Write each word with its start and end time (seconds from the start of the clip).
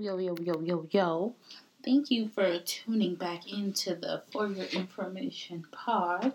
yo, 0.00 0.16
yo, 0.16 0.34
yo, 0.40 0.58
yo, 0.62 0.86
yo. 0.90 1.34
Thank 1.84 2.10
you 2.10 2.30
for 2.30 2.58
tuning 2.60 3.16
back 3.16 3.52
into 3.52 3.94
the 3.94 4.22
For 4.32 4.46
Your 4.46 4.64
Information 4.68 5.66
pod. 5.72 6.32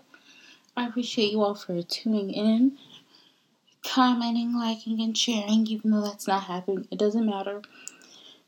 I 0.76 0.86
appreciate 0.86 1.32
you 1.32 1.42
all 1.42 1.56
for 1.56 1.82
tuning 1.82 2.30
in, 2.30 2.78
commenting, 3.84 4.56
liking, 4.56 5.00
and 5.00 5.18
sharing, 5.18 5.66
even 5.66 5.90
though 5.90 6.02
that's 6.02 6.28
not 6.28 6.44
happening. 6.44 6.86
It 6.92 6.98
doesn't 7.00 7.26
matter. 7.26 7.60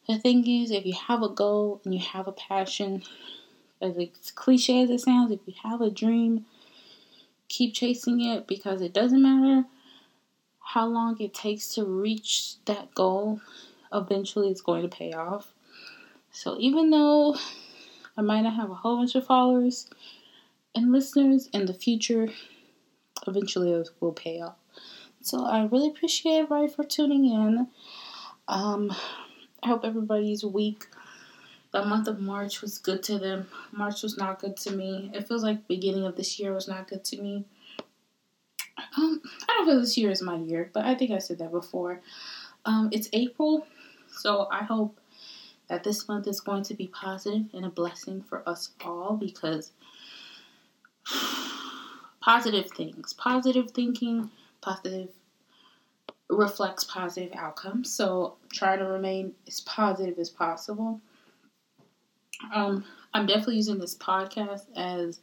The 0.06 0.20
thing 0.20 0.46
is, 0.46 0.70
if 0.70 0.86
you 0.86 0.95
have 1.09 1.24
a 1.24 1.28
goal 1.28 1.80
and 1.84 1.92
you 1.92 2.00
have 2.00 2.28
a 2.28 2.32
passion, 2.32 3.02
as 3.82 3.96
cliche 4.37 4.82
as 4.82 4.90
it 4.90 5.00
sounds, 5.00 5.32
if 5.32 5.40
you 5.46 5.54
have 5.64 5.80
a 5.80 5.90
dream, 5.90 6.46
keep 7.48 7.74
chasing 7.74 8.20
it 8.20 8.46
because 8.46 8.80
it 8.80 8.92
doesn't 8.92 9.20
matter 9.23 9.66
how 10.60 10.87
long 10.87 11.20
it 11.20 11.34
takes 11.34 11.74
to 11.74 11.84
reach 11.84 12.54
that 12.66 12.95
goal 12.95 13.40
eventually 13.92 14.48
it's 14.48 14.60
going 14.60 14.83
to 14.83 14.88
pay 14.88 15.12
off. 15.12 15.52
So 16.30 16.56
even 16.59 16.91
though 16.91 17.37
I 18.16 18.23
might 18.23 18.42
not 18.42 18.55
have 18.55 18.70
a 18.70 18.74
whole 18.74 18.98
bunch 18.98 19.15
of 19.15 19.27
followers 19.27 19.88
and 20.74 20.92
listeners 20.92 21.49
in 21.52 21.66
the 21.66 21.74
future, 21.74 22.29
eventually 23.27 23.73
it 23.73 23.88
will 24.01 24.12
pay 24.12 24.40
off. 24.40 24.57
So 25.23 25.45
I 25.45 25.66
really 25.66 25.88
appreciate 25.88 26.38
everybody 26.38 26.68
for 26.68 26.85
tuning 26.85 27.24
in. 27.24 27.68
Um, 28.46 28.95
I 29.62 29.68
hope 29.68 29.85
everybody's 29.85 30.45
week, 30.45 30.87
the 31.73 31.84
month 31.84 32.09
of 32.09 32.21
March 32.21 32.62
was 32.62 32.79
good 32.79 33.02
to 33.05 33.18
them. 33.18 33.49
March 33.73 34.02
was 34.02 34.16
not 34.16 34.38
good 34.38 34.57
to 34.59 34.71
me. 34.71 35.10
It 35.12 35.29
feels 35.29 35.43
like 35.43 35.68
beginning 35.68 36.05
of 36.05 36.16
this 36.16 36.38
year 36.38 36.55
was 36.55 36.68
not 36.68 36.88
good 36.88 37.05
to 37.05 37.21
me. 37.21 37.45
Um, 38.96 39.21
I 39.49 39.55
don't 39.57 39.66
feel 39.66 39.80
this 39.80 39.99
year 39.99 40.10
is 40.10 40.23
my 40.23 40.37
year, 40.37 40.71
but 40.73 40.84
I 40.84 40.95
think 40.95 41.10
I 41.10 41.18
said 41.18 41.38
that 41.38 41.51
before. 41.51 42.01
Um, 42.65 42.88
it's 42.93 43.09
April. 43.12 43.66
So 44.19 44.49
I 44.51 44.65
hope 44.65 45.01
that 45.69 45.85
this 45.85 46.09
month 46.09 46.27
is 46.27 46.41
going 46.41 46.65
to 46.65 46.74
be 46.74 46.88
positive 46.88 47.47
and 47.52 47.65
a 47.65 47.71
blessing 47.71 48.23
for 48.23 48.49
us 48.49 48.71
all 48.85 49.16
because 49.16 49.73
positive 52.21 52.71
things, 52.71 53.13
positive 53.13 53.71
thinking, 53.71 54.30
positive 54.61 55.09
reflects 56.30 56.85
positive 56.85 57.33
outcomes. 57.35 57.91
So 57.91 58.37
try 58.52 58.77
to 58.77 58.85
remain 58.85 59.33
as 59.46 59.61
positive 59.61 60.19
as 60.19 60.30
possible. 60.30 61.01
Um, 62.55 62.85
I'm 63.15 63.27
definitely 63.27 63.57
using 63.57 63.79
this 63.79 63.96
podcast 63.96 64.66
as 64.77 65.21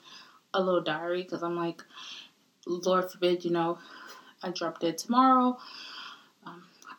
a 0.54 0.62
little 0.62 0.82
diary 0.82 1.23
because 1.23 1.44
I'm 1.44 1.56
like, 1.56 1.84
Lord 2.66 3.12
forbid, 3.12 3.46
you 3.46 3.52
know, 3.52 3.78
I 4.42 4.50
drop 4.52 4.80
dead 4.80 4.98
tomorrow. 4.98 5.58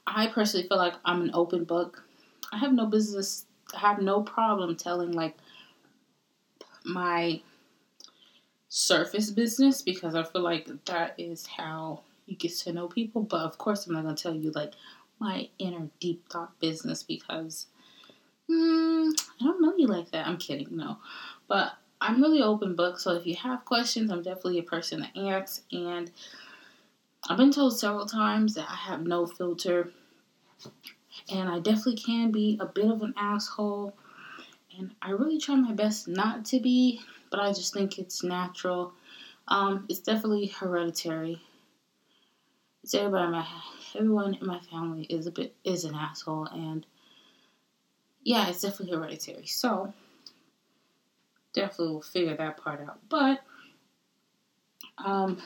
I 0.06 0.28
personally 0.28 0.68
feel 0.68 0.78
like 0.78 0.94
I'm 1.04 1.22
an 1.22 1.30
open 1.34 1.64
book. 1.64 2.04
I 2.52 2.58
have 2.58 2.72
no 2.72 2.86
business, 2.86 3.46
I 3.74 3.78
have 3.80 4.00
no 4.00 4.22
problem 4.22 4.76
telling 4.76 5.12
like 5.12 5.36
my 6.84 7.40
surface 8.68 9.30
business 9.30 9.82
because 9.82 10.14
I 10.14 10.22
feel 10.22 10.42
like 10.42 10.68
that 10.86 11.14
is 11.18 11.46
how 11.46 12.02
you 12.26 12.36
get 12.36 12.52
to 12.58 12.72
know 12.72 12.88
people. 12.88 13.22
But 13.22 13.42
of 13.42 13.58
course, 13.58 13.86
I'm 13.86 13.94
not 13.94 14.04
going 14.04 14.14
to 14.14 14.22
tell 14.22 14.34
you 14.34 14.50
like 14.52 14.74
my 15.18 15.48
inner 15.58 15.88
deep 16.00 16.28
thought 16.28 16.58
business 16.60 17.02
because 17.02 17.66
mm, 18.50 19.10
I 19.40 19.44
don't 19.44 19.62
know 19.62 19.74
you 19.76 19.86
like 19.86 20.10
that. 20.10 20.26
I'm 20.26 20.36
kidding, 20.36 20.76
no. 20.76 20.98
But 21.48 21.72
I'm 22.00 22.20
really 22.20 22.42
open 22.42 22.76
book, 22.76 23.00
so 23.00 23.12
if 23.12 23.26
you 23.26 23.34
have 23.36 23.64
questions, 23.64 24.10
I'm 24.10 24.22
definitely 24.22 24.58
a 24.58 24.64
person 24.64 25.02
to 25.02 25.28
ask. 25.28 25.62
And 25.72 26.10
I've 27.28 27.36
been 27.36 27.52
told 27.52 27.78
several 27.78 28.06
times 28.06 28.54
that 28.54 28.68
I 28.70 28.76
have 28.76 29.06
no 29.06 29.26
filter, 29.26 29.90
and 31.28 31.48
I 31.48 31.58
definitely 31.58 31.96
can 31.96 32.30
be 32.30 32.56
a 32.60 32.66
bit 32.66 32.90
of 32.90 33.02
an 33.02 33.14
asshole. 33.16 33.96
And 34.78 34.94
I 35.02 35.10
really 35.10 35.40
try 35.40 35.56
my 35.56 35.72
best 35.72 36.06
not 36.06 36.44
to 36.46 36.60
be, 36.60 37.00
but 37.30 37.40
I 37.40 37.52
just 37.52 37.72
think 37.74 37.98
it's 37.98 38.22
natural. 38.22 38.92
Um, 39.48 39.86
it's 39.88 40.00
definitely 40.00 40.46
hereditary. 40.46 41.40
It's 42.82 42.94
everybody 42.94 43.24
in 43.24 43.32
my 43.32 43.46
everyone 43.96 44.34
in 44.34 44.46
my 44.46 44.60
family 44.60 45.04
is 45.04 45.26
a 45.26 45.32
bit 45.32 45.54
is 45.64 45.84
an 45.84 45.94
asshole, 45.96 46.46
and 46.46 46.86
yeah, 48.22 48.48
it's 48.48 48.60
definitely 48.60 48.94
hereditary. 48.96 49.46
So 49.46 49.92
definitely 51.52 51.94
will 51.94 52.02
figure 52.02 52.36
that 52.36 52.58
part 52.58 52.80
out. 52.80 53.00
But 53.08 53.40
um, 54.98 55.42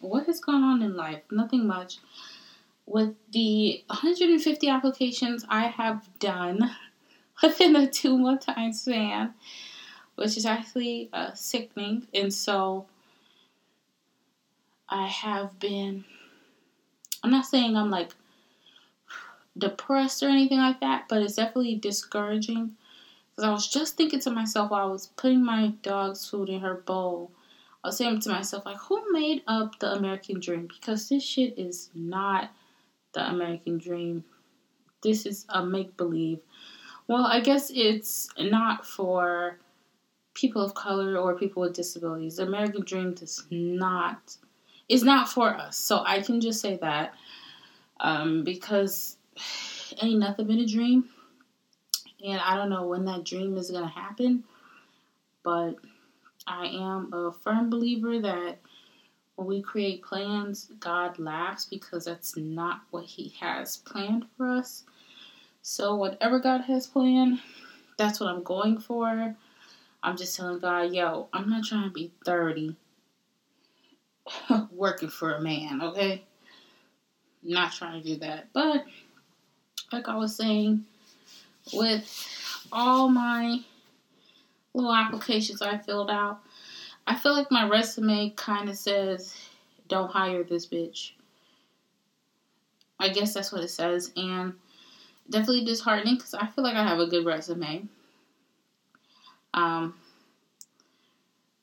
what 0.00 0.26
has 0.26 0.40
gone 0.40 0.62
on 0.62 0.82
in 0.82 0.96
life? 0.96 1.22
Nothing 1.30 1.66
much. 1.66 1.98
With 2.86 3.14
the 3.32 3.84
150 3.88 4.68
applications 4.68 5.44
I 5.48 5.66
have 5.66 6.08
done 6.18 6.70
within 7.42 7.76
a 7.76 7.86
two 7.86 8.16
month 8.16 8.46
time 8.46 8.72
span, 8.72 9.34
which 10.14 10.36
is 10.36 10.46
actually 10.46 11.10
uh, 11.12 11.34
sickening, 11.34 12.06
and 12.14 12.32
so 12.32 12.86
I 14.88 15.06
have 15.06 15.58
been. 15.58 16.04
I'm 17.22 17.30
not 17.30 17.46
saying 17.46 17.76
I'm 17.76 17.90
like 17.90 18.14
depressed 19.56 20.22
or 20.22 20.28
anything 20.28 20.58
like 20.58 20.80
that, 20.80 21.06
but 21.08 21.22
it's 21.22 21.34
definitely 21.34 21.74
discouraging. 21.74 22.76
Because 23.30 23.48
I 23.48 23.52
was 23.52 23.68
just 23.68 23.96
thinking 23.96 24.20
to 24.20 24.30
myself 24.30 24.70
while 24.70 24.88
I 24.88 24.90
was 24.90 25.08
putting 25.16 25.44
my 25.44 25.68
dog's 25.82 26.28
food 26.28 26.48
in 26.48 26.60
her 26.60 26.74
bowl 26.74 27.32
I 27.84 27.88
was 27.88 27.96
saying 27.96 28.20
to 28.20 28.30
myself, 28.30 28.66
like, 28.66 28.78
who 28.78 29.12
made 29.12 29.42
up 29.46 29.78
the 29.78 29.92
American 29.92 30.40
dream? 30.40 30.66
Because 30.66 31.08
this 31.08 31.22
shit 31.22 31.58
is 31.58 31.90
not 31.94 32.50
the 33.12 33.28
American 33.28 33.78
dream. 33.78 34.24
This 35.02 35.26
is 35.26 35.46
a 35.48 35.64
make 35.64 35.96
believe. 35.96 36.40
Well, 37.06 37.24
I 37.24 37.40
guess 37.40 37.70
it's 37.72 38.28
not 38.38 38.84
for 38.84 39.58
people 40.34 40.62
of 40.62 40.74
color 40.74 41.16
or 41.16 41.36
people 41.36 41.62
with 41.62 41.72
disabilities. 41.74 42.36
The 42.36 42.44
American 42.44 42.84
dream 42.84 43.14
does 43.14 43.44
not 43.50 44.36
is 44.88 45.02
not 45.02 45.28
for 45.28 45.54
us. 45.54 45.76
So 45.76 46.02
I 46.04 46.22
can 46.22 46.40
just 46.40 46.60
say 46.60 46.78
that 46.80 47.14
um, 48.00 48.44
because 48.44 49.16
ain't 50.02 50.20
nothing 50.20 50.46
been 50.46 50.60
a 50.60 50.66
dream, 50.66 51.08
and 52.24 52.40
I 52.40 52.56
don't 52.56 52.70
know 52.70 52.86
when 52.86 53.04
that 53.06 53.24
dream 53.24 53.56
is 53.56 53.70
gonna 53.70 53.88
happen, 53.88 54.44
but 55.42 55.76
I 56.48 56.66
am 56.66 57.12
a 57.12 57.30
firm 57.30 57.68
believer 57.68 58.18
that 58.20 58.58
when 59.36 59.46
we 59.46 59.60
create 59.60 60.02
plans, 60.02 60.72
God 60.80 61.18
laughs 61.18 61.66
because 61.66 62.06
that's 62.06 62.36
not 62.36 62.80
what 62.90 63.04
He 63.04 63.34
has 63.38 63.76
planned 63.76 64.24
for 64.36 64.48
us. 64.48 64.84
So, 65.62 65.94
whatever 65.94 66.40
God 66.40 66.62
has 66.62 66.86
planned, 66.86 67.40
that's 67.98 68.18
what 68.18 68.30
I'm 68.30 68.42
going 68.42 68.78
for. 68.78 69.36
I'm 70.02 70.16
just 70.16 70.34
telling 70.34 70.58
God, 70.58 70.94
yo, 70.94 71.28
I'm 71.32 71.50
not 71.50 71.64
trying 71.64 71.84
to 71.84 71.90
be 71.90 72.12
30 72.24 72.74
working 74.72 75.08
for 75.10 75.34
a 75.34 75.42
man, 75.42 75.82
okay? 75.82 76.24
Not 77.42 77.72
trying 77.72 78.02
to 78.02 78.08
do 78.08 78.16
that. 78.20 78.48
But, 78.54 78.86
like 79.92 80.08
I 80.08 80.16
was 80.16 80.34
saying, 80.34 80.84
with 81.72 82.08
all 82.72 83.08
my 83.08 83.60
little 84.74 84.94
applications 84.94 85.62
I 85.62 85.78
filled 85.78 86.10
out, 86.10 86.40
I 87.06 87.14
feel 87.14 87.34
like 87.34 87.50
my 87.50 87.68
resume 87.68 88.30
kind 88.30 88.68
of 88.68 88.76
says, 88.76 89.34
don't 89.88 90.10
hire 90.10 90.44
this 90.44 90.66
bitch. 90.66 91.12
I 93.00 93.08
guess 93.08 93.34
that's 93.34 93.52
what 93.52 93.64
it 93.64 93.70
says. 93.70 94.12
And 94.16 94.54
definitely 95.30 95.64
disheartening 95.64 96.16
because 96.16 96.34
I 96.34 96.46
feel 96.46 96.64
like 96.64 96.76
I 96.76 96.86
have 96.86 96.98
a 96.98 97.06
good 97.06 97.24
resume. 97.24 97.84
Um, 99.54 99.94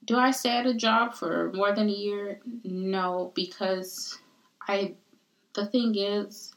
do 0.05 0.17
I 0.17 0.31
stay 0.31 0.57
at 0.57 0.65
a 0.65 0.73
job 0.73 1.13
for 1.13 1.51
more 1.53 1.73
than 1.73 1.89
a 1.89 1.93
year? 1.93 2.39
No, 2.63 3.31
because 3.35 4.19
I. 4.67 4.93
The 5.53 5.65
thing 5.65 5.95
is, 5.95 6.53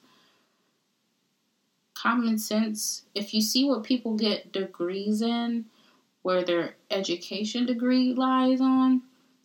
common 1.95 2.37
sense. 2.37 3.05
If 3.15 3.33
you 3.33 3.41
see 3.41 3.65
what 3.65 3.85
people 3.85 4.17
get 4.17 4.51
degrees 4.51 5.23
in, 5.23 5.67
where 6.23 6.43
their 6.43 6.77
education 6.91 7.67
degree 7.67 8.13
lies 8.15 8.61
on 8.61 9.03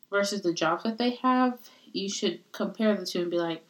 versus 0.10 0.42
the 0.42 0.54
jobs 0.54 0.84
that 0.84 0.98
they 0.98 1.12
have, 1.22 1.58
you 1.92 2.10
should 2.10 2.40
compare 2.52 2.96
the 2.96 3.06
two 3.06 3.22
and 3.22 3.32
be 3.32 3.38
like, 3.38 3.64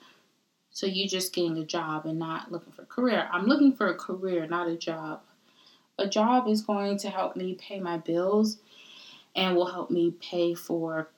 so 0.69 0.87
you 0.87 1.07
just 1.07 1.33
getting 1.33 1.57
a 1.59 1.65
job 1.65 2.05
and 2.05 2.17
not 2.17 2.51
looking 2.51 2.73
for 2.73 2.81
a 2.81 2.87
career. 2.87 3.29
I'm 3.31 3.45
looking 3.45 3.73
for 3.73 3.87
a 3.87 3.95
career, 3.95 4.47
not 4.47 4.67
a 4.67 4.75
job. 4.75 5.21
A 5.99 6.07
job 6.07 6.47
is 6.47 6.61
going 6.61 6.97
to 6.99 7.09
help 7.09 7.35
me 7.35 7.53
pay 7.53 7.79
my 7.79 7.97
bills 7.97 8.57
and 9.35 9.55
will 9.55 9.67
help 9.67 9.91
me 9.91 10.11
pay 10.19 10.55
for 10.55 11.09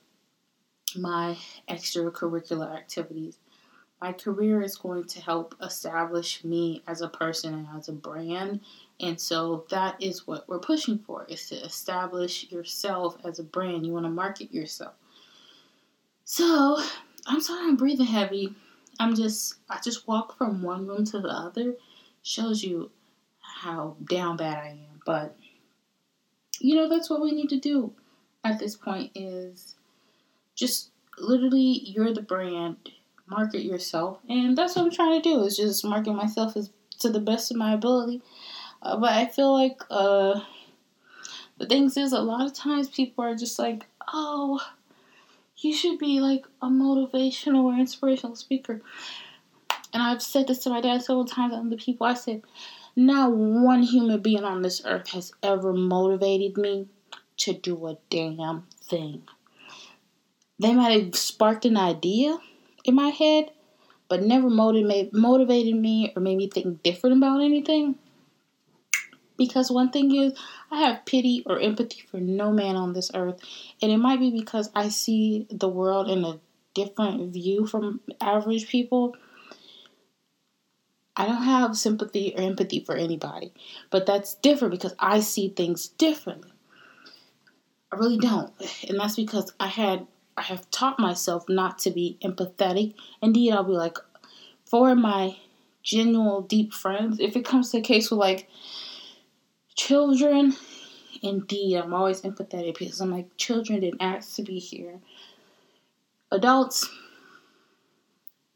my 0.94 1.36
extracurricular 1.68 2.74
activities. 2.74 3.38
My 4.00 4.12
career 4.12 4.60
is 4.60 4.76
going 4.76 5.04
to 5.04 5.22
help 5.22 5.54
establish 5.62 6.44
me 6.44 6.82
as 6.86 7.00
a 7.00 7.08
person 7.08 7.54
and 7.54 7.66
as 7.76 7.88
a 7.88 7.92
brand 7.92 8.60
and 9.00 9.20
so 9.20 9.66
that 9.70 10.02
is 10.02 10.26
what 10.26 10.48
we're 10.48 10.58
pushing 10.58 10.98
for 10.98 11.26
is 11.28 11.48
to 11.48 11.56
establish 11.56 12.50
yourself 12.50 13.16
as 13.24 13.38
a 13.38 13.44
brand. 13.44 13.84
You 13.84 13.92
want 13.92 14.06
to 14.06 14.10
market 14.10 14.52
yourself. 14.54 14.94
So 16.24 16.78
I'm 17.26 17.40
sorry 17.40 17.68
I'm 17.68 17.76
breathing 17.76 18.06
heavy. 18.06 18.54
I'm 18.98 19.14
just 19.14 19.56
I 19.68 19.78
just 19.84 20.08
walk 20.08 20.36
from 20.38 20.62
one 20.62 20.86
room 20.86 21.04
to 21.06 21.20
the 21.20 21.28
other. 21.28 21.74
Shows 22.22 22.62
you 22.62 22.90
how 23.40 23.96
down 24.08 24.36
bad 24.36 24.58
I 24.58 24.68
am. 24.68 25.00
But 25.04 25.36
you 26.58 26.74
know, 26.74 26.88
that's 26.88 27.10
what 27.10 27.20
we 27.20 27.32
need 27.32 27.50
to 27.50 27.60
do 27.60 27.92
at 28.44 28.58
this 28.58 28.76
point 28.76 29.10
is 29.14 29.74
just 30.54 30.90
literally 31.18 31.82
you're 31.84 32.14
the 32.14 32.22
brand, 32.22 32.76
market 33.26 33.62
yourself, 33.62 34.18
and 34.28 34.56
that's 34.56 34.74
what 34.74 34.86
I'm 34.86 34.90
trying 34.90 35.20
to 35.20 35.28
do 35.28 35.42
is 35.42 35.56
just 35.56 35.84
market 35.84 36.14
myself 36.14 36.56
as 36.56 36.70
to 37.00 37.10
the 37.10 37.20
best 37.20 37.50
of 37.50 37.56
my 37.56 37.74
ability. 37.74 38.22
Uh, 38.82 38.96
but 38.96 39.12
I 39.12 39.26
feel 39.26 39.52
like 39.52 39.82
uh, 39.90 40.40
the 41.58 41.66
things 41.66 41.96
is 41.96 42.12
a 42.12 42.20
lot 42.20 42.46
of 42.46 42.52
times 42.52 42.88
people 42.88 43.24
are 43.24 43.34
just 43.34 43.58
like, 43.58 43.86
oh, 44.12 44.60
you 45.58 45.72
should 45.72 45.98
be 45.98 46.20
like 46.20 46.46
a 46.62 46.66
motivational 46.66 47.64
or 47.64 47.74
inspirational 47.74 48.36
speaker. 48.36 48.80
And 49.92 50.02
I've 50.02 50.22
said 50.22 50.46
this 50.46 50.58
to 50.60 50.70
my 50.70 50.80
dad 50.80 51.02
several 51.02 51.24
times 51.24 51.54
and 51.54 51.72
the 51.72 51.76
people 51.76 52.06
I 52.06 52.14
said, 52.14 52.42
not 52.94 53.32
one 53.32 53.82
human 53.82 54.20
being 54.20 54.44
on 54.44 54.62
this 54.62 54.82
earth 54.84 55.08
has 55.10 55.32
ever 55.42 55.72
motivated 55.72 56.56
me 56.58 56.86
to 57.38 57.52
do 57.52 57.86
a 57.86 57.98
damn 58.10 58.66
thing. 58.82 59.22
They 60.58 60.74
might 60.74 61.02
have 61.02 61.16
sparked 61.16 61.64
an 61.66 61.76
idea 61.76 62.38
in 62.84 62.94
my 62.94 63.08
head, 63.08 63.50
but 64.08 64.22
never 64.22 64.48
motivate, 64.48 65.12
motivated 65.12 65.74
me 65.76 66.12
or 66.14 66.22
made 66.22 66.36
me 66.36 66.48
think 66.48 66.82
different 66.82 67.16
about 67.18 67.42
anything. 67.42 67.96
Because 69.36 69.70
one 69.70 69.90
thing 69.90 70.14
is, 70.14 70.32
I 70.70 70.80
have 70.80 71.04
pity 71.04 71.42
or 71.46 71.60
empathy 71.60 72.02
for 72.10 72.18
no 72.18 72.52
man 72.52 72.76
on 72.76 72.92
this 72.92 73.10
earth. 73.14 73.40
And 73.82 73.92
it 73.92 73.98
might 73.98 74.20
be 74.20 74.30
because 74.30 74.70
I 74.74 74.88
see 74.88 75.46
the 75.50 75.68
world 75.68 76.08
in 76.10 76.24
a 76.24 76.38
different 76.74 77.32
view 77.32 77.66
from 77.66 78.00
average 78.20 78.68
people. 78.68 79.16
I 81.16 81.26
don't 81.26 81.42
have 81.42 81.76
sympathy 81.76 82.34
or 82.36 82.42
empathy 82.42 82.80
for 82.80 82.94
anybody. 82.94 83.52
But 83.90 84.06
that's 84.06 84.34
different 84.34 84.72
because 84.72 84.94
I 84.98 85.20
see 85.20 85.48
things 85.48 85.88
differently. 85.88 86.52
I 87.92 87.96
really 87.96 88.18
don't. 88.18 88.52
And 88.88 88.98
that's 88.98 89.16
because 89.16 89.52
I 89.60 89.68
had 89.68 90.06
I 90.36 90.42
have 90.42 90.70
taught 90.70 90.98
myself 90.98 91.48
not 91.48 91.78
to 91.80 91.90
be 91.90 92.18
empathetic. 92.22 92.94
Indeed, 93.22 93.52
I'll 93.52 93.64
be 93.64 93.72
like, 93.72 93.96
for 94.66 94.94
my 94.94 95.36
genuine 95.82 96.46
deep 96.46 96.74
friends, 96.74 97.18
if 97.20 97.36
it 97.36 97.44
comes 97.44 97.70
to 97.70 97.78
a 97.78 97.80
case 97.80 98.10
with 98.10 98.20
like 98.20 98.48
children, 99.76 100.54
indeed, 101.22 101.76
I'm 101.76 101.94
always 101.94 102.22
empathetic 102.22 102.78
because 102.78 103.00
I'm 103.00 103.10
like, 103.12 103.36
children 103.36 103.80
didn't 103.80 104.02
ask 104.02 104.36
to 104.36 104.42
be 104.42 104.58
here. 104.58 104.98
Adults, 106.32 106.88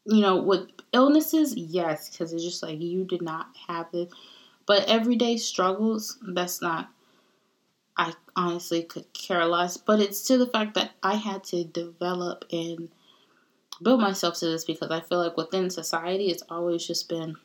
you 0.07 0.21
know, 0.23 0.43
with 0.43 0.69
illnesses, 0.93 1.55
yes, 1.57 2.09
because 2.11 2.33
it's 2.33 2.43
just 2.43 2.63
like 2.63 2.81
you 2.81 3.05
did 3.05 3.23
not 3.23 3.49
have 3.69 3.87
it. 3.93 4.11
But 4.67 4.89
everyday 4.89 5.37
struggles, 5.37 6.19
that's 6.23 6.61
not 6.63 6.91
I 8.01 8.15
honestly 8.35 8.83
could 8.83 9.13
care 9.13 9.45
less. 9.45 9.77
But 9.77 10.01
it's 10.01 10.23
to 10.23 10.39
the 10.39 10.47
fact 10.47 10.75
that 10.75 10.93
I 11.03 11.17
had 11.17 11.45
to 11.45 11.65
develop 11.65 12.47
and 12.51 12.89
build 13.83 14.01
myself 14.01 14.39
to 14.39 14.47
this 14.47 14.65
because 14.65 14.91
I 14.91 15.01
feel 15.01 15.19
like 15.19 15.37
within 15.37 15.69
society, 15.69 16.31
it's 16.31 16.43
always 16.49 16.87
just 16.87 17.11
been, 17.11 17.37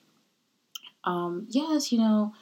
um, 1.04 1.48
yes, 1.50 1.92
you 1.92 1.98
know, 1.98 2.34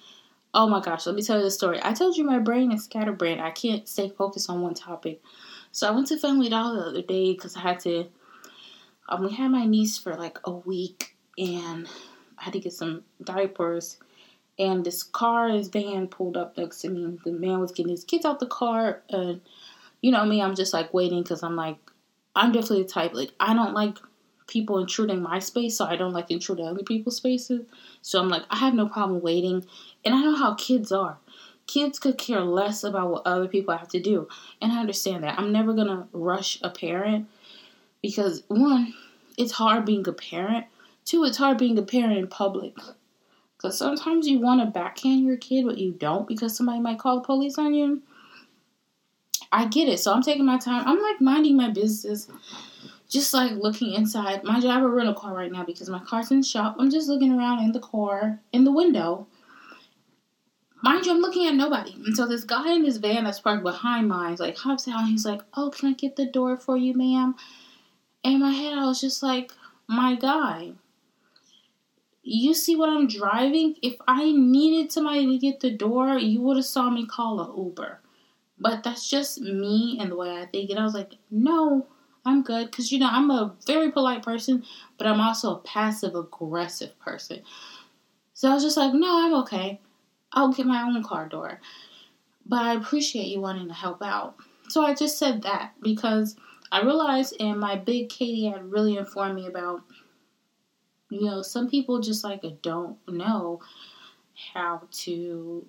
oh 0.53 0.67
my 0.67 0.81
gosh, 0.81 1.05
let 1.05 1.15
me 1.15 1.21
tell 1.21 1.38
you 1.38 1.44
the 1.44 1.51
story. 1.51 1.79
I 1.83 1.94
told 1.94 2.15
you 2.15 2.23
my 2.23 2.39
brain 2.39 2.71
is 2.71 2.85
scatterbrained. 2.85 3.41
I 3.41 3.51
can't 3.51 3.88
stay 3.88 4.09
focused 4.09 4.50
on 4.50 4.61
one 4.61 4.73
topic. 4.73 5.21
So 5.71 5.88
I 5.88 5.91
went 5.91 6.07
to 6.07 6.17
Family 6.17 6.50
Dollar 6.50 6.75
the 6.75 6.89
other 6.89 7.01
day 7.01 7.33
because 7.33 7.55
I 7.55 7.61
had 7.61 7.79
to. 7.81 8.05
Um, 9.09 9.25
we 9.25 9.33
had 9.33 9.50
my 9.51 9.65
niece 9.65 9.97
for 9.97 10.15
like 10.15 10.39
a 10.45 10.51
week, 10.51 11.15
and 11.38 11.88
I 12.38 12.44
had 12.44 12.53
to 12.53 12.59
get 12.59 12.73
some 12.73 13.03
diapers 13.23 13.97
and 14.59 14.85
this 14.85 15.03
car, 15.03 15.51
this 15.51 15.67
van 15.67 16.07
pulled 16.07 16.38
up 16.38 16.57
next 16.57 16.81
to 16.81 16.89
me. 16.89 17.17
The 17.23 17.31
man 17.31 17.59
was 17.59 17.71
getting 17.71 17.91
his 17.91 18.03
kids 18.03 18.25
out 18.25 18.39
the 18.39 18.45
car, 18.45 19.01
and 19.09 19.41
you 20.01 20.11
know 20.11 20.25
me, 20.25 20.41
I'm 20.41 20.55
just 20.55 20.73
like 20.73 20.94
waiting 20.94 21.23
because 21.23 21.44
I'm 21.44 21.55
like, 21.55 21.77
I'm 22.35 22.51
definitely 22.51 22.83
the 22.83 22.89
type 22.89 23.13
like 23.13 23.31
I 23.39 23.53
don't 23.53 23.73
like 23.73 23.97
people 24.47 24.79
intruding 24.79 25.21
my 25.21 25.39
space, 25.39 25.77
so 25.77 25.85
I 25.85 25.95
don't 25.95 26.13
like 26.13 26.31
intruding 26.31 26.67
other 26.67 26.83
people's 26.83 27.17
spaces. 27.17 27.61
So 28.01 28.19
I'm 28.19 28.29
like, 28.29 28.43
I 28.49 28.57
have 28.57 28.73
no 28.73 28.87
problem 28.87 29.21
waiting, 29.21 29.65
and 30.03 30.13
I 30.13 30.21
know 30.21 30.35
how 30.35 30.53
kids 30.55 30.91
are. 30.91 31.17
Kids 31.65 31.97
could 31.97 32.17
care 32.17 32.41
less 32.41 32.83
about 32.83 33.09
what 33.09 33.25
other 33.25 33.47
people 33.47 33.75
have 33.75 33.87
to 33.89 33.99
do, 33.99 34.27
and 34.61 34.71
I 34.71 34.79
understand 34.79 35.23
that. 35.23 35.39
I'm 35.39 35.51
never 35.51 35.73
gonna 35.73 36.07
rush 36.11 36.59
a 36.61 36.69
parent 36.69 37.27
because 38.01 38.43
one, 38.47 38.93
it's 39.37 39.53
hard 39.53 39.85
being 39.85 40.07
a 40.07 40.13
parent. 40.13 40.65
Two, 41.05 41.23
it's 41.23 41.37
hard 41.37 41.57
being 41.57 41.77
a 41.77 41.83
parent 41.83 42.17
in 42.17 42.27
public. 42.27 42.75
Because 43.57 43.77
sometimes 43.77 44.27
you 44.27 44.39
want 44.39 44.59
to 44.59 44.67
backhand 44.67 45.25
your 45.25 45.37
kid, 45.37 45.65
but 45.65 45.77
you 45.77 45.93
don't 45.93 46.27
because 46.27 46.55
somebody 46.55 46.81
might 46.81 46.99
call 46.99 47.15
the 47.15 47.25
police 47.25 47.57
on 47.57 47.73
you. 47.73 48.01
I 49.53 49.67
get 49.67 49.87
it. 49.87 49.99
So 49.99 50.11
I'm 50.11 50.21
taking 50.21 50.45
my 50.45 50.57
time. 50.57 50.83
I'm 50.85 51.01
like 51.01 51.21
minding 51.21 51.55
my 51.55 51.69
business, 51.69 52.27
just 53.13 53.33
like 53.33 53.51
looking 53.51 53.94
inside. 53.94 54.44
Mind 54.44 54.63
you, 54.63 54.69
I 54.69 54.80
a 54.80 54.88
rental 54.88 55.13
car 55.13 55.33
right 55.33 55.51
now 55.51 55.63
because 55.63 55.89
my 55.89 56.00
car's 56.00 56.31
in 56.31 56.44
shop. 56.44 56.75
I'm 56.80 56.89
just 56.89 57.07
looking 57.07 57.31
around 57.31 57.63
in 57.63 57.71
the 57.71 57.80
car, 57.80 58.39
in 58.51 58.63
the 58.63 58.71
window. 58.71 59.27
Mind 60.81 61.06
you, 61.06 61.13
I'm 61.13 61.21
looking 61.21 61.48
at 61.48 61.56
nobody. 61.56 61.94
And 62.06 62.15
so 62.15 62.27
this 62.27 62.44
guy 62.44 62.74
in 62.74 62.83
his 62.83 62.98
van 62.98 63.24
that's 63.24 63.39
parked 63.39 63.63
behind 63.63 64.10
mine, 64.10 64.36
like 64.39 64.57
hops 64.57 64.88
out. 64.88 65.07
He's 65.07 65.25
like, 65.25 65.42
"Oh, 65.54 65.69
can 65.69 65.89
I 65.89 65.94
get 65.94 66.18
the 66.18 66.25
door 66.25 66.57
for 66.57 66.75
you, 66.75 66.94
ma'am?" 66.94 67.36
And 68.25 68.36
in 68.36 68.39
my 68.42 68.51
head, 68.51 68.77
I 68.77 68.86
was 68.86 69.00
just 69.00 69.24
like, 69.24 69.54
"My 69.88 70.15
guy." 70.15 70.74
you 72.24 72.54
see 72.54 72.75
what 72.75 72.89
I'm 72.89 73.07
driving? 73.07 73.75
If 73.81 73.98
I 74.07 74.31
needed 74.31 74.92
somebody 74.92 75.27
to 75.27 75.38
get 75.38 75.60
the 75.60 75.71
door, 75.71 76.18
you 76.18 76.42
would 76.42 76.56
have 76.56 76.65
saw 76.65 76.89
me 76.89 77.06
call 77.06 77.39
a 77.42 77.56
Uber. 77.56 78.00
But 78.57 78.83
that's 78.83 79.10
just 79.10 79.42
me 79.42 79.98
and 80.00 80.12
the 80.12 80.15
way 80.15 80.32
I 80.38 80.46
think. 80.46 80.70
And 80.70 80.79
I 80.79 80.84
was 80.84 80.93
like, 80.93 81.15
no, 81.29 81.88
I'm 82.25 82.44
good. 82.44 82.72
Because, 82.72 82.92
you 82.92 83.00
know, 83.00 83.10
I'm 83.12 83.30
a 83.30 83.56
very 83.65 83.92
polite 83.92 84.24
person, 84.24 84.63
but 84.98 85.08
I'm 85.08 85.20
also 85.20 85.56
a 85.56 85.60
passive 85.60 86.15
aggressive 86.15 86.98
person. 87.00 87.42
So 88.34 88.50
I 88.50 88.53
was 88.53 88.63
just 88.63 88.77
like, 88.77 88.94
no, 88.94 89.25
I'm 89.25 89.34
okay. 89.42 89.80
I'll 90.32 90.53
get 90.53 90.65
my 90.65 90.82
own 90.82 91.03
car 91.03 91.27
door. 91.27 91.60
But 92.46 92.62
I 92.62 92.74
appreciate 92.74 93.27
you 93.27 93.42
wanting 93.42 93.68
to 93.68 93.74
help 93.74 94.01
out. 94.01 94.36
So 94.70 94.86
I 94.86 94.94
just 94.94 95.18
said 95.18 95.44
that 95.44 95.74
because 95.82 96.36
I 96.72 96.82
realized, 96.82 97.36
and 97.39 97.60
my 97.60 97.75
big 97.75 98.10
Katie 98.10 98.48
had 98.48 98.72
really 98.72 98.98
informed 98.98 99.36
me 99.36 99.48
about 99.48 99.84
you 101.13 101.27
know, 101.27 101.42
some 101.44 101.70
people 101.70 102.00
just 102.00 102.24
like 102.24 102.44
don't 102.63 102.98
know 103.08 103.62
how 104.53 104.82
to 104.92 105.65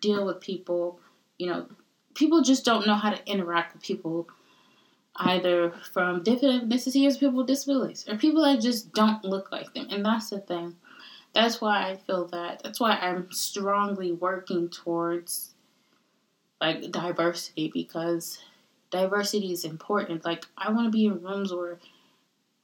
deal 0.00 0.24
with 0.24 0.40
people. 0.40 1.00
You 1.38 1.48
know, 1.48 1.66
people 2.14 2.42
just 2.42 2.64
don't 2.64 2.86
know 2.86 2.94
how 2.94 3.10
to 3.10 3.30
interact 3.30 3.74
with 3.74 3.82
people 3.82 4.28
either 5.16 5.72
from 5.92 6.22
different 6.22 6.68
ethnicities, 6.68 7.18
people 7.18 7.36
with 7.36 7.46
disabilities, 7.46 8.04
or 8.08 8.16
people 8.16 8.42
that 8.42 8.60
just 8.60 8.92
don't 8.92 9.24
look 9.24 9.52
like 9.52 9.72
them. 9.74 9.86
And 9.90 10.04
that's 10.04 10.30
the 10.30 10.40
thing. 10.40 10.76
That's 11.34 11.60
why 11.60 11.90
I 11.90 11.96
feel 11.96 12.26
that. 12.28 12.62
That's 12.62 12.80
why 12.80 12.92
I'm 12.92 13.30
strongly 13.30 14.12
working 14.12 14.68
towards 14.68 15.54
like 16.60 16.90
diversity 16.90 17.70
because 17.72 18.38
diversity 18.90 19.52
is 19.52 19.64
important. 19.64 20.24
Like 20.24 20.46
I 20.56 20.70
want 20.70 20.86
to 20.86 20.90
be 20.90 21.06
in 21.06 21.22
rooms 21.22 21.52
where 21.52 21.78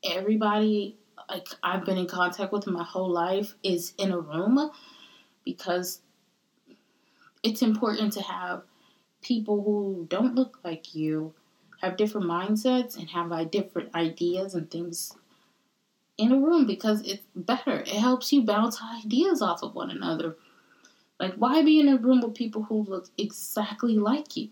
everybody 0.05 0.97
like 1.29 1.49
I've 1.63 1.85
been 1.85 1.99
in 1.99 2.07
contact 2.07 2.53
with 2.53 2.67
my 2.67 2.85
whole 2.85 3.11
life 3.11 3.55
is 3.63 3.93
in 3.99 4.11
a 4.11 4.19
room 4.19 4.71
because 5.45 6.01
it's 7.43 7.63
important 7.63 8.13
to 8.15 8.23
have 8.23 8.63
people 9.23 9.63
who 9.63 10.07
don't 10.09 10.35
look 10.35 10.59
like 10.65 10.95
you 10.95 11.35
have 11.81 11.97
different 11.97 12.27
mindsets 12.27 12.97
and 12.97 13.09
have 13.11 13.29
like 13.29 13.51
different 13.51 13.95
ideas 13.95 14.55
and 14.55 14.71
things 14.71 15.15
in 16.19 16.33
a 16.33 16.39
room 16.39 16.67
because 16.67 17.01
it's 17.03 17.23
better. 17.35 17.81
It 17.81 17.89
helps 17.89 18.33
you 18.33 18.43
bounce 18.43 18.79
ideas 19.05 19.41
off 19.41 19.63
of 19.63 19.75
one 19.75 19.91
another. 19.91 20.37
Like, 21.19 21.35
why 21.35 21.63
be 21.63 21.81
in 21.81 21.89
a 21.89 21.97
room 21.97 22.21
with 22.21 22.35
people 22.35 22.63
who 22.63 22.83
look 22.83 23.09
exactly 23.19 23.97
like 23.97 24.37
you? 24.37 24.51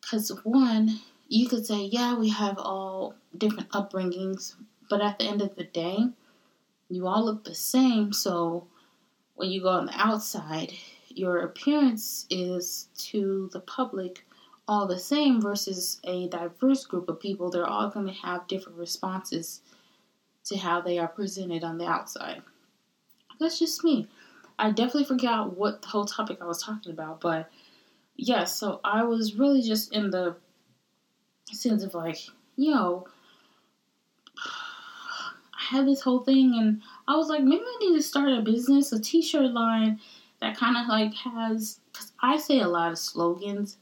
Because, 0.00 0.30
one, 0.44 1.00
you 1.28 1.48
could 1.48 1.66
say, 1.66 1.84
yeah, 1.84 2.16
we 2.16 2.28
have 2.30 2.58
all 2.58 3.14
different 3.36 3.70
upbringings, 3.70 4.54
but 4.88 5.00
at 5.00 5.18
the 5.18 5.24
end 5.24 5.42
of 5.42 5.54
the 5.56 5.64
day, 5.64 5.98
you 6.88 7.06
all 7.06 7.24
look 7.24 7.44
the 7.44 7.54
same. 7.54 8.12
So 8.12 8.66
when 9.34 9.50
you 9.50 9.62
go 9.62 9.70
on 9.70 9.86
the 9.86 10.00
outside, 10.00 10.72
your 11.08 11.40
appearance 11.40 12.26
is 12.30 12.88
to 12.98 13.50
the 13.52 13.60
public 13.60 14.24
all 14.68 14.86
the 14.86 14.98
same 14.98 15.40
versus 15.40 16.00
a 16.04 16.28
diverse 16.28 16.84
group 16.84 17.08
of 17.08 17.20
people. 17.20 17.50
They're 17.50 17.66
all 17.66 17.90
going 17.90 18.06
to 18.06 18.12
have 18.12 18.48
different 18.48 18.78
responses 18.78 19.60
to 20.46 20.56
how 20.56 20.80
they 20.80 20.98
are 20.98 21.08
presented 21.08 21.64
on 21.64 21.78
the 21.78 21.86
outside. 21.86 22.42
That's 23.38 23.58
just 23.58 23.84
me. 23.84 24.08
I 24.58 24.70
definitely 24.70 25.04
forgot 25.04 25.56
what 25.56 25.82
the 25.82 25.88
whole 25.88 26.06
topic 26.06 26.38
I 26.40 26.46
was 26.46 26.62
talking 26.62 26.92
about, 26.92 27.20
but 27.20 27.50
yes, 28.16 28.38
yeah, 28.38 28.44
so 28.44 28.80
I 28.82 29.04
was 29.04 29.34
really 29.34 29.60
just 29.60 29.92
in 29.92 30.10
the 30.10 30.36
sense 31.52 31.82
of 31.82 31.94
like, 31.94 32.18
you 32.56 32.70
know, 32.72 33.06
I 34.38 35.76
had 35.76 35.86
this 35.86 36.00
whole 36.00 36.20
thing, 36.20 36.54
and 36.58 36.80
I 37.06 37.16
was 37.16 37.28
like, 37.28 37.42
maybe 37.42 37.62
I 37.62 37.78
need 37.80 37.96
to 37.96 38.02
start 38.02 38.30
a 38.30 38.40
business, 38.40 38.92
a 38.92 39.00
T-shirt 39.00 39.52
line, 39.52 40.00
that 40.40 40.56
kind 40.56 40.76
of 40.76 40.86
like 40.86 41.12
has 41.14 41.80
because 41.92 42.12
I 42.20 42.38
say 42.38 42.60
a 42.60 42.68
lot 42.68 42.92
of 42.92 42.98
slogans, 42.98 43.78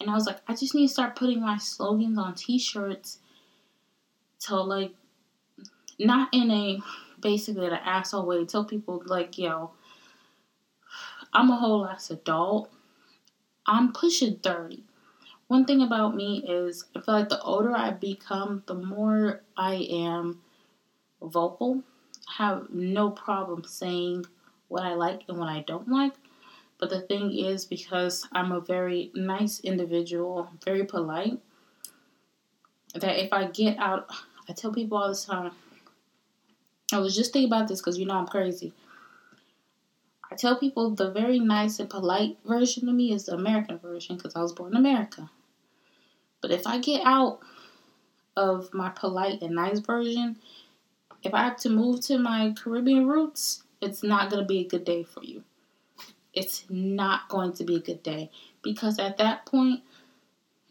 and 0.00 0.10
I 0.10 0.14
was 0.14 0.26
like, 0.26 0.38
I 0.46 0.54
just 0.54 0.74
need 0.74 0.88
to 0.88 0.92
start 0.92 1.16
putting 1.16 1.40
my 1.40 1.58
slogans 1.58 2.18
on 2.18 2.34
T-shirts 2.34 3.18
to 4.40 4.56
like 4.56 4.92
not 5.98 6.28
in 6.32 6.50
a 6.50 6.80
basically 7.20 7.66
an 7.66 7.72
asshole 7.72 8.26
way. 8.26 8.44
Tell 8.44 8.64
people 8.64 9.02
like, 9.06 9.38
yo, 9.38 9.70
I'm 11.32 11.50
a 11.50 11.56
whole 11.56 11.86
ass 11.86 12.10
adult. 12.10 12.70
I'm 13.66 13.92
pushing 13.92 14.36
thirty. 14.36 14.84
One 15.48 15.64
thing 15.64 15.80
about 15.80 16.14
me 16.14 16.44
is 16.46 16.86
I 16.94 17.00
feel 17.00 17.14
like 17.14 17.28
the 17.28 17.40
older 17.40 17.74
I 17.74 17.92
become, 17.92 18.64
the 18.66 18.74
more 18.74 19.42
I 19.56 19.74
am 19.90 20.40
vocal. 21.22 21.82
I 22.28 22.44
have 22.44 22.70
no 22.70 23.10
problem 23.10 23.64
saying 23.64 24.26
what 24.68 24.82
I 24.82 24.94
like 24.94 25.22
and 25.28 25.38
what 25.38 25.48
I 25.48 25.60
don't 25.60 25.88
like. 25.88 26.14
But 26.78 26.90
the 26.90 27.00
thing 27.00 27.36
is, 27.36 27.64
because 27.64 28.28
I'm 28.32 28.52
a 28.52 28.60
very 28.60 29.10
nice 29.14 29.60
individual, 29.60 30.50
very 30.64 30.84
polite, 30.84 31.38
that 32.94 33.18
if 33.18 33.32
I 33.32 33.46
get 33.46 33.78
out, 33.78 34.10
I 34.48 34.52
tell 34.52 34.72
people 34.72 34.98
all 34.98 35.08
the 35.08 35.16
time, 35.16 35.52
I 36.92 36.98
was 36.98 37.16
just 37.16 37.32
thinking 37.32 37.50
about 37.50 37.68
this 37.68 37.80
because 37.80 37.98
you 37.98 38.06
know 38.06 38.14
I'm 38.14 38.26
crazy. 38.26 38.72
I 40.30 40.34
tell 40.34 40.58
people 40.58 40.90
the 40.90 41.10
very 41.10 41.38
nice 41.38 41.78
and 41.78 41.88
polite 41.88 42.38
version 42.44 42.88
of 42.88 42.94
me 42.94 43.12
is 43.12 43.26
the 43.26 43.34
American 43.34 43.78
version 43.78 44.16
because 44.16 44.36
I 44.36 44.42
was 44.42 44.52
born 44.52 44.72
in 44.72 44.78
America. 44.78 45.30
But 46.40 46.50
if 46.50 46.66
I 46.66 46.78
get 46.78 47.06
out 47.06 47.40
of 48.36 48.72
my 48.74 48.90
polite 48.90 49.40
and 49.42 49.54
nice 49.54 49.78
version, 49.78 50.36
if 51.22 51.32
I 51.32 51.44
have 51.44 51.56
to 51.58 51.70
move 51.70 52.00
to 52.02 52.18
my 52.18 52.54
Caribbean 52.56 53.06
roots, 53.06 53.64
it's 53.80 54.02
not 54.02 54.30
going 54.30 54.42
to 54.42 54.46
be 54.46 54.60
a 54.60 54.68
good 54.68 54.84
day 54.84 55.02
for 55.02 55.24
you. 55.24 55.42
It's 56.36 56.66
not 56.68 57.28
going 57.28 57.54
to 57.54 57.64
be 57.64 57.76
a 57.76 57.80
good 57.80 58.02
day 58.02 58.30
because 58.62 58.98
at 58.98 59.16
that 59.16 59.46
point, 59.46 59.80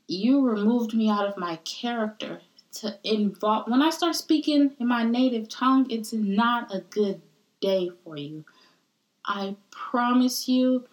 you 0.07 0.48
removed 0.48 0.93
me 0.93 1.10
out 1.10 1.25
of 1.25 1.38
my 1.38 1.55
character 1.57 2.39
to 2.74 3.00
involve. 3.03 3.67
When 3.67 3.81
I 3.81 3.89
start 3.89 4.15
speaking 4.15 4.75
in 4.79 4.88
my 4.88 5.03
native 5.03 5.50
tongue, 5.50 5.89
it's 5.89 6.13
not 6.13 6.74
a 6.74 6.81
good 6.81 7.19
day 7.62 7.89
for 8.03 8.15
you. 8.15 8.45
I 9.25 9.55
promise 9.72 10.48
you, 10.48 10.86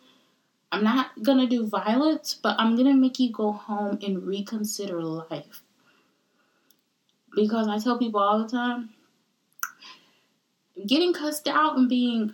I'm 0.70 0.82
not 0.82 1.22
gonna 1.22 1.46
do 1.46 1.66
violence, 1.66 2.38
but 2.42 2.56
I'm 2.58 2.74
gonna 2.74 2.94
make 2.94 3.18
you 3.18 3.30
go 3.30 3.52
home 3.52 3.98
and 4.02 4.26
reconsider 4.26 5.02
life. 5.02 5.62
Because 7.34 7.68
I 7.68 7.78
tell 7.78 7.98
people 7.98 8.20
all 8.20 8.42
the 8.42 8.48
time, 8.48 8.90
getting 10.86 11.12
cussed 11.12 11.46
out 11.46 11.76
and 11.76 11.90
being 11.90 12.32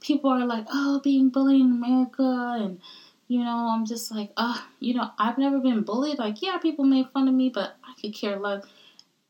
people 0.00 0.30
are 0.30 0.46
like, 0.46 0.66
oh, 0.70 1.00
being 1.02 1.30
bullied 1.30 1.60
in 1.60 1.72
America 1.72 2.56
and 2.60 2.80
you 3.28 3.42
know, 3.42 3.70
I'm 3.74 3.86
just 3.86 4.12
like, 4.12 4.30
oh, 4.36 4.64
you 4.78 4.94
know, 4.94 5.10
I've 5.18 5.38
never 5.38 5.58
been 5.58 5.82
bullied. 5.82 6.18
Like, 6.18 6.42
yeah, 6.42 6.58
people 6.58 6.84
made 6.84 7.10
fun 7.10 7.26
of 7.26 7.34
me, 7.34 7.48
but 7.48 7.76
I 7.84 8.00
could 8.00 8.14
care 8.14 8.38
less. 8.38 8.64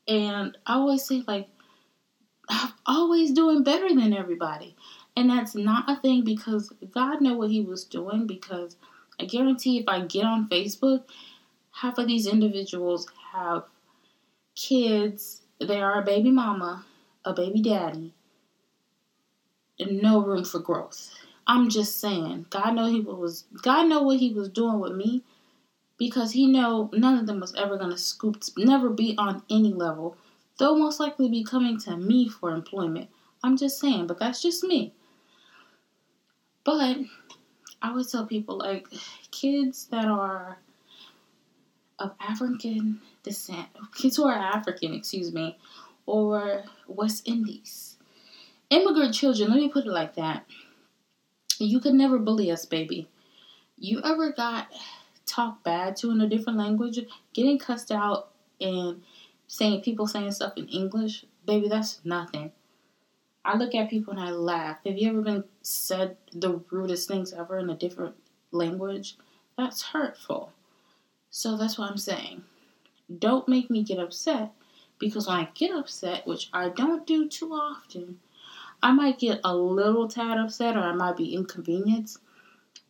And 0.07 0.57
I 0.65 0.75
always 0.75 1.03
say, 1.03 1.23
like, 1.27 1.47
I'm 2.49 2.73
always 2.85 3.31
doing 3.31 3.63
better 3.63 3.89
than 3.89 4.13
everybody. 4.13 4.75
And 5.15 5.29
that's 5.29 5.55
not 5.55 5.89
a 5.89 5.99
thing 5.99 6.23
because 6.23 6.71
God 6.91 7.21
knew 7.21 7.35
what 7.35 7.49
He 7.49 7.61
was 7.61 7.85
doing. 7.85 8.27
Because 8.27 8.77
I 9.19 9.25
guarantee 9.25 9.79
if 9.79 9.85
I 9.87 10.01
get 10.01 10.25
on 10.25 10.47
Facebook, 10.47 11.05
half 11.71 11.97
of 11.97 12.07
these 12.07 12.27
individuals 12.27 13.07
have 13.33 13.63
kids, 14.55 15.41
they 15.59 15.81
are 15.81 16.01
a 16.01 16.05
baby 16.05 16.29
mama, 16.29 16.85
a 17.25 17.33
baby 17.33 17.61
daddy, 17.63 18.13
no 19.79 20.21
room 20.21 20.43
for 20.43 20.59
growth. 20.59 21.13
I'm 21.45 21.69
just 21.69 21.99
saying, 21.99 22.47
God 22.49 22.71
know 22.75 22.87
he 22.87 23.01
was 23.01 23.45
God 23.61 23.87
know 23.87 24.03
what 24.03 24.19
he 24.19 24.33
was 24.33 24.49
doing 24.49 24.79
with 24.79 24.93
me 24.93 25.23
because 25.97 26.33
he 26.33 26.47
know 26.47 26.89
none 26.93 27.17
of 27.17 27.25
them 27.25 27.39
was 27.39 27.55
ever 27.55 27.77
gonna 27.77 27.97
scoop 27.97 28.41
never 28.57 28.89
be 28.89 29.15
on 29.17 29.43
any 29.49 29.73
level. 29.73 30.17
They'll 30.59 30.77
most 30.77 30.99
likely 30.99 31.29
be 31.29 31.43
coming 31.43 31.79
to 31.81 31.95
me 31.95 32.27
for 32.27 32.51
employment. 32.51 33.09
I'm 33.43 33.57
just 33.57 33.79
saying, 33.79 34.07
but 34.07 34.19
that's 34.19 34.41
just 34.41 34.63
me. 34.63 34.93
But 36.63 36.97
I 37.81 37.89
always 37.89 38.11
tell 38.11 38.25
people 38.25 38.57
like 38.57 38.87
kids 39.31 39.85
that 39.87 40.05
are 40.05 40.57
of 41.99 42.13
African 42.19 42.99
descent, 43.23 43.67
kids 43.95 44.17
who 44.17 44.25
are 44.25 44.33
African, 44.33 44.93
excuse 44.93 45.33
me, 45.33 45.57
or 46.05 46.63
West 46.87 47.27
Indies 47.27 47.96
immigrant 48.69 49.13
children, 49.13 49.49
let 49.49 49.59
me 49.59 49.69
put 49.69 49.85
it 49.85 49.91
like 49.91 50.15
that. 50.15 50.45
You 51.59 51.79
could 51.79 51.93
never 51.93 52.19
bully 52.19 52.51
us, 52.51 52.65
baby. 52.65 53.07
You 53.77 54.01
ever 54.03 54.31
got 54.31 54.67
talked 55.25 55.63
bad 55.63 55.95
to 55.97 56.11
in 56.11 56.21
a 56.21 56.29
different 56.29 56.59
language, 56.59 56.99
getting 57.33 57.59
cussed 57.59 57.91
out 57.91 58.29
and 58.59 59.03
saying 59.47 59.81
people 59.81 60.07
saying 60.07 60.31
stuff 60.31 60.53
in 60.55 60.67
English, 60.67 61.25
baby, 61.45 61.67
that's 61.67 61.99
nothing. 62.03 62.51
I 63.45 63.55
look 63.55 63.73
at 63.75 63.89
people 63.89 64.11
and 64.11 64.21
I 64.21 64.31
laugh. 64.31 64.79
Have 64.85 64.97
you 64.97 65.09
ever 65.09 65.21
been 65.21 65.45
said 65.61 66.17
the 66.33 66.59
rudest 66.69 67.07
things 67.07 67.31
ever 67.31 67.57
in 67.59 67.69
a 67.69 67.75
different 67.75 68.15
language? 68.51 69.15
That's 69.57 69.81
hurtful. 69.81 70.51
So 71.29 71.55
that's 71.55 71.77
what 71.77 71.89
I'm 71.89 71.97
saying. 71.97 72.43
Don't 73.19 73.47
make 73.47 73.69
me 73.69 73.83
get 73.83 73.99
upset 73.99 74.51
because 74.99 75.27
when 75.27 75.37
I 75.37 75.49
get 75.53 75.71
upset, 75.71 76.27
which 76.27 76.49
I 76.51 76.69
don't 76.69 77.07
do 77.07 77.29
too 77.29 77.53
often, 77.53 78.19
I 78.81 78.91
might 78.91 79.19
get 79.19 79.41
a 79.43 79.55
little 79.55 80.07
tad 80.07 80.37
upset 80.37 80.75
or 80.75 80.81
I 80.81 80.93
might 80.93 81.17
be 81.17 81.33
inconvenienced. 81.33 82.19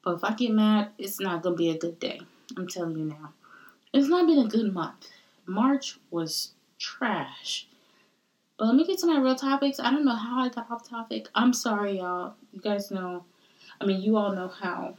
But 0.04 0.16
if 0.16 0.24
I 0.24 0.34
get 0.34 0.52
mad, 0.52 0.90
it's 0.98 1.20
not 1.20 1.42
going 1.44 1.56
to 1.56 1.58
be 1.58 1.70
a 1.70 1.78
good 1.78 2.00
day. 2.00 2.22
I'm 2.58 2.68
telling 2.68 2.98
you 2.98 3.06
now. 3.06 3.34
It's 3.94 4.08
not 4.08 4.28
been 4.28 4.40
a 4.40 4.48
good 4.48 4.74
month. 4.74 5.10
March 5.46 5.98
was 6.12 6.52
trash. 6.80 7.68
But 8.58 8.66
let 8.66 8.76
me 8.76 8.86
get 8.86 9.00
to 9.00 9.08
my 9.08 9.20
real 9.20 9.36
topics. 9.36 9.80
I 9.80 9.92
don't 9.92 10.06
know 10.06 10.16
how 10.16 10.44
I 10.44 10.50
got 10.50 10.70
off 10.72 10.88
topic. 10.88 11.28
I'm 11.36 11.54
sorry, 11.54 11.98
y'all. 11.98 12.36
You 12.52 12.62
guys 12.62 12.92
know, 12.92 13.24
I 13.80 13.86
mean, 13.86 14.02
you 14.02 14.18
all 14.18 14.34
know 14.34 14.48
how 14.48 14.96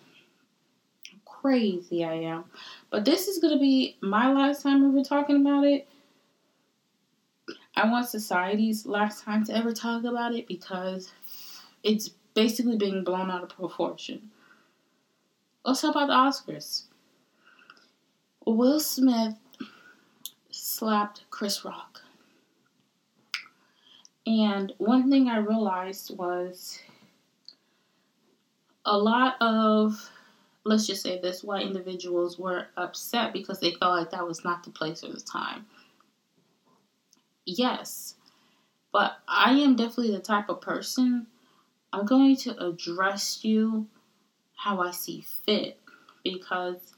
crazy 1.25 2.05
I 2.05 2.15
am. 2.15 2.45
But 2.91 3.05
this 3.05 3.29
is 3.29 3.39
going 3.39 3.55
to 3.55 3.61
be 3.61 3.97
my 4.01 4.33
last 4.33 4.63
time 4.63 4.85
ever 4.85 5.03
talking 5.03 5.41
about 5.41 5.65
it. 5.65 5.89
I 7.79 7.89
want 7.89 8.09
society's 8.09 8.87
last 8.87 9.23
time 9.23 9.45
to 9.45 9.57
ever 9.57 9.73
talk 9.73 10.03
about 10.03 10.35
it 10.35 10.49
because 10.49 11.13
it's 11.85 12.09
basically 12.35 12.77
being 12.77 13.05
blown 13.05 13.31
out 13.31 13.45
of 13.45 13.51
proportion. 13.51 14.31
Let's 15.65 15.83
talk 15.83 15.95
about 15.95 16.09
the 16.09 16.15
Oscars. 16.15 16.87
Will 18.45 18.81
Smith 18.81 19.37
slapped 20.51 21.23
Chris 21.31 21.65
Rock. 21.65 22.03
And 24.27 24.73
one 24.79 25.09
thing 25.09 25.29
I 25.29 25.39
realized 25.39 26.19
was 26.19 26.81
a 28.85 28.99
lot 28.99 29.37
of, 29.41 30.11
let's 30.65 30.89
just 30.89 31.05
say 31.05 31.21
this, 31.21 31.45
white 31.45 31.65
individuals 31.65 32.41
were 32.41 32.67
upset 32.77 33.33
because 33.33 33.61
they 33.61 33.75
felt 33.75 34.01
like 34.01 34.11
that 34.11 34.27
was 34.27 34.43
not 34.43 34.65
the 34.65 34.71
place 34.71 35.05
or 35.05 35.13
the 35.13 35.21
time 35.21 35.65
yes. 37.49 38.15
But 38.93 39.19
I 39.29 39.53
am 39.53 39.77
definitely 39.77 40.13
the 40.13 40.21
type 40.21 40.49
of 40.49 40.61
person 40.61 41.27
I'm 41.93 42.05
going 42.05 42.37
to 42.37 42.67
address 42.67 43.45
you 43.45 43.87
how 44.57 44.81
I 44.81 44.91
see 44.91 45.23
fit 45.47 45.81
because 46.23 46.95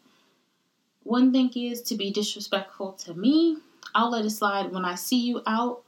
one 1.02 1.32
thing 1.32 1.50
is 1.54 1.82
to 1.82 1.94
be 1.94 2.10
disrespectful 2.10 2.92
to 2.92 3.14
me, 3.14 3.58
I'll 3.94 4.10
let 4.10 4.24
it 4.24 4.30
slide. 4.30 4.72
When 4.72 4.84
I 4.84 4.94
see 4.94 5.20
you 5.20 5.42
out, 5.46 5.82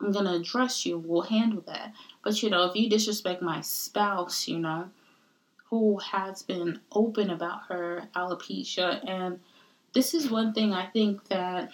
I'm 0.00 0.12
gonna 0.12 0.34
address 0.34 0.84
you. 0.86 0.98
We'll 0.98 1.22
handle 1.22 1.62
that. 1.66 1.92
But 2.22 2.42
you 2.42 2.50
know, 2.50 2.64
if 2.64 2.76
you 2.76 2.88
disrespect 2.88 3.42
my 3.42 3.60
spouse, 3.60 4.48
you 4.48 4.58
know, 4.58 4.90
who 5.70 5.98
has 5.98 6.42
been 6.42 6.80
open 6.92 7.30
about 7.30 7.66
her 7.68 8.08
alopecia, 8.14 9.06
and 9.08 9.40
this 9.92 10.14
is 10.14 10.30
one 10.30 10.52
thing 10.52 10.72
I 10.72 10.86
think 10.86 11.28
that 11.28 11.70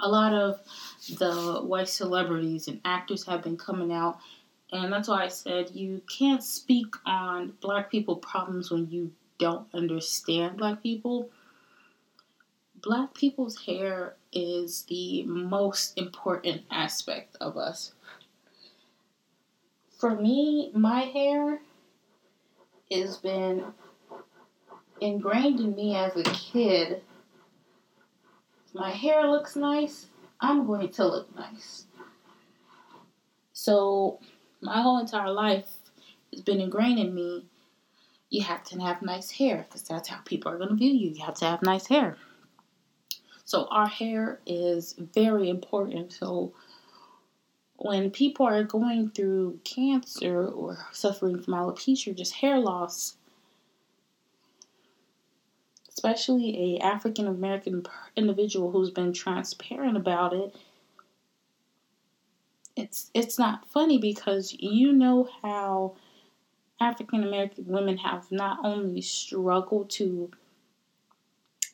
a 0.00 0.08
lot 0.08 0.32
of 0.32 0.60
the 1.18 1.60
white 1.62 1.88
celebrities 1.88 2.68
and 2.68 2.80
actors 2.84 3.24
have 3.26 3.42
been 3.42 3.56
coming 3.56 3.92
out, 3.92 4.18
and 4.72 4.92
that's 4.92 5.08
why 5.08 5.24
I 5.24 5.28
said 5.28 5.70
you 5.72 6.02
can't 6.18 6.42
speak 6.42 6.94
on 7.06 7.54
black 7.60 7.90
people 7.90 8.16
problems 8.16 8.70
when 8.70 8.90
you 8.90 9.12
don't 9.38 9.66
understand 9.72 10.56
black 10.56 10.82
people. 10.82 11.30
Black 12.80 13.12
people's 13.14 13.64
hair 13.64 14.14
is 14.32 14.84
the 14.84 15.24
most 15.24 15.98
important 15.98 16.62
aspect 16.70 17.36
of 17.40 17.56
us. 17.56 17.92
For 19.98 20.14
me, 20.14 20.70
my 20.74 21.00
hair 21.00 21.60
has 22.90 23.16
been 23.16 23.64
ingrained 25.00 25.60
in 25.60 25.74
me 25.74 25.96
as 25.96 26.16
a 26.16 26.22
kid 26.22 27.02
my 28.74 28.90
hair 28.90 29.26
looks 29.30 29.56
nice, 29.56 30.06
I'm 30.40 30.66
going 30.66 30.90
to 30.90 31.06
look 31.06 31.34
nice. 31.36 31.84
So, 33.52 34.20
my 34.60 34.80
whole 34.80 34.98
entire 34.98 35.30
life, 35.30 35.68
it's 36.32 36.42
been 36.42 36.60
ingrained 36.60 36.98
in 36.98 37.14
me. 37.14 37.46
You 38.30 38.42
have 38.42 38.62
to 38.64 38.80
have 38.80 39.02
nice 39.02 39.30
hair 39.30 39.66
because 39.68 39.82
that's 39.82 40.08
how 40.08 40.18
people 40.24 40.52
are 40.52 40.58
going 40.58 40.70
to 40.70 40.76
view 40.76 40.92
you. 40.92 41.10
You 41.10 41.24
have 41.24 41.36
to 41.36 41.46
have 41.46 41.62
nice 41.62 41.86
hair. 41.86 42.16
So 43.48 43.66
our 43.70 43.88
hair 43.88 44.40
is 44.46 44.94
very 44.98 45.48
important. 45.48 46.12
So 46.12 46.52
when 47.76 48.10
people 48.10 48.44
are 48.44 48.62
going 48.62 49.10
through 49.10 49.60
cancer 49.64 50.46
or 50.46 50.76
suffering 50.92 51.40
from 51.40 51.54
alopecia, 51.54 52.14
just 52.14 52.34
hair 52.34 52.58
loss, 52.58 53.16
especially 55.98 56.76
a 56.76 56.84
African 56.84 57.26
American 57.26 57.84
individual 58.14 58.70
who's 58.70 58.90
been 58.90 59.12
transparent 59.12 59.96
about 59.96 60.32
it, 60.32 60.54
it's 62.76 63.10
it's 63.14 63.36
not 63.36 63.68
funny 63.68 63.98
because 63.98 64.54
you 64.60 64.92
know 64.92 65.28
how 65.42 65.96
African 66.80 67.24
American 67.24 67.66
women 67.66 67.96
have 67.98 68.30
not 68.30 68.60
only 68.62 69.00
struggled 69.00 69.90
to 69.90 70.30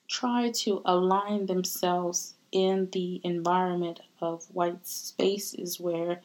try 0.09 0.51
to 0.51 0.81
align 0.87 1.45
themselves 1.45 2.33
in 2.51 2.89
the 2.93 3.21
environment 3.25 4.01
of 4.23 4.47
white 4.55 4.87
spaces 4.87 5.79
where 5.79 6.23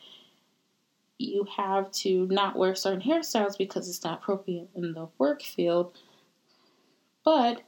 you 1.17 1.45
have 1.57 1.91
to 1.91 2.27
not 2.27 2.55
wear 2.55 2.75
certain 2.75 3.01
hairstyles 3.01 3.57
because 3.57 3.89
it's 3.89 4.05
not 4.05 4.19
appropriate 4.19 4.69
in 4.73 4.93
the 4.93 5.09
work 5.17 5.41
field. 5.41 5.91
But 7.25 7.63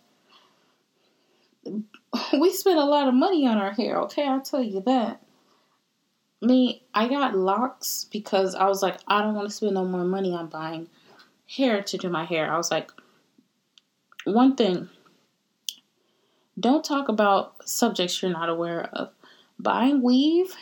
we 1.65 2.51
spend 2.51 2.79
a 2.79 2.85
lot 2.85 3.07
of 3.07 3.13
money 3.13 3.47
on 3.47 3.57
our 3.57 3.71
hair, 3.71 3.99
okay? 4.01 4.25
I'll 4.25 4.41
tell 4.41 4.63
you 4.63 4.81
that. 4.81 5.21
Me, 6.41 6.83
I 6.93 7.07
got 7.07 7.35
locks 7.35 8.07
because 8.11 8.55
I 8.55 8.67
was 8.67 8.81
like, 8.81 8.97
I 9.07 9.21
don't 9.21 9.35
want 9.35 9.47
to 9.47 9.53
spend 9.53 9.75
no 9.75 9.85
more 9.85 10.03
money 10.03 10.33
on 10.33 10.47
buying 10.47 10.89
hair 11.47 11.83
to 11.83 11.97
do 11.97 12.09
my 12.09 12.25
hair. 12.25 12.51
I 12.51 12.57
was 12.57 12.71
like, 12.71 12.91
one 14.23 14.55
thing, 14.55 14.89
don't 16.59 16.83
talk 16.83 17.09
about 17.09 17.67
subjects 17.67 18.21
you're 18.21 18.31
not 18.31 18.49
aware 18.49 18.89
of. 18.93 19.11
Buying 19.59 20.01
weave 20.01 20.55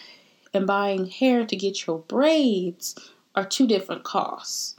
and 0.53 0.67
buying 0.67 1.05
hair 1.05 1.45
to 1.45 1.55
get 1.55 1.87
your 1.87 1.99
braids 1.99 2.95
are 3.35 3.45
two 3.45 3.67
different 3.67 4.03
costs. 4.03 4.75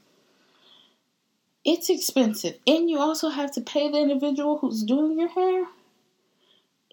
It's 1.65 1.91
expensive, 1.91 2.59
and 2.67 2.89
you 2.91 2.99
also 2.99 3.29
have 3.29 3.53
to 3.53 3.61
pay 3.61 3.91
the 3.91 3.99
individual 3.99 4.59
who's 4.59 4.83
doing 4.83 5.19
your 5.19 5.29
hair. 5.29 5.67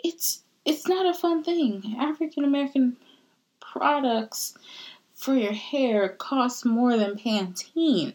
It's 0.03 0.43
it's 0.65 0.87
not 0.87 1.05
a 1.05 1.17
fun 1.17 1.43
thing. 1.43 1.95
African 1.97 2.43
American 2.43 2.97
products 3.59 4.57
for 5.13 5.35
your 5.35 5.53
hair 5.53 6.09
cost 6.09 6.65
more 6.65 6.97
than 6.97 7.17
Pantene. 7.17 8.13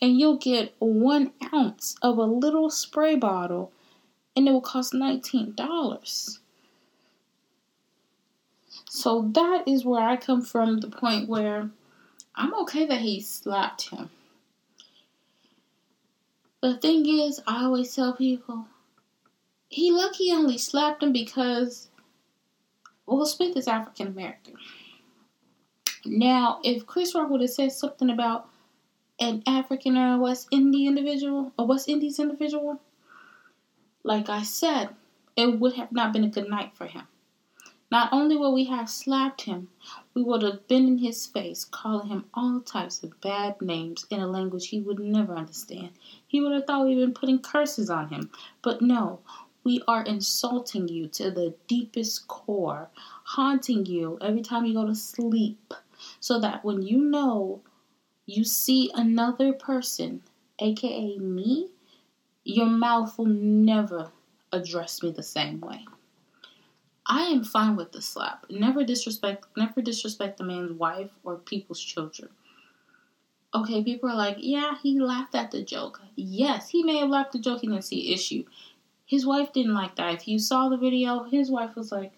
And 0.00 0.18
you'll 0.18 0.36
get 0.36 0.74
one 0.80 1.32
ounce 1.52 1.96
of 2.02 2.18
a 2.18 2.24
little 2.24 2.70
spray 2.70 3.14
bottle 3.14 3.72
and 4.34 4.48
it 4.48 4.50
will 4.50 4.60
cost 4.60 4.92
$19. 4.92 6.38
So 8.88 9.30
that 9.34 9.66
is 9.66 9.84
where 9.84 10.02
I 10.02 10.16
come 10.16 10.42
from 10.42 10.80
the 10.80 10.88
point 10.90 11.28
where 11.28 11.70
I'm 12.34 12.54
okay 12.62 12.86
that 12.86 13.00
he 13.00 13.20
slapped 13.20 13.90
him. 13.90 14.10
The 16.62 16.76
thing 16.76 17.06
is, 17.08 17.40
I 17.46 17.64
always 17.64 17.94
tell 17.94 18.12
people, 18.12 18.66
he 19.72 19.90
lucky 19.90 20.30
only 20.32 20.58
slapped 20.58 21.02
him 21.02 21.12
because 21.12 21.88
Will 23.06 23.26
Smith 23.26 23.56
is 23.56 23.66
African 23.66 24.06
American. 24.06 24.54
Now, 26.04 26.60
if 26.62 26.86
Chris 26.86 27.14
Rock 27.14 27.30
would 27.30 27.40
have 27.40 27.50
said 27.50 27.72
something 27.72 28.10
about 28.10 28.48
an 29.20 29.42
African 29.46 29.96
or 29.96 30.18
West 30.18 30.48
Indian 30.50 30.98
individual, 30.98 31.52
a 31.58 31.64
West 31.64 31.88
Indies 31.88 32.18
individual, 32.18 32.80
like 34.02 34.28
I 34.28 34.42
said, 34.42 34.90
it 35.36 35.58
would 35.58 35.74
have 35.74 35.92
not 35.92 36.12
been 36.12 36.24
a 36.24 36.28
good 36.28 36.48
night 36.48 36.72
for 36.74 36.86
him. 36.86 37.06
Not 37.92 38.10
only 38.10 38.38
would 38.38 38.52
we 38.52 38.64
have 38.64 38.88
slapped 38.88 39.42
him, 39.42 39.68
we 40.14 40.22
would 40.22 40.42
have 40.42 40.66
been 40.66 40.88
in 40.88 40.98
his 40.98 41.26
face, 41.26 41.66
calling 41.66 42.08
him 42.08 42.24
all 42.32 42.60
types 42.60 43.02
of 43.02 43.20
bad 43.20 43.60
names 43.60 44.06
in 44.08 44.18
a 44.18 44.26
language 44.26 44.68
he 44.68 44.80
would 44.80 44.98
never 44.98 45.34
understand. 45.34 45.90
He 46.26 46.40
would 46.40 46.52
have 46.52 46.66
thought 46.66 46.86
we'd 46.86 46.94
been 46.94 47.12
putting 47.12 47.40
curses 47.40 47.90
on 47.90 48.08
him. 48.08 48.30
But 48.62 48.80
no, 48.80 49.20
we 49.64 49.82
are 49.86 50.02
insulting 50.04 50.88
you 50.88 51.06
to 51.08 51.30
the 51.30 51.54
deepest 51.68 52.26
core, 52.28 52.90
haunting 53.24 53.86
you 53.86 54.18
every 54.20 54.42
time 54.42 54.64
you 54.64 54.74
go 54.74 54.86
to 54.86 54.94
sleep 54.94 55.74
so 56.20 56.40
that 56.40 56.64
when 56.64 56.82
you 56.82 56.98
know 56.98 57.60
you 58.26 58.44
see 58.44 58.90
another 58.94 59.52
person, 59.52 60.22
aka 60.58 61.18
me, 61.18 61.68
your 62.44 62.66
mouth 62.66 63.18
will 63.18 63.26
never 63.26 64.10
address 64.52 65.02
me 65.02 65.10
the 65.10 65.22
same 65.22 65.60
way. 65.60 65.84
I 67.06 67.22
am 67.22 67.44
fine 67.44 67.76
with 67.76 67.92
the 67.92 68.02
slap. 68.02 68.46
Never 68.48 68.84
disrespect 68.84 69.46
never 69.56 69.82
disrespect 69.82 70.40
a 70.40 70.44
man's 70.44 70.72
wife 70.72 71.10
or 71.24 71.36
people's 71.36 71.82
children. 71.82 72.30
Okay, 73.54 73.84
people 73.84 74.08
are 74.08 74.16
like, 74.16 74.38
yeah, 74.38 74.76
he 74.82 74.98
laughed 74.98 75.34
at 75.34 75.50
the 75.50 75.62
joke. 75.62 76.00
Yes, 76.16 76.70
he 76.70 76.82
may 76.82 76.96
have 76.98 77.10
laughed 77.10 77.34
at 77.34 77.42
the 77.42 77.50
joke, 77.50 77.60
he 77.60 77.66
didn't 77.66 77.84
see 77.84 78.12
issue. 78.12 78.44
His 79.12 79.26
wife 79.26 79.52
didn't 79.52 79.74
like 79.74 79.96
that. 79.96 80.14
If 80.14 80.26
you 80.26 80.38
saw 80.38 80.70
the 80.70 80.78
video, 80.78 81.24
his 81.24 81.50
wife 81.50 81.76
was 81.76 81.92
like, 81.92 82.12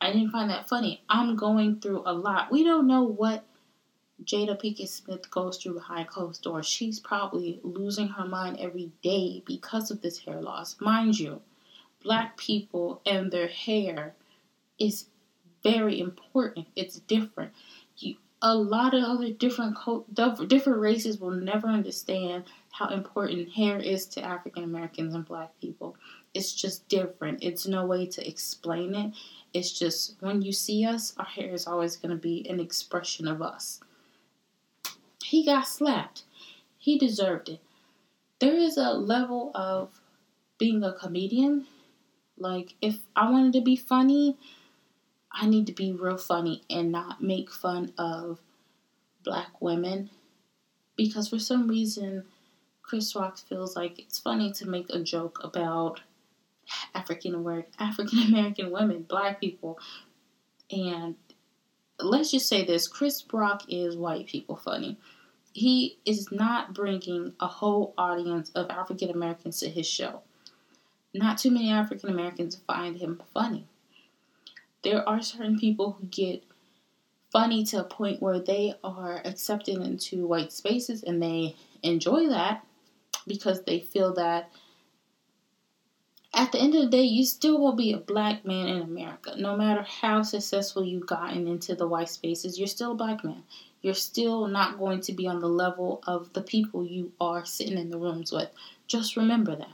I 0.00 0.12
didn't 0.12 0.30
find 0.30 0.50
that 0.50 0.68
funny. 0.68 1.02
I'm 1.08 1.34
going 1.34 1.80
through 1.80 2.04
a 2.06 2.12
lot. 2.12 2.52
We 2.52 2.62
don't 2.62 2.86
know 2.86 3.02
what 3.02 3.44
Jada 4.22 4.56
Pinkett 4.56 4.86
Smith 4.86 5.28
goes 5.32 5.56
through 5.56 5.74
behind 5.74 6.06
closed 6.06 6.44
doors. 6.44 6.68
She's 6.68 7.00
probably 7.00 7.58
losing 7.64 8.06
her 8.06 8.24
mind 8.24 8.58
every 8.60 8.92
day 9.02 9.42
because 9.44 9.90
of 9.90 10.00
this 10.00 10.20
hair 10.20 10.40
loss. 10.40 10.76
Mind 10.80 11.18
you, 11.18 11.40
black 12.04 12.36
people 12.36 13.02
and 13.04 13.32
their 13.32 13.48
hair 13.48 14.14
is 14.78 15.06
very 15.64 15.98
important. 15.98 16.68
It's 16.76 17.00
different. 17.00 17.50
You, 17.96 18.14
a 18.40 18.54
lot 18.54 18.94
of 18.94 19.02
other 19.02 19.30
different 19.30 19.76
different 20.14 20.78
races 20.78 21.18
will 21.18 21.32
never 21.32 21.66
understand 21.66 22.44
how 22.72 22.88
important 22.88 23.52
hair 23.52 23.78
is 23.78 24.06
to 24.06 24.24
African 24.24 24.64
Americans 24.64 25.14
and 25.14 25.24
black 25.24 25.50
people. 25.60 25.94
It's 26.34 26.54
just 26.54 26.88
different. 26.88 27.42
It's 27.42 27.66
no 27.66 27.84
way 27.84 28.06
to 28.06 28.26
explain 28.26 28.94
it. 28.94 29.12
It's 29.52 29.78
just 29.78 30.16
when 30.20 30.40
you 30.40 30.52
see 30.52 30.84
us, 30.86 31.14
our 31.18 31.26
hair 31.26 31.52
is 31.52 31.66
always 31.66 31.96
going 31.96 32.10
to 32.10 32.20
be 32.20 32.48
an 32.48 32.58
expression 32.58 33.28
of 33.28 33.42
us. 33.42 33.80
He 35.22 35.44
got 35.44 35.68
slapped. 35.68 36.24
He 36.78 36.98
deserved 36.98 37.50
it. 37.50 37.60
There 38.38 38.56
is 38.56 38.76
a 38.78 38.90
level 38.90 39.52
of 39.54 40.00
being 40.58 40.82
a 40.82 40.92
comedian. 40.92 41.66
Like, 42.38 42.74
if 42.80 43.00
I 43.14 43.30
wanted 43.30 43.52
to 43.52 43.60
be 43.60 43.76
funny, 43.76 44.38
I 45.30 45.46
need 45.46 45.66
to 45.66 45.72
be 45.72 45.92
real 45.92 46.16
funny 46.16 46.62
and 46.70 46.90
not 46.90 47.22
make 47.22 47.50
fun 47.50 47.92
of 47.98 48.40
black 49.22 49.60
women. 49.60 50.08
Because 50.96 51.28
for 51.28 51.38
some 51.38 51.68
reason, 51.68 52.24
Chris 52.92 53.16
Rock 53.16 53.38
feels 53.38 53.74
like 53.74 53.98
it's 53.98 54.18
funny 54.18 54.52
to 54.52 54.68
make 54.68 54.90
a 54.90 55.00
joke 55.00 55.40
about 55.42 56.02
African 56.94 57.34
American 58.28 58.70
women, 58.70 59.04
black 59.04 59.40
people, 59.40 59.78
and 60.70 61.14
let's 61.98 62.30
just 62.30 62.46
say 62.46 62.66
this: 62.66 62.86
Chris 62.86 63.24
Rock 63.32 63.62
is 63.70 63.96
white 63.96 64.26
people 64.26 64.56
funny. 64.56 64.98
He 65.54 65.96
is 66.04 66.30
not 66.30 66.74
bringing 66.74 67.32
a 67.40 67.46
whole 67.46 67.94
audience 67.96 68.50
of 68.54 68.68
African 68.68 69.08
Americans 69.08 69.60
to 69.60 69.70
his 69.70 69.86
show. 69.86 70.20
Not 71.14 71.38
too 71.38 71.50
many 71.50 71.70
African 71.70 72.10
Americans 72.10 72.60
find 72.66 72.98
him 72.98 73.22
funny. 73.32 73.64
There 74.82 75.08
are 75.08 75.22
certain 75.22 75.58
people 75.58 75.92
who 75.92 76.04
get 76.08 76.44
funny 77.30 77.64
to 77.64 77.80
a 77.80 77.84
point 77.84 78.20
where 78.20 78.38
they 78.38 78.74
are 78.84 79.22
accepted 79.24 79.78
into 79.78 80.26
white 80.26 80.52
spaces 80.52 81.02
and 81.02 81.22
they 81.22 81.56
enjoy 81.82 82.28
that 82.28 82.66
because 83.26 83.62
they 83.62 83.80
feel 83.80 84.14
that 84.14 84.50
at 86.34 86.50
the 86.50 86.58
end 86.58 86.74
of 86.74 86.82
the 86.82 86.88
day, 86.88 87.02
you 87.02 87.26
still 87.26 87.60
will 87.60 87.74
be 87.74 87.92
a 87.92 87.98
black 87.98 88.44
man 88.44 88.66
in 88.66 88.80
America. 88.80 89.34
No 89.36 89.56
matter 89.56 89.82
how 89.82 90.22
successful 90.22 90.84
you've 90.84 91.06
gotten 91.06 91.46
into 91.46 91.74
the 91.74 91.86
white 91.86 92.08
spaces, 92.08 92.58
you're 92.58 92.68
still 92.68 92.92
a 92.92 92.96
black 92.96 93.22
man. 93.22 93.42
You're 93.82 93.94
still 93.94 94.46
not 94.46 94.78
going 94.78 95.00
to 95.02 95.12
be 95.12 95.26
on 95.26 95.40
the 95.40 95.48
level 95.48 96.02
of 96.06 96.32
the 96.32 96.40
people 96.40 96.86
you 96.86 97.12
are 97.20 97.44
sitting 97.44 97.76
in 97.76 97.90
the 97.90 97.98
rooms 97.98 98.32
with. 98.32 98.48
Just 98.86 99.16
remember 99.16 99.56
that. 99.56 99.72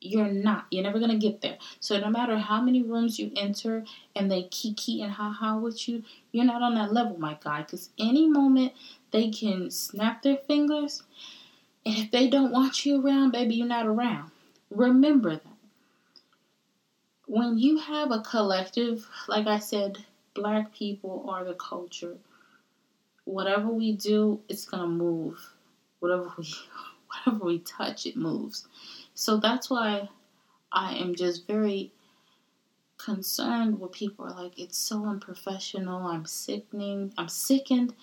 You're 0.00 0.30
not. 0.30 0.66
You're 0.70 0.84
never 0.84 1.00
going 1.00 1.10
to 1.10 1.18
get 1.18 1.40
there. 1.40 1.58
So, 1.80 1.98
no 1.98 2.08
matter 2.08 2.38
how 2.38 2.62
many 2.62 2.82
rooms 2.82 3.18
you 3.18 3.32
enter 3.36 3.84
and 4.14 4.30
they 4.30 4.44
kiki 4.44 5.02
and 5.02 5.12
ha 5.12 5.32
ha 5.32 5.58
with 5.58 5.88
you, 5.88 6.04
you're 6.30 6.44
not 6.44 6.62
on 6.62 6.76
that 6.76 6.92
level, 6.92 7.18
my 7.18 7.36
guy. 7.42 7.62
Because 7.62 7.90
any 7.98 8.28
moment 8.28 8.72
they 9.10 9.30
can 9.30 9.72
snap 9.72 10.22
their 10.22 10.36
fingers, 10.36 11.02
and 11.88 11.96
if 11.96 12.10
they 12.10 12.28
don't 12.28 12.52
want 12.52 12.84
you 12.84 13.00
around, 13.02 13.30
baby, 13.30 13.54
you're 13.54 13.66
not 13.66 13.86
around. 13.86 14.30
Remember 14.70 15.36
that 15.36 15.42
when 17.26 17.56
you 17.56 17.78
have 17.78 18.10
a 18.10 18.20
collective, 18.20 19.08
like 19.26 19.46
I 19.46 19.58
said, 19.58 19.96
black 20.34 20.74
people 20.74 21.24
are 21.30 21.44
the 21.44 21.54
culture. 21.54 22.18
Whatever 23.24 23.68
we 23.68 23.92
do, 23.92 24.38
it's 24.50 24.66
to 24.66 24.86
move. 24.86 25.38
whatever 26.00 26.30
we 26.36 26.54
whatever 27.24 27.42
we 27.46 27.60
touch, 27.60 28.04
it 28.04 28.18
moves. 28.18 28.68
So 29.14 29.38
that's 29.38 29.70
why 29.70 30.10
I 30.70 30.92
am 30.96 31.14
just 31.14 31.46
very 31.46 31.90
concerned 32.98 33.80
with 33.80 33.92
people 33.92 34.26
are 34.26 34.42
like, 34.42 34.58
it's 34.58 34.76
so 34.76 35.06
unprofessional, 35.06 36.06
I'm 36.06 36.26
sickening, 36.26 37.14
I'm 37.16 37.30
sickened. 37.30 37.94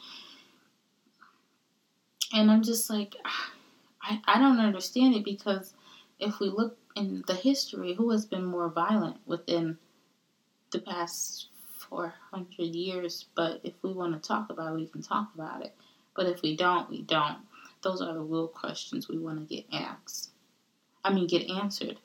And 2.33 2.49
I'm 2.49 2.63
just 2.63 2.89
like, 2.89 3.15
ah, 3.23 3.51
I, 4.05 4.21
I 4.25 4.39
don't 4.39 4.59
understand 4.59 5.15
it 5.15 5.25
because 5.25 5.73
if 6.19 6.39
we 6.39 6.49
look 6.49 6.77
in 6.95 7.23
the 7.27 7.33
history, 7.33 7.93
who 7.93 8.11
has 8.11 8.25
been 8.25 8.45
more 8.45 8.69
violent 8.69 9.17
within 9.25 9.77
the 10.71 10.79
past 10.79 11.47
400 11.89 12.75
years? 12.75 13.25
But 13.35 13.61
if 13.63 13.73
we 13.81 13.91
want 13.93 14.21
to 14.21 14.27
talk 14.27 14.49
about 14.49 14.73
it, 14.73 14.75
we 14.75 14.87
can 14.87 15.01
talk 15.01 15.29
about 15.33 15.63
it. 15.65 15.75
But 16.15 16.27
if 16.27 16.41
we 16.41 16.55
don't, 16.55 16.89
we 16.89 17.01
don't. 17.01 17.39
Those 17.81 18.01
are 18.01 18.13
the 18.13 18.21
real 18.21 18.47
questions 18.47 19.07
we 19.07 19.17
want 19.17 19.47
to 19.47 19.55
get 19.55 19.65
asked. 19.73 20.29
I 21.03 21.13
mean, 21.13 21.27
get 21.27 21.49
answered. 21.49 21.97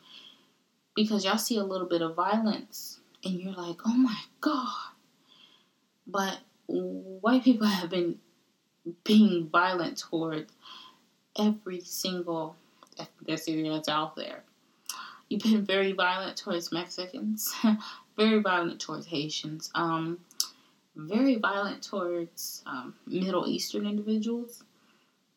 Because 0.94 1.24
y'all 1.24 1.38
see 1.38 1.56
a 1.56 1.64
little 1.64 1.86
bit 1.86 2.02
of 2.02 2.16
violence 2.16 3.00
and 3.24 3.34
you're 3.34 3.52
like, 3.52 3.76
oh 3.86 3.94
my 3.94 4.18
God. 4.40 4.92
But 6.06 6.38
white 6.66 7.44
people 7.44 7.66
have 7.66 7.90
been 7.90 8.18
being 9.04 9.48
violent 9.48 9.98
towards 9.98 10.52
every 11.38 11.81
single 11.81 12.57
ethnicity 12.99 13.73
that's 13.73 13.88
out 13.88 14.16
there. 14.16 14.43
You've 15.29 15.43
been 15.43 15.64
very 15.64 15.93
violent 15.93 16.37
towards 16.37 16.73
Mexicans, 16.73 17.55
very 18.16 18.40
violent 18.40 18.81
towards 18.81 19.07
Haitians, 19.07 19.71
um, 19.75 20.19
very 20.97 21.37
violent 21.37 21.83
towards 21.83 22.62
um, 22.66 22.95
Middle 23.07 23.47
Eastern 23.47 23.87
individuals. 23.87 24.64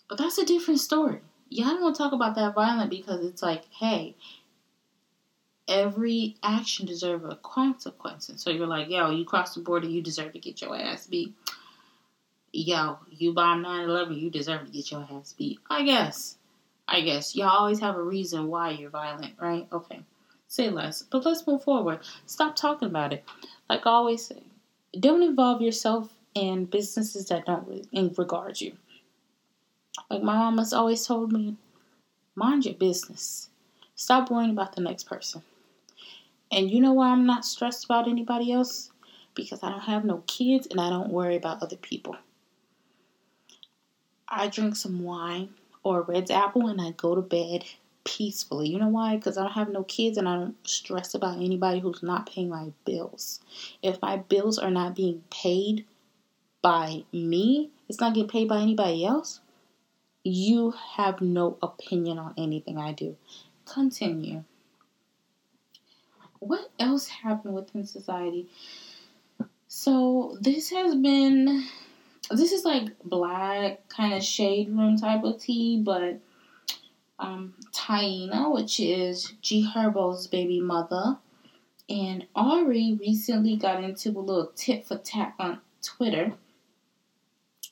But 0.10 0.18
that's 0.18 0.40
a 0.40 0.46
different 0.46 0.80
story. 0.80 1.20
Yeah, 1.50 1.66
I 1.66 1.70
don't 1.74 1.84
want 1.84 1.96
to 1.96 2.02
talk 2.02 2.14
about 2.14 2.36
that 2.36 2.56
violent 2.56 2.90
because 2.90 3.24
it's 3.24 3.44
like, 3.44 3.66
hey, 3.72 4.16
every 5.68 6.36
action 6.44 6.86
deserves 6.86 7.26
a 7.26 7.36
consequence. 7.36 8.30
And 8.30 8.40
so 8.40 8.50
you're 8.50 8.68
like, 8.68 8.90
yo, 8.90 9.12
you 9.12 9.26
cross 9.26 9.54
the 9.56 9.62
border, 9.62 9.88
you 9.88 10.02
deserve 10.02 10.34
to 10.34 10.40
get 10.40 10.62
your 10.62 10.76
ass 10.76 11.08
beat. 11.08 11.34
Yo, 12.56 13.00
you 13.10 13.34
bomb 13.34 13.63
9 13.63 13.89
11, 13.89 14.13
you 14.13 14.30
deserve 14.30 14.63
to 14.63 14.72
get 14.72 14.92
your 14.92 15.08
ass 15.12 15.34
beat. 15.34 15.60
I 15.72 15.84
guess. 15.84 16.38
I 16.88 17.02
guess. 17.02 17.36
Y'all 17.36 17.50
always 17.50 17.80
have 17.80 17.96
a 17.96 18.04
reason 18.04 18.48
why 18.48 18.70
you're 18.70 18.92
violent, 18.92 19.34
right? 19.42 19.68
Okay. 19.74 20.02
Say 20.48 20.70
less. 20.70 21.02
But 21.02 21.26
let's 21.26 21.48
move 21.48 21.63
forward. 21.63 22.02
Stop 22.28 22.56
talking 22.56 22.88
about 22.88 23.12
it. 23.12 23.24
Like 23.68 23.88
I 23.88 23.89
always 23.89 24.24
say, 24.24 24.44
don't 25.00 25.24
involve 25.24 25.63
yourself 25.63 26.13
in 26.36 26.66
businesses 26.66 27.28
that 27.30 27.48
don't 27.48 27.68
really 27.68 28.13
regard 28.16 28.62
you. 28.62 28.74
Like 30.12 30.22
my 30.22 30.36
mom 30.36 30.60
has 30.60 30.74
always 30.74 31.08
told 31.08 31.32
me, 31.32 31.58
mind 32.36 32.66
your 32.66 32.76
business. 32.76 33.50
Stop 33.96 34.30
worrying 34.30 34.52
about 34.52 34.76
the 34.76 34.82
next 34.82 35.06
person. 35.06 35.42
And 36.52 36.70
you 36.70 36.82
know 36.82 36.94
why 36.94 37.10
I'm 37.10 37.26
not 37.26 37.46
stressed 37.46 37.86
about 37.86 38.08
anybody 38.08 38.52
else? 38.52 38.92
Because 39.34 39.63
I 39.63 39.72
don't 39.72 39.80
have 39.80 40.06
no 40.06 40.22
kids 40.28 40.68
and 40.70 40.80
I 40.80 40.92
don't 40.92 41.10
worry 41.10 41.36
about 41.36 41.63
other 41.63 41.78
people. 41.78 42.16
I 44.28 44.48
drink 44.48 44.76
some 44.76 45.04
wine 45.04 45.50
or 45.84 46.02
Redd's 46.02 46.32
apple 46.32 46.68
and 46.68 46.82
I 46.82 46.92
go 46.92 47.16
to 47.16 47.22
bed 47.22 47.66
peacefully. 48.04 48.70
You 48.70 48.80
know 48.80 48.88
why? 48.88 49.16
Because 49.16 49.38
I 49.38 49.44
don't 49.44 49.54
have 49.54 49.70
no 49.70 49.84
kids 49.84 50.18
and 50.18 50.28
I 50.28 50.36
don't 50.36 50.68
stress 50.68 51.14
about 51.14 51.38
anybody 51.38 51.80
who's 51.80 52.04
not 52.04 52.30
paying 52.30 52.50
my 52.50 52.72
bills. 52.86 53.40
If 53.82 54.02
my 54.02 54.18
bills 54.18 54.58
are 54.58 54.72
not 54.72 54.96
being 54.96 55.24
paid 55.30 55.86
by 56.62 57.04
me, 57.12 57.72
it's 57.90 58.00
not 58.00 58.14
getting 58.14 58.30
paid 58.30 58.48
by 58.48 58.60
anybody 58.60 59.06
else. 59.06 59.42
You 60.24 60.74
have 60.96 61.22
no 61.22 61.58
opinion 61.62 62.18
on 62.18 62.34
anything 62.38 62.78
I 62.78 62.94
do. 62.94 63.18
Continue 63.66 64.44
what 66.46 66.70
else 66.80 67.08
happened 67.08 67.54
within 67.54 67.86
society? 67.86 68.48
So 69.68 70.38
this 70.42 70.70
has 70.70 70.96
been 70.96 71.66
this 72.32 72.52
is 72.52 72.66
like 72.66 72.90
black 73.04 73.88
kind 73.90 74.14
of 74.14 74.24
shade 74.24 74.70
room 74.70 74.98
type 74.98 75.24
of 75.24 75.40
tea, 75.42 75.82
but 75.84 76.20
um 77.20 77.54
Taina, 77.74 78.54
which 78.54 78.80
is 78.80 79.34
G 79.42 79.70
Herbo's 79.74 80.28
baby 80.28 80.60
mother, 80.60 81.18
and 81.90 82.26
Ari 82.36 82.98
recently 83.00 83.56
got 83.58 83.84
into 83.84 84.10
a 84.10 84.20
little 84.20 84.52
tit 84.56 84.86
for 84.86 84.98
tat 84.98 85.34
on 85.40 85.60
Twitter. 85.82 86.34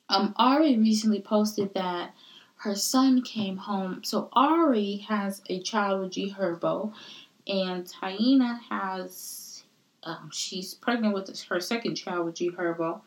Um, 0.08 0.34
Ari 0.36 0.76
recently 0.76 1.20
posted 1.22 1.72
that 1.74 2.14
her 2.56 2.74
son 2.74 3.22
came 3.22 3.56
home. 3.56 4.02
So 4.04 4.28
Ari 4.34 5.06
has 5.08 5.42
a 5.48 5.60
child 5.60 6.02
with 6.02 6.12
G 6.12 6.34
Herbo, 6.38 6.92
and 7.46 7.86
Taina 7.86 8.60
has, 8.68 9.64
um, 10.02 10.30
she's 10.32 10.74
pregnant 10.74 11.14
with 11.14 11.42
her 11.44 11.60
second 11.60 11.94
child 11.94 12.26
with 12.26 12.34
G 12.34 12.50
Herbo. 12.50 13.00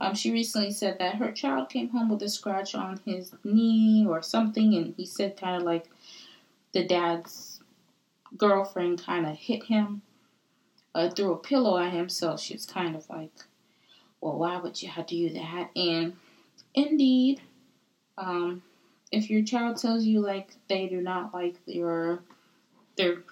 Um, 0.00 0.14
she 0.14 0.30
recently 0.30 0.70
said 0.70 0.98
that 0.98 1.16
her 1.16 1.32
child 1.32 1.70
came 1.70 1.88
home 1.88 2.08
with 2.08 2.22
a 2.22 2.28
scratch 2.28 2.74
on 2.74 3.00
his 3.04 3.34
knee 3.44 4.06
or 4.08 4.22
something, 4.22 4.74
and 4.74 4.94
he 4.96 5.06
said 5.06 5.36
kind 5.36 5.56
of 5.56 5.62
like 5.62 5.88
the 6.72 6.84
dad's 6.84 7.60
girlfriend 8.36 9.02
kind 9.04 9.26
of 9.26 9.36
hit 9.36 9.64
him, 9.64 10.02
uh, 10.94 11.10
threw 11.10 11.32
a 11.32 11.38
pillow 11.38 11.78
at 11.78 11.92
him. 11.92 12.08
So 12.08 12.36
she 12.36 12.54
was 12.54 12.66
kind 12.66 12.94
of 12.94 13.08
like, 13.10 13.32
well, 14.20 14.38
why 14.38 14.58
would 14.58 14.80
you 14.80 14.88
have 14.88 15.06
to 15.06 15.14
do 15.14 15.34
that? 15.34 15.70
And 15.74 16.14
indeed, 16.74 17.40
um, 18.16 18.62
if 19.10 19.30
your 19.30 19.42
child 19.42 19.78
tells 19.78 20.04
you 20.04 20.20
like 20.20 20.54
they 20.68 20.86
do 20.86 21.00
not 21.00 21.32
like 21.32 21.56
your 21.66 22.22
their 22.96 23.22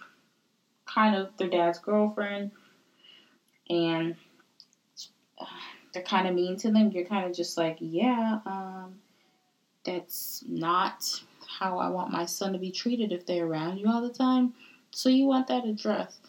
kind 0.87 1.17
of 1.17 1.37
their 1.37 1.49
dad's 1.49 1.79
girlfriend 1.79 2.53
and 3.69 4.17
they're 5.97 6.05
kind 6.05 6.29
of 6.29 6.35
mean 6.35 6.59
to 6.59 6.71
them, 6.71 6.91
you're 6.91 7.07
kind 7.07 7.25
of 7.25 7.35
just 7.35 7.57
like, 7.57 7.79
yeah, 7.81 8.41
um, 8.45 8.97
that's 9.83 10.45
not 10.47 11.23
how 11.59 11.79
I 11.79 11.89
want 11.89 12.13
my 12.13 12.27
son 12.27 12.53
to 12.53 12.59
be 12.59 12.71
treated 12.71 13.13
if 13.13 13.25
they're 13.25 13.47
around 13.47 13.79
you 13.79 13.89
all 13.89 14.03
the 14.03 14.13
time. 14.13 14.53
So 14.91 15.09
you 15.09 15.25
want 15.25 15.47
that 15.47 15.65
addressed. 15.65 16.21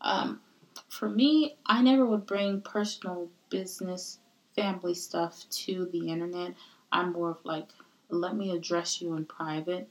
Um, 0.00 0.40
for 0.88 1.06
me, 1.06 1.58
I 1.66 1.82
never 1.82 2.06
would 2.06 2.24
bring 2.24 2.62
personal 2.62 3.28
business, 3.50 4.20
family 4.56 4.94
stuff 4.94 5.44
to 5.50 5.86
the 5.92 6.08
internet. 6.08 6.54
I'm 6.90 7.12
more 7.12 7.32
of 7.32 7.44
like, 7.44 7.68
let 8.08 8.36
me 8.36 8.52
address 8.52 9.02
you 9.02 9.16
in 9.16 9.26
private 9.26 9.86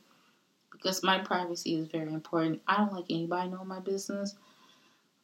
because 0.72 1.04
my 1.04 1.20
privacy 1.20 1.76
is 1.76 1.88
very 1.88 2.12
important. 2.12 2.64
I 2.68 2.78
don't 2.78 2.94
like 2.94 3.06
anybody 3.12 3.50
knowing 3.50 3.68
my 3.68 3.80
business 3.80 4.34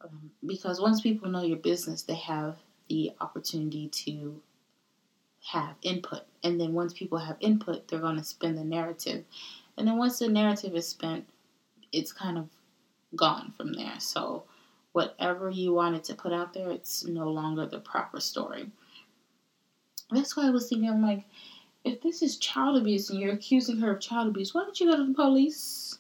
um, 0.04 0.30
because 0.46 0.80
once 0.80 1.02
people 1.02 1.32
know 1.32 1.42
your 1.42 1.58
business, 1.58 2.04
they 2.04 2.14
have 2.14 2.58
the 2.90 3.12
opportunity 3.22 3.88
to 3.90 4.42
have 5.52 5.76
input. 5.82 6.22
And 6.44 6.60
then 6.60 6.74
once 6.74 6.94
people 6.94 7.18
have 7.18 7.38
input, 7.40 7.88
they're 7.88 8.00
going 8.00 8.18
to 8.18 8.24
spin 8.24 8.56
the 8.56 8.64
narrative. 8.64 9.26
And 9.78 9.88
then 9.88 9.98
once 9.98 10.20
the 10.20 10.30
narrative 10.30 10.76
is 10.76 10.88
spent, 10.88 11.28
it's 11.92 12.14
kind 12.14 12.38
of 12.38 12.50
gone 13.16 13.54
from 13.56 13.74
there. 13.74 14.00
So 14.00 14.44
whatever 14.94 15.50
you 15.50 15.74
wanted 15.74 16.04
to 16.06 16.16
put 16.16 16.34
out 16.34 16.54
there, 16.54 16.72
it's 16.72 17.06
no 17.06 17.30
longer 17.30 17.66
the 17.66 17.80
proper 17.80 18.20
story. 18.20 18.70
That's 20.12 20.38
why 20.38 20.48
I 20.48 20.52
was 20.52 20.70
thinking, 20.70 20.90
I'm 20.90 21.02
like, 21.02 21.24
if 21.84 22.02
this 22.02 22.22
is 22.22 22.38
child 22.38 22.78
abuse 22.78 23.10
and 23.10 23.20
you're 23.20 23.34
accusing 23.34 23.78
her 23.80 23.92
of 23.92 24.00
child 24.00 24.30
abuse, 24.30 24.54
why 24.54 24.62
don't 24.62 24.80
you 24.80 24.90
go 24.90 24.98
to 24.98 25.08
the 25.08 25.14
police? 25.14 25.98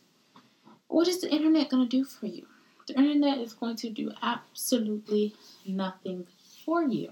What 0.87 1.07
is 1.07 1.21
the 1.21 1.31
internet 1.31 1.69
going 1.69 1.83
to 1.83 1.89
do 1.89 2.05
for 2.05 2.27
you? 2.27 2.45
The 2.87 2.97
internet 2.97 3.39
is 3.39 3.53
going 3.53 3.75
to 3.77 3.89
do 3.89 4.11
absolutely 4.21 5.33
nothing 5.65 6.27
for 6.63 6.83
you. 6.83 7.11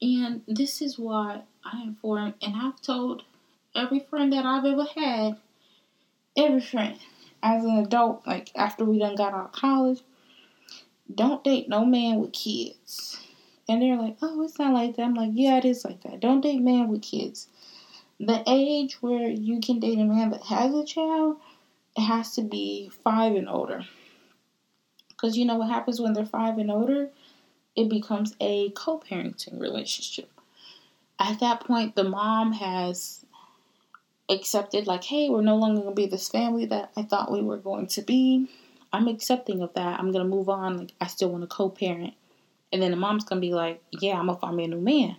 And 0.00 0.42
this 0.46 0.82
is 0.82 0.98
why 0.98 1.42
I 1.64 1.80
am 1.80 1.96
for, 2.00 2.18
and 2.18 2.34
I've 2.42 2.80
told 2.80 3.24
every 3.74 4.00
friend 4.00 4.32
that 4.32 4.44
I've 4.44 4.64
ever 4.64 4.84
had, 4.96 5.38
every 6.36 6.60
friend, 6.60 6.98
as 7.42 7.64
an 7.64 7.78
adult, 7.78 8.26
like 8.26 8.50
after 8.54 8.84
we 8.84 8.98
done 8.98 9.16
got 9.16 9.34
out 9.34 9.46
of 9.46 9.52
college, 9.52 10.00
don't 11.14 11.44
date 11.44 11.68
no 11.68 11.84
man 11.84 12.20
with 12.20 12.32
kids. 12.32 13.20
And 13.68 13.80
they're 13.80 13.96
like, 13.96 14.16
oh, 14.20 14.42
it's 14.42 14.58
not 14.58 14.74
like 14.74 14.96
that. 14.96 15.02
I'm 15.02 15.14
like, 15.14 15.30
yeah, 15.32 15.56
it 15.58 15.64
is 15.64 15.84
like 15.84 16.02
that. 16.02 16.20
Don't 16.20 16.42
date 16.42 16.60
man 16.60 16.88
with 16.88 17.02
kids 17.02 17.48
the 18.20 18.42
age 18.46 19.02
where 19.02 19.28
you 19.28 19.60
can 19.60 19.80
date 19.80 19.98
a 19.98 20.04
man 20.04 20.30
that 20.30 20.42
has 20.44 20.74
a 20.74 20.84
child, 20.84 21.36
it 21.96 22.02
has 22.02 22.34
to 22.34 22.42
be 22.42 22.90
five 23.02 23.34
and 23.34 23.48
older. 23.48 23.84
Because 25.08 25.36
you 25.36 25.44
know 25.44 25.56
what 25.56 25.68
happens 25.68 26.00
when 26.00 26.12
they're 26.12 26.26
five 26.26 26.58
and 26.58 26.70
older? 26.70 27.10
It 27.76 27.88
becomes 27.88 28.34
a 28.40 28.70
co 28.70 28.98
parenting 28.98 29.60
relationship. 29.60 30.30
At 31.18 31.40
that 31.40 31.60
point, 31.60 31.94
the 31.94 32.04
mom 32.04 32.52
has 32.52 33.24
accepted, 34.28 34.86
like, 34.86 35.04
hey, 35.04 35.28
we're 35.28 35.42
no 35.42 35.56
longer 35.56 35.82
going 35.82 35.94
to 35.94 36.02
be 36.02 36.06
this 36.06 36.28
family 36.28 36.66
that 36.66 36.90
I 36.96 37.02
thought 37.02 37.32
we 37.32 37.42
were 37.42 37.56
going 37.56 37.86
to 37.88 38.02
be. 38.02 38.48
I'm 38.92 39.08
accepting 39.08 39.60
of 39.60 39.74
that. 39.74 39.98
I'm 39.98 40.12
going 40.12 40.24
to 40.24 40.36
move 40.36 40.48
on. 40.48 40.76
Like, 40.76 40.92
I 41.00 41.06
still 41.06 41.30
want 41.30 41.42
to 41.42 41.48
co 41.48 41.68
parent. 41.68 42.14
And 42.72 42.82
then 42.82 42.90
the 42.90 42.96
mom's 42.96 43.24
going 43.24 43.40
to 43.40 43.46
be 43.46 43.54
like, 43.54 43.82
yeah, 43.90 44.18
I'm 44.18 44.26
going 44.26 44.36
to 44.36 44.40
find 44.40 44.56
me 44.56 44.64
a 44.64 44.68
new 44.68 44.80
man 44.80 45.16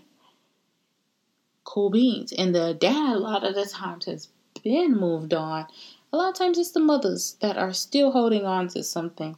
cool 1.65 1.89
beans. 1.89 2.31
And 2.31 2.55
the 2.55 2.73
dad, 2.73 3.17
a 3.17 3.19
lot 3.19 3.43
of 3.43 3.55
the 3.55 3.65
times, 3.65 4.05
has 4.05 4.29
been 4.63 4.95
moved 4.95 5.33
on. 5.33 5.67
A 6.13 6.17
lot 6.17 6.29
of 6.29 6.35
times, 6.35 6.57
it's 6.57 6.71
the 6.71 6.79
mothers 6.79 7.35
that 7.41 7.57
are 7.57 7.73
still 7.73 8.11
holding 8.11 8.45
on 8.45 8.69
to 8.69 8.83
something. 8.83 9.37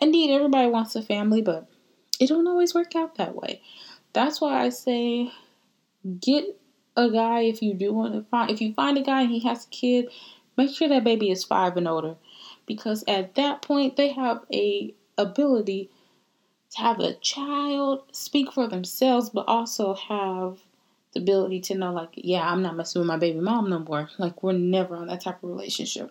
Indeed, 0.00 0.32
everybody 0.32 0.68
wants 0.68 0.94
a 0.94 1.02
family, 1.02 1.42
but 1.42 1.66
it 2.20 2.28
don't 2.28 2.46
always 2.46 2.74
work 2.74 2.94
out 2.94 3.16
that 3.16 3.34
way. 3.34 3.62
That's 4.12 4.40
why 4.40 4.62
I 4.64 4.68
say 4.68 5.32
get 6.20 6.58
a 6.96 7.10
guy 7.10 7.40
if 7.42 7.62
you 7.62 7.74
do 7.74 7.92
want 7.92 8.14
to 8.14 8.22
find 8.30 8.50
if 8.50 8.60
you 8.60 8.74
find 8.74 8.98
a 8.98 9.02
guy 9.02 9.22
and 9.22 9.30
he 9.30 9.40
has 9.40 9.66
a 9.66 9.70
kid, 9.70 10.08
make 10.56 10.74
sure 10.74 10.88
that 10.88 11.04
baby 11.04 11.30
is 11.30 11.44
five 11.44 11.76
and 11.76 11.88
older. 11.88 12.16
Because 12.66 13.04
at 13.08 13.34
that 13.34 13.62
point 13.62 13.96
they 13.96 14.10
have 14.10 14.44
a 14.52 14.94
ability 15.18 15.90
to 16.72 16.78
have 16.78 17.00
a 17.00 17.14
child 17.14 18.02
speak 18.12 18.52
for 18.52 18.66
themselves 18.66 19.28
but 19.28 19.44
also 19.46 19.94
have 19.94 20.58
the 21.12 21.20
ability 21.20 21.60
to 21.60 21.74
know 21.74 21.92
like, 21.92 22.12
yeah, 22.14 22.48
I'm 22.48 22.62
not 22.62 22.76
messing 22.76 23.00
with 23.00 23.08
my 23.08 23.18
baby 23.18 23.40
mom 23.40 23.68
no 23.68 23.78
more. 23.78 24.08
Like 24.18 24.42
we're 24.42 24.52
never 24.52 24.96
on 24.96 25.08
that 25.08 25.22
type 25.22 25.42
of 25.42 25.50
relationship. 25.50 26.10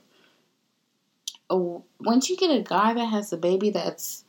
Oh, 1.49 1.83
once 1.99 2.29
you 2.29 2.37
get 2.37 2.55
a 2.55 2.61
guy 2.61 2.93
that 2.93 3.05
has 3.05 3.33
a 3.33 3.37
baby 3.37 3.71
that's 3.71 4.23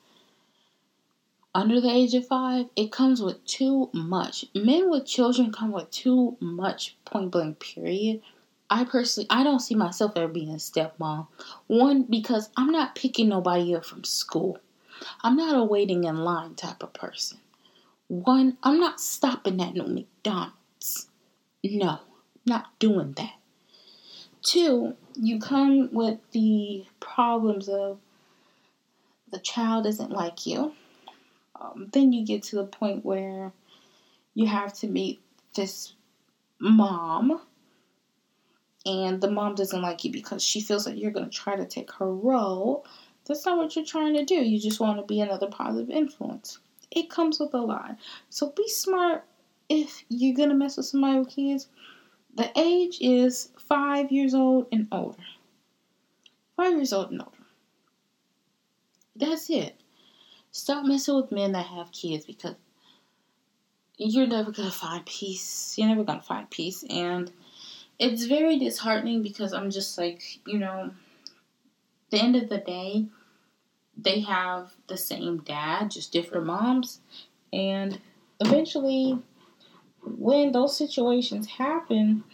under 1.55 1.81
the 1.81 1.91
age 1.91 2.15
of 2.15 2.27
five, 2.27 2.67
it 2.77 2.91
comes 2.91 3.21
with 3.21 3.45
too 3.45 3.91
much. 3.93 4.47
Men 4.55 4.91
with 4.91 5.07
children 5.07 5.53
come 5.53 5.73
with 5.73 5.91
too 5.91 6.37
much 6.41 6.97
point 7.05 7.31
blank 7.31 7.61
period. 7.61 8.23
I 8.71 8.85
personally 8.85 9.27
I 9.29 9.45
don't 9.45 9.61
see 9.61 9.75
myself 9.75 10.13
ever 10.17 10.29
being 10.29 10.51
a 10.51 10.55
stepmom. 10.55 11.27
One, 11.67 12.05
because 12.05 12.49
I'm 12.57 12.73
not 12.73 12.95
picking 12.95 13.29
nobody 13.29 13.75
up 13.75 13.85
from 13.85 14.05
school. 14.05 14.59
I'm 15.23 15.37
not 15.37 15.57
a 15.57 15.65
waiting 15.65 16.05
in 16.05 16.17
line 16.25 16.55
type 16.55 16.83
of 16.83 16.95
person. 16.95 17.39
One, 18.09 18.57
I'm 18.63 18.81
not 18.81 19.01
stopping 19.01 19.61
at 19.61 19.75
no 19.75 19.87
McDonald's. 19.87 21.09
No, 21.63 22.01
not 22.47 22.79
doing 22.79 23.13
that. 23.13 23.35
Two, 24.43 24.95
you 25.15 25.39
come 25.39 25.91
with 25.93 26.19
the 26.33 26.87
problems 26.99 27.69
of 27.69 27.99
the 29.31 29.39
child 29.39 29.87
isn't 29.87 30.11
like 30.11 30.47
you 30.47 30.73
um, 31.63 31.89
then 31.93 32.13
you 32.13 32.25
get 32.25 32.43
to 32.45 32.57
the 32.57 32.65
point 32.65 33.05
where 33.05 33.53
you 34.35 34.47
have 34.47 34.73
to 34.75 34.89
meet 34.89 35.21
this 35.55 35.95
mom 36.59 37.41
and 38.85 39.21
the 39.21 39.31
mom 39.31 39.55
doesn't 39.55 39.83
like 39.83 40.05
you 40.05 40.11
because 40.11 40.43
she 40.43 40.61
feels 40.61 40.87
like 40.87 40.97
you're 40.97 41.11
going 41.13 41.29
to 41.29 41.37
try 41.37 41.55
to 41.55 41.67
take 41.67 41.93
her 41.93 42.13
role. 42.13 42.85
That's 43.27 43.47
not 43.47 43.59
what 43.59 43.77
you're 43.77 43.85
trying 43.85 44.15
to 44.15 44.25
do. 44.25 44.35
You 44.35 44.59
just 44.59 44.81
want 44.81 44.99
to 44.99 45.07
be 45.07 45.21
another 45.21 45.47
positive 45.47 45.91
influence. 45.91 46.59
It 46.91 47.09
comes 47.09 47.39
with 47.39 47.55
a 47.55 47.59
lot. 47.59 47.97
So 48.31 48.51
be 48.51 48.69
smart 48.69 49.25
if 49.69 50.05
you're 50.09 50.35
going 50.35 50.49
to 50.49 50.55
mess 50.55 50.77
with 50.77 50.87
somebody 50.87 51.21
with 51.21 51.29
kids. 51.29 51.69
The 52.35 52.51
age 52.59 52.99
is 53.01 53.51
five 53.59 54.11
years 54.11 54.35
old 54.35 54.67
and 54.73 54.89
older. 54.91 55.23
Five 56.57 56.75
years 56.75 56.93
old 56.93 57.13
and 57.13 57.23
older. 57.23 57.37
That's 59.15 59.49
it. 59.51 59.82
Stop 60.55 60.85
messing 60.85 61.17
with 61.17 61.33
men 61.33 61.53
that 61.53 61.65
have 61.65 61.91
kids 61.93 62.27
because 62.27 62.55
you're 63.97 64.27
never 64.27 64.53
gonna 64.53 64.71
find 64.71 65.05
peace. 65.07 65.75
You're 65.79 65.89
never 65.89 66.05
gonna 66.05 66.21
find 66.21 66.49
peace, 66.51 66.85
and 66.91 67.33
it's 67.99 68.25
very 68.25 68.59
disheartening 68.59 69.23
because 69.23 69.55
I'm 69.55 69.71
just 69.71 69.97
like, 69.97 70.23
you 70.47 70.59
know, 70.59 70.91
the 72.11 72.19
end 72.19 72.37
of 72.37 72.51
the 72.51 72.59
day, 72.59 73.07
they 73.97 74.21
have 74.21 74.75
the 74.89 74.99
same 74.99 75.39
dad, 75.39 75.91
just 75.91 76.13
different 76.13 76.45
moms, 76.45 77.01
and 77.51 77.99
eventually, 78.39 79.19
when 80.05 80.53
those 80.53 80.77
situations 80.77 81.47
happen, 81.47 82.25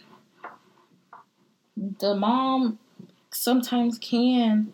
the 1.77 2.15
mom 2.15 2.79
sometimes 3.31 3.97
can 3.97 4.73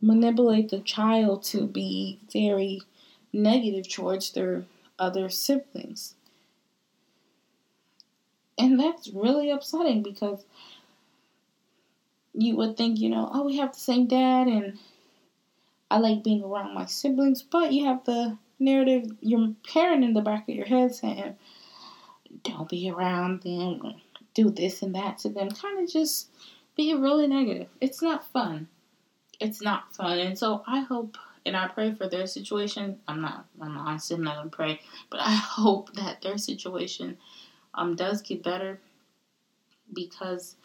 manipulate 0.00 0.70
the 0.70 0.80
child 0.80 1.42
to 1.42 1.66
be 1.66 2.18
very 2.32 2.82
negative 3.32 3.88
towards 3.88 4.32
their 4.32 4.64
other 4.98 5.28
siblings. 5.28 6.14
And 8.56 8.78
that's 8.78 9.08
really 9.08 9.50
upsetting 9.50 10.02
because 10.02 10.44
you 12.34 12.56
would 12.56 12.76
think, 12.76 12.98
you 12.98 13.08
know, 13.08 13.30
oh, 13.32 13.44
we 13.44 13.58
have 13.58 13.72
the 13.72 13.80
same 13.80 14.06
dad 14.06 14.46
and 14.46 14.78
I 15.90 15.98
like 15.98 16.24
being 16.24 16.42
around 16.42 16.74
my 16.74 16.86
siblings, 16.86 17.42
but 17.42 17.72
you 17.72 17.86
have 17.86 18.04
the 18.04 18.36
narrative, 18.58 19.12
your 19.20 19.54
parent 19.72 20.04
in 20.04 20.12
the 20.12 20.20
back 20.20 20.48
of 20.48 20.54
your 20.54 20.66
head 20.66 20.94
saying, 20.94 21.36
don't 22.42 22.68
be 22.68 22.90
around 22.90 23.42
them, 23.42 23.94
do 24.34 24.50
this 24.50 24.82
and 24.82 24.94
that 24.94 25.18
to 25.18 25.28
them, 25.28 25.50
kind 25.50 25.82
of 25.82 25.90
just 25.90 26.28
be 26.76 26.92
really 26.94 27.26
negative. 27.26 27.68
It's 27.80 28.02
not 28.02 28.30
fun 28.32 28.68
it's 29.40 29.62
not 29.62 29.94
fun. 29.94 30.18
And 30.18 30.38
so 30.38 30.62
I 30.66 30.80
hope 30.80 31.16
and 31.46 31.56
I 31.56 31.68
pray 31.68 31.94
for 31.94 32.08
their 32.08 32.26
situation. 32.26 32.98
I'm 33.08 33.20
not, 33.22 33.46
I'm 33.60 33.74
not 33.74 33.86
honestly 33.86 34.16
I'm 34.16 34.24
not 34.24 34.36
gonna 34.36 34.50
pray, 34.50 34.80
but 35.10 35.20
I 35.20 35.30
hope 35.34 35.94
that 35.94 36.22
their 36.22 36.38
situation 36.38 37.18
um 37.74 37.96
does 37.96 38.22
get 38.22 38.42
better 38.42 38.80
because 39.92 40.56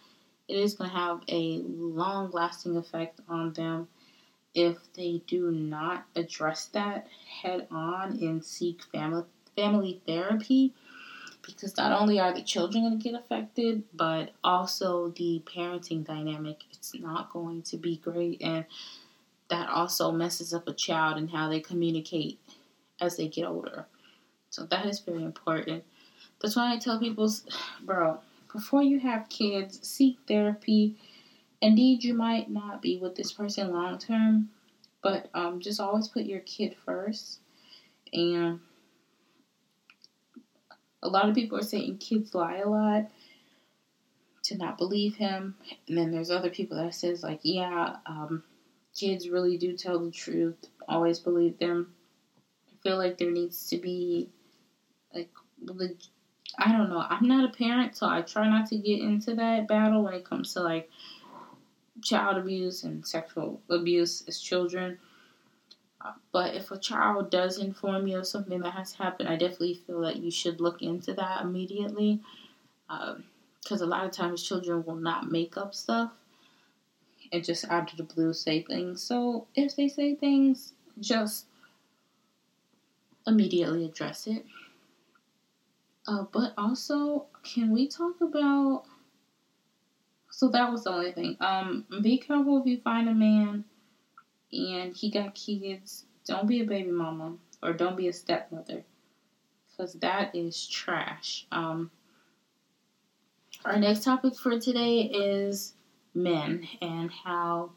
it 0.47 0.57
is 0.57 0.75
gonna 0.75 0.89
have 0.89 1.21
a 1.29 1.61
long 1.65 2.31
lasting 2.31 2.77
effect 2.77 3.19
on 3.29 3.53
them 3.53 3.87
if 4.53 4.77
they 4.93 5.21
do 5.27 5.51
not 5.51 6.05
address 6.15 6.65
that 6.67 7.07
head 7.41 7.67
on 7.71 8.11
and 8.21 8.43
seek 8.43 8.83
family 8.83 9.23
family 9.55 10.01
therapy 10.05 10.73
because 11.45 11.75
not 11.77 11.99
only 11.99 12.19
are 12.19 12.33
the 12.33 12.41
children 12.41 12.83
going 12.83 12.99
to 12.99 13.03
get 13.03 13.19
affected, 13.19 13.83
but 13.93 14.31
also 14.43 15.09
the 15.09 15.41
parenting 15.45 16.05
dynamic. 16.05 16.63
It's 16.83 16.99
not 16.99 17.31
going 17.31 17.61
to 17.63 17.77
be 17.77 17.95
great, 17.95 18.41
and 18.41 18.65
that 19.49 19.69
also 19.69 20.11
messes 20.11 20.53
up 20.53 20.67
a 20.67 20.73
child 20.73 21.17
and 21.17 21.29
how 21.29 21.47
they 21.47 21.61
communicate 21.61 22.39
as 22.99 23.15
they 23.15 23.29
get 23.29 23.45
older. 23.45 23.85
So 24.49 24.65
that 24.65 24.85
is 24.85 24.99
very 24.99 25.23
important. 25.23 25.85
That's 26.41 26.57
why 26.57 26.73
I 26.73 26.77
tell 26.77 26.99
people, 26.99 27.31
bro, 27.81 28.19
before 28.51 28.83
you 28.83 28.99
have 28.99 29.29
kids, 29.29 29.79
seek 29.87 30.17
therapy. 30.27 30.97
Indeed, 31.61 32.03
you 32.03 32.13
might 32.13 32.51
not 32.51 32.81
be 32.81 32.97
with 32.97 33.15
this 33.15 33.31
person 33.31 33.71
long 33.71 33.97
term, 33.97 34.49
but 35.01 35.29
um, 35.33 35.61
just 35.61 35.79
always 35.79 36.09
put 36.09 36.25
your 36.25 36.41
kid 36.41 36.75
first 36.85 37.39
and 38.11 38.59
a 41.01 41.07
lot 41.07 41.27
of 41.27 41.35
people 41.35 41.57
are 41.57 41.63
saying 41.63 41.97
kids 41.97 42.33
lie 42.33 42.57
a 42.57 42.69
lot 42.69 43.09
to 44.43 44.57
not 44.57 44.77
believe 44.77 45.15
him. 45.15 45.55
And 45.87 45.97
then 45.97 46.11
there's 46.11 46.31
other 46.31 46.49
people 46.49 46.77
that 46.77 46.93
says 46.93 47.23
like, 47.23 47.39
yeah, 47.43 47.97
um, 48.05 48.43
kids 48.95 49.29
really 49.29 49.57
do 49.57 49.75
tell 49.75 49.99
the 49.99 50.11
truth. 50.11 50.55
Always 50.87 51.19
believe 51.19 51.57
them. 51.59 51.93
I 52.69 52.75
feel 52.83 52.97
like 52.97 53.17
there 53.17 53.31
needs 53.31 53.69
to 53.69 53.77
be 53.77 54.29
like 55.13 55.29
I 56.57 56.71
don't 56.71 56.89
know. 56.89 57.03
I'm 57.09 57.27
not 57.27 57.49
a 57.49 57.57
parent, 57.57 57.95
so 57.95 58.07
I 58.07 58.21
try 58.21 58.47
not 58.47 58.67
to 58.67 58.77
get 58.77 58.99
into 58.99 59.35
that 59.35 59.67
battle 59.67 60.03
when 60.03 60.13
it 60.13 60.25
comes 60.25 60.53
to 60.53 60.61
like 60.61 60.89
child 62.01 62.37
abuse 62.37 62.83
and 62.83 63.05
sexual 63.05 63.61
abuse 63.69 64.23
as 64.27 64.39
children. 64.39 64.99
But 66.31 66.55
if 66.55 66.69
a 66.69 66.77
child 66.77 67.31
does 67.31 67.57
inform 67.57 68.07
you 68.07 68.19
of 68.19 68.27
something 68.27 68.59
that 68.59 68.71
has 68.71 68.93
happened, 68.93 69.29
I 69.29 69.37
definitely 69.37 69.75
feel 69.87 70.01
that 70.01 70.17
you 70.17 70.29
should 70.29 70.59
look 70.59 70.81
into 70.81 71.13
that 71.13 71.41
immediately. 71.41 72.19
Because 73.63 73.81
a 73.81 73.85
lot 73.85 74.05
of 74.05 74.11
times 74.11 74.43
children 74.43 74.83
will 74.85 74.95
not 74.95 75.31
make 75.31 75.57
up 75.57 75.73
stuff 75.73 76.11
and 77.31 77.43
just 77.43 77.65
out 77.69 77.91
of 77.91 77.97
the 77.97 78.03
blue 78.03 78.33
say 78.33 78.61
things. 78.61 79.01
So 79.01 79.47
if 79.55 79.75
they 79.75 79.87
say 79.87 80.15
things, 80.15 80.73
just 80.99 81.47
immediately 83.25 83.85
address 83.85 84.27
it. 84.27 84.45
Uh, 86.07 86.25
but 86.31 86.53
also, 86.57 87.25
can 87.43 87.71
we 87.71 87.87
talk 87.87 88.19
about? 88.21 88.83
So 90.29 90.49
that 90.49 90.71
was 90.71 90.83
the 90.83 90.91
only 90.91 91.11
thing. 91.11 91.37
Um, 91.39 91.85
be 92.01 92.17
careful 92.17 92.59
if 92.59 92.65
you 92.65 92.79
find 92.81 93.07
a 93.07 93.13
man 93.13 93.63
and 94.51 94.95
he 94.95 95.09
got 95.09 95.35
kids, 95.35 96.05
don't 96.25 96.47
be 96.47 96.61
a 96.61 96.65
baby 96.65 96.91
mama 96.91 97.33
or 97.61 97.73
don't 97.73 97.95
be 97.95 98.07
a 98.07 98.13
stepmother 98.13 98.83
because 99.71 99.93
that 99.93 100.35
is 100.35 100.67
trash. 100.67 101.45
Um, 101.51 101.91
our 103.65 103.77
next 103.77 104.03
topic 104.03 104.35
for 104.35 104.59
today 104.59 105.01
is 105.01 105.73
men 106.13 106.67
and 106.81 107.09
how 107.11 107.71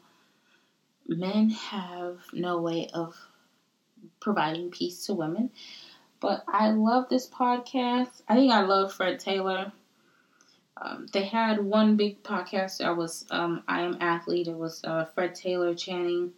men 1.07 1.49
have 1.49 2.19
no 2.33 2.59
way 2.59 2.89
of 2.93 3.15
providing 4.19 4.69
peace 4.69 5.05
to 5.05 5.13
women. 5.13 5.49
But 6.19 6.43
I 6.47 6.71
love 6.71 7.07
this 7.09 7.29
podcast. 7.29 8.21
I 8.27 8.35
think 8.35 8.51
I 8.51 8.61
love 8.61 8.93
Fred 8.93 9.19
Taylor. 9.19 9.71
Um, 10.79 11.07
they 11.11 11.23
had 11.23 11.63
one 11.63 11.95
big 11.95 12.21
podcast. 12.21 12.83
I 12.83 12.91
was 12.91 13.25
um, 13.31 13.63
I 13.67 13.81
am 13.81 13.97
athlete. 14.01 14.47
It 14.47 14.57
was 14.57 14.83
uh, 14.83 15.05
Fred 15.05 15.35
Taylor, 15.35 15.73
Channing 15.73 16.33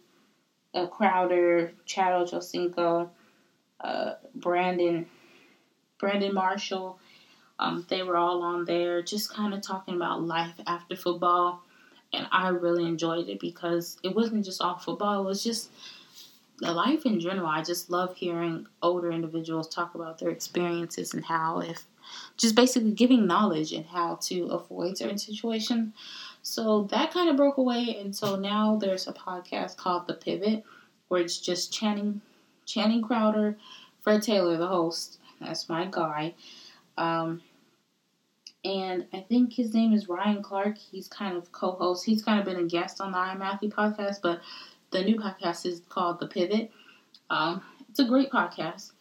uh, 0.74 0.86
Crowder, 0.86 1.72
Chad 1.84 2.12
Ochocinco, 2.12 3.08
uh, 3.80 4.12
Brandon, 4.34 5.06
Brandon 5.98 6.32
Marshall. 6.32 6.98
Um, 7.60 7.84
they 7.88 8.02
were 8.02 8.16
all 8.16 8.42
on 8.42 8.64
there 8.64 9.02
just 9.02 9.32
kind 9.32 9.52
of 9.52 9.60
talking 9.60 9.94
about 9.94 10.22
life 10.22 10.54
after 10.66 10.96
football. 10.96 11.62
And 12.12 12.26
I 12.32 12.48
really 12.48 12.86
enjoyed 12.86 13.28
it 13.28 13.38
because 13.38 13.98
it 14.02 14.16
wasn't 14.16 14.46
just 14.46 14.62
all 14.62 14.78
football, 14.78 15.22
it 15.22 15.26
was 15.26 15.44
just 15.44 15.70
life 16.60 17.06
in 17.06 17.20
general. 17.20 17.46
I 17.46 17.62
just 17.62 17.90
love 17.90 18.16
hearing 18.16 18.66
older 18.82 19.12
individuals 19.12 19.68
talk 19.68 19.94
about 19.94 20.18
their 20.18 20.30
experiences 20.30 21.14
and 21.14 21.24
how, 21.24 21.60
if 21.60 21.84
just 22.36 22.54
basically 22.54 22.92
giving 22.92 23.26
knowledge 23.26 23.72
and 23.72 23.86
how 23.86 24.16
to 24.22 24.46
avoid 24.46 24.98
certain 24.98 25.18
situations. 25.18 25.92
So 26.42 26.84
that 26.90 27.12
kind 27.12 27.28
of 27.28 27.36
broke 27.36 27.58
away, 27.58 27.98
and 28.00 28.16
so 28.16 28.36
now 28.36 28.76
there's 28.76 29.06
a 29.06 29.12
podcast 29.12 29.76
called 29.76 30.06
The 30.06 30.14
Pivot, 30.14 30.64
where 31.08 31.20
it's 31.20 31.38
just 31.38 31.72
Channing, 31.72 32.22
Channing 32.64 33.02
Crowder, 33.02 33.58
Fred 34.00 34.22
Taylor, 34.22 34.56
the 34.56 34.66
host. 34.66 35.18
That's 35.40 35.68
my 35.68 35.86
guy. 35.90 36.34
Um, 36.96 37.42
and 38.64 39.06
I 39.12 39.20
think 39.20 39.52
his 39.52 39.72
name 39.72 39.92
is 39.92 40.08
Ryan 40.08 40.42
Clark. 40.42 40.76
He's 40.76 41.08
kind 41.08 41.36
of 41.36 41.50
co-host. 41.52 42.04
He's 42.04 42.22
kind 42.22 42.38
of 42.38 42.44
been 42.44 42.62
a 42.62 42.66
guest 42.66 43.00
on 43.00 43.12
the 43.12 43.18
I 43.18 43.32
Athlete 43.32 43.74
podcast, 43.74 44.20
but 44.22 44.40
the 44.90 45.02
new 45.02 45.16
podcast 45.16 45.64
is 45.64 45.82
called 45.88 46.20
The 46.20 46.26
Pivot. 46.26 46.70
Um, 47.30 47.62
it's 47.88 47.98
a 48.00 48.04
great 48.04 48.30
podcast. 48.30 48.92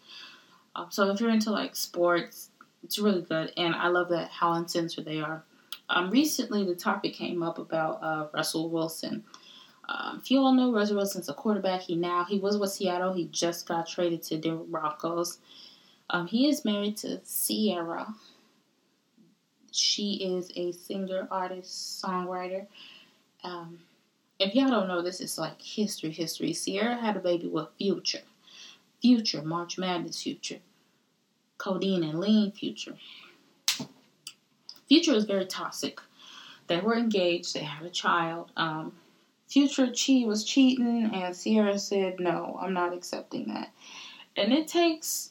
Um, 0.75 0.87
so 0.89 1.09
if 1.11 1.19
you're 1.19 1.29
into 1.29 1.51
like 1.51 1.75
sports, 1.75 2.49
it's 2.83 2.99
really 2.99 3.21
good, 3.21 3.51
and 3.57 3.75
I 3.75 3.89
love 3.89 4.09
that 4.09 4.29
how 4.29 4.53
uncensored 4.53 5.05
they 5.05 5.19
are. 5.19 5.43
Um, 5.89 6.09
recently, 6.11 6.63
the 6.63 6.75
topic 6.75 7.13
came 7.13 7.43
up 7.43 7.57
about 7.57 8.01
uh, 8.01 8.27
Russell 8.33 8.69
Wilson. 8.69 9.23
Um, 9.89 10.19
if 10.21 10.29
you 10.29 10.39
all 10.39 10.53
know, 10.53 10.71
Russell 10.71 10.97
Wilson's 10.97 11.29
a 11.29 11.33
quarterback. 11.33 11.81
He 11.81 11.95
now 11.95 12.23
he 12.23 12.39
was 12.39 12.57
with 12.57 12.71
Seattle. 12.71 13.13
He 13.13 13.25
just 13.25 13.67
got 13.67 13.87
traded 13.87 14.21
to 14.23 14.37
Denver 14.37 14.63
Broncos. 14.63 15.39
Um, 16.11 16.27
he 16.27 16.47
is 16.47 16.63
married 16.63 16.97
to 16.97 17.19
Ciara. 17.25 18.13
She 19.79 20.15
is 20.15 20.51
a 20.55 20.71
singer, 20.71 21.27
artist, 21.31 22.03
songwriter. 22.03 22.67
Um, 23.43 23.79
if 24.37 24.53
y'all 24.53 24.69
don't 24.69 24.87
know, 24.87 25.01
this 25.01 25.21
is 25.21 25.37
like 25.37 25.61
history. 25.61 26.11
History. 26.11 26.53
Ciara 26.53 26.95
had 26.95 27.17
a 27.17 27.19
baby 27.19 27.47
with 27.47 27.67
Future. 27.77 28.21
Future, 29.01 29.41
March 29.41 29.77
Madness 29.77 30.21
Future. 30.21 30.59
Codeine 31.57 32.03
and 32.03 32.19
Lean 32.19 32.51
Future. 32.51 32.95
Future 34.87 35.13
was 35.13 35.25
very 35.25 35.45
toxic. 35.45 35.99
They 36.67 36.79
were 36.79 36.97
engaged. 36.97 37.53
They 37.53 37.63
had 37.63 37.85
a 37.85 37.89
child. 37.89 38.51
Um, 38.57 38.93
Future 39.47 39.91
che 39.91 40.25
was 40.25 40.43
cheating, 40.43 41.09
and 41.13 41.35
Ciara 41.35 41.79
said, 41.79 42.19
"No, 42.19 42.59
I'm 42.61 42.73
not 42.73 42.93
accepting 42.93 43.47
that." 43.47 43.71
And 44.35 44.53
it 44.53 44.67
takes, 44.67 45.29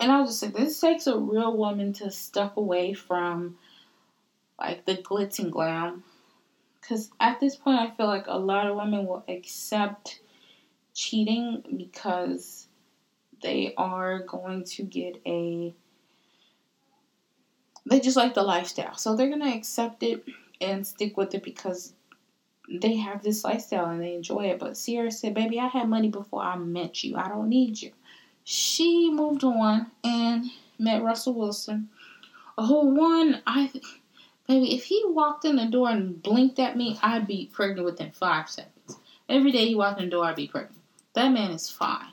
and 0.00 0.10
I'll 0.10 0.26
just 0.26 0.40
say, 0.40 0.48
this 0.48 0.80
takes 0.80 1.06
a 1.06 1.18
real 1.18 1.56
woman 1.56 1.92
to 1.94 2.10
step 2.10 2.56
away 2.56 2.94
from 2.94 3.58
like 4.58 4.86
the 4.86 4.96
glitz 4.96 5.38
and 5.38 5.52
glam. 5.52 6.04
Because 6.80 7.10
at 7.20 7.38
this 7.38 7.56
point, 7.56 7.78
I 7.78 7.90
feel 7.90 8.06
like 8.06 8.26
a 8.26 8.38
lot 8.38 8.66
of 8.66 8.76
women 8.76 9.06
will 9.06 9.24
accept 9.28 10.20
cheating 10.94 11.62
because 11.76 12.66
they 13.42 13.74
are 13.76 14.20
going 14.20 14.64
to 14.64 14.82
get 14.82 15.20
a 15.26 15.74
they 17.86 18.00
just 18.00 18.16
like 18.16 18.34
the 18.34 18.42
lifestyle. 18.42 18.96
So 18.96 19.16
they're 19.16 19.28
going 19.28 19.40
to 19.42 19.54
accept 19.54 20.02
it 20.02 20.24
and 20.60 20.86
stick 20.86 21.16
with 21.16 21.34
it 21.34 21.42
because 21.42 21.94
they 22.70 22.96
have 22.96 23.22
this 23.22 23.42
lifestyle 23.42 23.86
and 23.86 24.00
they 24.00 24.14
enjoy 24.14 24.46
it. 24.50 24.58
But 24.58 24.74
Ciara 24.74 25.10
said, 25.10 25.34
Baby, 25.34 25.58
I 25.58 25.66
had 25.66 25.88
money 25.88 26.08
before 26.08 26.42
I 26.42 26.56
met 26.56 27.02
you. 27.02 27.16
I 27.16 27.28
don't 27.28 27.48
need 27.48 27.80
you. 27.80 27.92
She 28.44 29.10
moved 29.10 29.44
on 29.44 29.90
and 30.02 30.46
met 30.78 31.02
Russell 31.02 31.34
Wilson. 31.34 31.88
A 32.58 32.64
whole 32.64 32.92
one, 32.92 33.42
I, 33.46 33.70
baby, 34.46 34.74
if 34.74 34.84
he 34.84 35.02
walked 35.06 35.44
in 35.44 35.56
the 35.56 35.66
door 35.66 35.90
and 35.90 36.22
blinked 36.22 36.58
at 36.58 36.76
me, 36.76 36.98
I'd 37.02 37.26
be 37.26 37.50
pregnant 37.52 37.84
within 37.84 38.10
five 38.10 38.48
seconds. 38.48 38.96
Every 39.28 39.52
day 39.52 39.68
he 39.68 39.74
walked 39.74 40.00
in 40.00 40.06
the 40.06 40.10
door, 40.10 40.24
I'd 40.24 40.36
be 40.36 40.48
pregnant. 40.48 40.82
That 41.14 41.30
man 41.30 41.50
is 41.52 41.68
fine. 41.68 42.10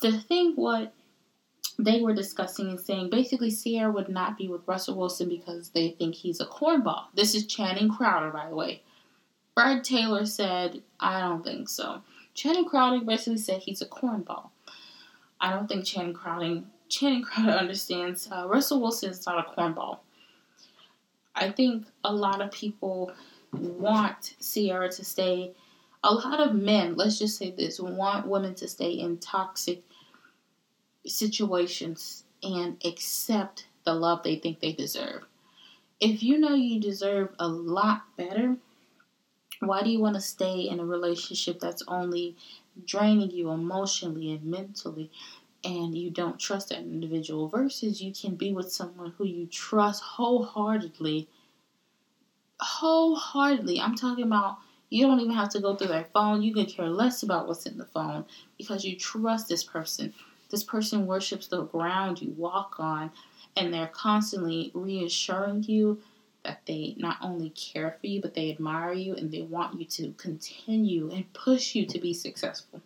The 0.00 0.12
thing, 0.12 0.52
what 0.56 0.92
they 1.78 2.00
were 2.00 2.14
discussing 2.14 2.68
and 2.68 2.80
saying 2.80 3.10
basically 3.10 3.50
Ciara 3.50 3.90
would 3.90 4.08
not 4.08 4.38
be 4.38 4.48
with 4.48 4.66
Russell 4.66 4.96
Wilson 4.96 5.28
because 5.28 5.70
they 5.70 5.90
think 5.90 6.14
he's 6.14 6.40
a 6.40 6.46
cornball. 6.46 7.06
This 7.14 7.34
is 7.34 7.46
Channing 7.46 7.90
Crowder, 7.90 8.30
by 8.30 8.48
the 8.48 8.54
way. 8.54 8.82
Fred 9.54 9.84
Taylor 9.84 10.26
said, 10.26 10.82
I 10.98 11.20
don't 11.20 11.44
think 11.44 11.68
so. 11.68 12.02
Channing 12.34 12.64
Crowder 12.64 13.04
basically 13.04 13.38
said 13.38 13.62
he's 13.62 13.82
a 13.82 13.86
cornball. 13.86 14.50
I 15.44 15.50
don't 15.50 15.68
think 15.68 15.84
Channing 15.84 16.14
Crowder, 16.14 16.62
Channing 16.88 17.22
Crowder 17.22 17.50
understands 17.58 18.30
uh, 18.32 18.48
Russell 18.48 18.80
Wilson 18.80 19.10
is 19.10 19.26
not 19.26 19.46
a 19.46 19.50
cornball. 19.50 19.98
I 21.34 21.50
think 21.50 21.86
a 22.02 22.10
lot 22.10 22.40
of 22.40 22.50
people 22.50 23.12
want 23.52 24.36
Ciara 24.40 24.90
to 24.90 25.04
stay. 25.04 25.52
A 26.02 26.14
lot 26.14 26.40
of 26.40 26.54
men, 26.54 26.96
let's 26.96 27.18
just 27.18 27.36
say 27.36 27.50
this, 27.50 27.78
want 27.78 28.26
women 28.26 28.54
to 28.54 28.66
stay 28.66 28.92
in 28.92 29.18
toxic 29.18 29.82
situations 31.06 32.24
and 32.42 32.82
accept 32.82 33.66
the 33.84 33.92
love 33.92 34.22
they 34.22 34.36
think 34.36 34.60
they 34.60 34.72
deserve. 34.72 35.24
If 36.00 36.22
you 36.22 36.38
know 36.38 36.54
you 36.54 36.80
deserve 36.80 37.34
a 37.38 37.48
lot 37.48 38.04
better, 38.16 38.56
why 39.60 39.82
do 39.82 39.90
you 39.90 40.00
want 40.00 40.14
to 40.14 40.22
stay 40.22 40.60
in 40.60 40.80
a 40.80 40.86
relationship 40.86 41.60
that's 41.60 41.82
only 41.86 42.34
draining 42.84 43.30
you 43.30 43.50
emotionally 43.50 44.32
and 44.32 44.44
mentally 44.44 45.10
and 45.64 45.96
you 45.96 46.10
don't 46.10 46.38
trust 46.38 46.68
that 46.68 46.80
individual 46.80 47.48
versus 47.48 48.02
you 48.02 48.12
can 48.12 48.34
be 48.34 48.52
with 48.52 48.70
someone 48.70 49.14
who 49.16 49.24
you 49.24 49.46
trust 49.46 50.02
wholeheartedly. 50.02 51.26
Wholeheartedly. 52.60 53.80
I'm 53.80 53.94
talking 53.94 54.24
about 54.24 54.58
you 54.90 55.06
don't 55.06 55.20
even 55.20 55.34
have 55.34 55.48
to 55.50 55.60
go 55.60 55.74
through 55.74 55.88
their 55.88 56.08
phone. 56.12 56.42
You 56.42 56.52
can 56.52 56.66
care 56.66 56.90
less 56.90 57.22
about 57.22 57.48
what's 57.48 57.66
in 57.66 57.78
the 57.78 57.86
phone 57.86 58.26
because 58.58 58.84
you 58.84 58.96
trust 58.96 59.48
this 59.48 59.64
person. 59.64 60.12
This 60.50 60.62
person 60.62 61.06
worships 61.06 61.46
the 61.46 61.62
ground 61.62 62.20
you 62.20 62.30
walk 62.36 62.76
on, 62.78 63.10
and 63.56 63.72
they're 63.72 63.88
constantly 63.88 64.70
reassuring 64.74 65.64
you 65.64 66.00
that 66.44 66.60
they 66.66 66.94
not 66.98 67.16
only 67.22 67.50
care 67.50 67.96
for 68.00 68.06
you, 68.06 68.20
but 68.20 68.34
they 68.34 68.50
admire 68.50 68.92
you 68.92 69.14
and 69.14 69.30
they 69.30 69.42
want 69.42 69.78
you 69.78 69.86
to 69.86 70.12
continue 70.12 71.10
and 71.10 71.32
push 71.32 71.74
you 71.74 71.86
to 71.86 71.98
be 71.98 72.12
successful. 72.12 72.80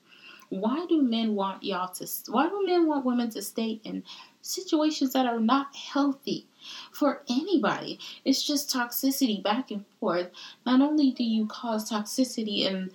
Why 0.51 0.87
do 0.89 1.03
men 1.03 1.35
want 1.35 1.63
y'all 1.63 1.89
to, 1.89 2.07
why 2.29 2.49
do 2.49 2.65
men 2.65 2.87
want 2.87 3.05
women 3.05 3.29
to 3.31 3.43
stay 3.43 3.81
in 3.85 4.03
situations 4.41 5.13
that 5.13 5.27
are 5.27 5.41
not 5.41 5.77
healthy 5.77 6.47
for 6.93 7.23
anybody? 7.29 7.99
It's 8.25 8.43
just 8.43 8.73
toxicity 8.73 9.43
back 9.43 9.71
and 9.71 9.85
forth. 10.01 10.31
Not 10.65 10.81
only 10.81 11.11
do 11.11 11.25
you 11.25 11.47
cause 11.47 11.91
toxicity 11.91 12.61
in 12.61 12.93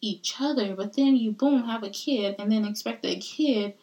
each 0.00 0.36
other, 0.40 0.76
but 0.76 0.94
then 0.94 1.16
you 1.16 1.32
boom 1.32 1.64
have 1.64 1.82
a 1.82 1.90
kid 1.90 2.36
and 2.38 2.52
then 2.52 2.64
expect 2.64 3.02
the 3.02 3.16
kid 3.16 3.74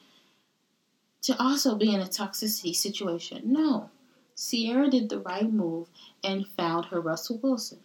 to 1.24 1.36
also 1.42 1.76
be 1.76 1.94
in 1.94 2.00
a 2.00 2.06
toxicity 2.06 2.74
situation. 2.74 3.42
No. 3.46 3.90
Ciara 4.40 4.90
did 4.90 5.10
the 5.10 5.20
right 5.20 5.52
move 5.52 5.90
and 6.24 6.48
found 6.48 6.86
her 6.86 7.02
Russell 7.02 7.40
Wilson. 7.44 7.80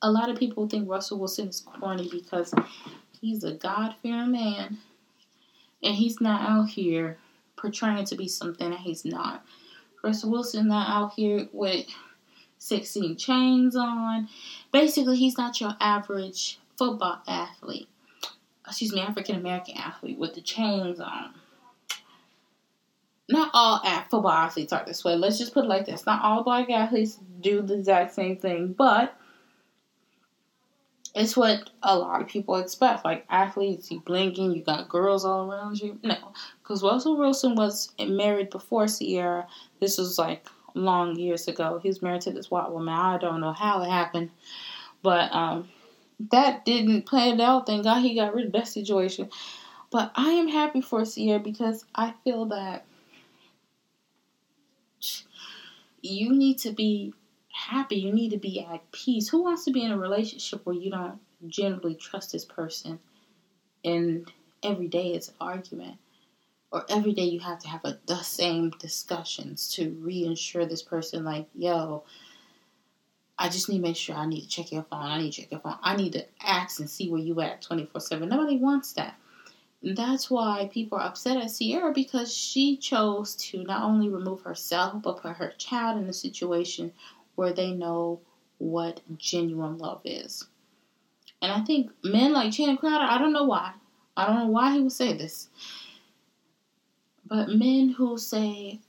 A 0.00 0.10
lot 0.10 0.30
of 0.30 0.38
people 0.38 0.66
think 0.66 0.88
Russell 0.88 1.18
Wilson 1.18 1.48
is 1.48 1.60
corny 1.60 2.08
because 2.10 2.54
he's 3.20 3.44
a 3.44 3.52
God 3.52 3.94
fearing 4.02 4.32
man 4.32 4.78
and 5.82 5.94
he's 5.94 6.20
not 6.20 6.48
out 6.48 6.70
here 6.70 7.18
portraying 7.56 8.06
to 8.06 8.16
be 8.16 8.28
something 8.28 8.70
that 8.70 8.80
he's 8.80 9.04
not. 9.04 9.44
Russell 10.02 10.30
Wilson 10.30 10.68
not 10.68 10.88
out 10.88 11.12
here 11.14 11.48
with 11.52 11.86
16 12.58 13.16
chains 13.16 13.76
on. 13.76 14.28
Basically, 14.72 15.16
he's 15.16 15.36
not 15.36 15.60
your 15.60 15.76
average 15.80 16.58
football 16.76 17.20
athlete. 17.26 17.88
Excuse 18.66 18.92
me, 18.92 19.00
African 19.00 19.36
American 19.36 19.76
athlete 19.76 20.18
with 20.18 20.34
the 20.34 20.40
chains 20.40 20.98
on 21.00 21.34
not 23.28 23.50
all 23.52 23.80
football 24.10 24.30
athletes 24.30 24.72
are 24.72 24.84
this 24.86 25.04
way. 25.04 25.14
Let's 25.14 25.38
just 25.38 25.52
put 25.52 25.64
it 25.64 25.68
like 25.68 25.86
this: 25.86 26.06
not 26.06 26.22
all 26.22 26.42
black 26.42 26.70
athletes 26.70 27.18
do 27.40 27.62
the 27.62 27.74
exact 27.74 28.14
same 28.14 28.36
thing, 28.36 28.72
but 28.72 29.14
it's 31.14 31.36
what 31.36 31.70
a 31.82 31.98
lot 31.98 32.22
of 32.22 32.28
people 32.28 32.56
expect. 32.56 33.04
Like 33.04 33.26
athletes, 33.28 33.90
you 33.90 34.00
blinking, 34.00 34.52
you 34.52 34.62
got 34.62 34.88
girls 34.88 35.24
all 35.24 35.50
around 35.50 35.80
you. 35.80 35.98
No, 36.02 36.16
because 36.62 36.82
Russell 36.82 37.18
Wilson 37.18 37.54
was 37.54 37.92
married 38.00 38.50
before 38.50 38.86
Ciara. 38.86 39.46
This 39.80 39.98
was 39.98 40.18
like 40.18 40.46
long 40.74 41.16
years 41.16 41.48
ago. 41.48 41.80
He 41.82 41.88
was 41.88 42.02
married 42.02 42.22
to 42.22 42.30
this 42.30 42.50
white 42.50 42.70
woman. 42.70 42.94
I 42.94 43.18
don't 43.18 43.40
know 43.40 43.52
how 43.52 43.82
it 43.82 43.90
happened, 43.90 44.30
but 45.02 45.34
um, 45.34 45.68
that 46.30 46.64
didn't 46.64 47.02
play 47.06 47.38
out. 47.40 47.66
Thank 47.66 47.84
God 47.84 48.00
he 48.00 48.14
got 48.14 48.34
rid 48.34 48.46
of 48.46 48.52
that 48.52 48.68
situation. 48.68 49.28
But 49.90 50.12
I 50.14 50.30
am 50.30 50.48
happy 50.48 50.82
for 50.82 51.04
Ciara 51.04 51.40
because 51.40 51.84
I 51.94 52.14
feel 52.22 52.46
that 52.46 52.84
you 56.02 56.32
need 56.32 56.58
to 56.60 56.72
be 56.72 57.14
happy. 57.52 57.96
You 57.96 58.12
need 58.12 58.30
to 58.30 58.38
be 58.38 58.64
at 58.64 58.90
peace. 58.92 59.28
Who 59.28 59.42
wants 59.42 59.64
to 59.64 59.72
be 59.72 59.82
in 59.82 59.92
a 59.92 59.98
relationship 59.98 60.64
where 60.64 60.76
you 60.76 60.90
don't 60.90 61.18
generally 61.46 61.94
trust 61.94 62.32
this 62.32 62.44
person 62.44 62.98
and 63.84 64.30
every 64.62 64.88
day 64.88 65.12
it's 65.12 65.28
an 65.28 65.34
argument? 65.40 65.98
or 66.70 66.84
every 66.88 67.12
day 67.12 67.24
you 67.24 67.40
have 67.40 67.58
to 67.60 67.68
have 67.68 67.84
a, 67.84 67.98
the 68.06 68.16
same 68.16 68.70
discussions 68.78 69.72
to 69.74 69.90
reassure 70.00 70.66
this 70.66 70.82
person, 70.82 71.24
like, 71.24 71.46
yo, 71.54 72.02
I 73.38 73.48
just 73.48 73.68
need 73.68 73.78
to 73.78 73.82
make 73.82 73.96
sure 73.96 74.16
I 74.16 74.26
need 74.26 74.42
to 74.42 74.48
check 74.48 74.72
your 74.72 74.82
phone. 74.82 75.02
I 75.02 75.18
need 75.18 75.32
to 75.32 75.42
check 75.42 75.50
your 75.50 75.60
phone. 75.60 75.78
I 75.82 75.96
need 75.96 76.12
to 76.14 76.26
ask 76.42 76.80
and 76.80 76.90
see 76.90 77.08
where 77.08 77.20
you 77.20 77.40
at 77.40 77.62
24 77.62 78.00
7. 78.00 78.28
Nobody 78.28 78.58
wants 78.58 78.92
that. 78.94 79.16
That's 79.82 80.28
why 80.28 80.68
people 80.72 80.98
are 80.98 81.06
upset 81.06 81.36
at 81.36 81.52
Ciara 81.56 81.92
because 81.92 82.34
she 82.34 82.76
chose 82.76 83.36
to 83.36 83.62
not 83.62 83.84
only 83.84 84.08
remove 84.08 84.42
herself, 84.42 85.02
but 85.02 85.22
put 85.22 85.36
her 85.36 85.52
child 85.56 86.02
in 86.02 86.08
a 86.08 86.12
situation 86.12 86.92
where 87.36 87.52
they 87.52 87.70
know 87.70 88.20
what 88.58 89.00
genuine 89.16 89.78
love 89.78 90.00
is. 90.04 90.44
And 91.40 91.52
I 91.52 91.60
think 91.60 91.92
men 92.02 92.32
like 92.32 92.52
Channing 92.52 92.76
Crowder, 92.76 93.04
I 93.04 93.18
don't 93.18 93.32
know 93.32 93.44
why. 93.44 93.72
I 94.16 94.26
don't 94.26 94.36
know 94.36 94.50
why 94.50 94.72
he 94.72 94.80
would 94.80 94.92
say 94.92 95.12
this. 95.12 95.48
But 97.24 97.50
men 97.50 97.90
who 97.90 98.18
say 98.18 98.80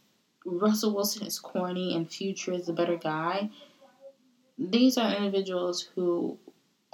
Russell 0.44 0.96
Wilson 0.96 1.28
is 1.28 1.40
corny 1.40 1.96
and 1.96 2.10
Future 2.10 2.54
is 2.54 2.66
the 2.66 2.74
better 2.74 2.96
guy, 2.96 3.52
these 4.58 4.98
are 4.98 5.14
individuals 5.14 5.88
who 5.94 6.38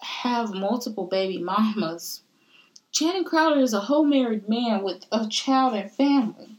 have 0.02 0.54
multiple 0.54 1.06
baby 1.06 1.38
mamas. 1.42 2.22
Channing 2.96 3.26
Crowder 3.26 3.60
is 3.60 3.74
a 3.74 3.82
whole 3.82 4.06
married 4.06 4.48
man 4.48 4.82
with 4.82 5.06
a 5.12 5.28
child 5.28 5.74
and 5.74 5.92
family. 5.92 6.56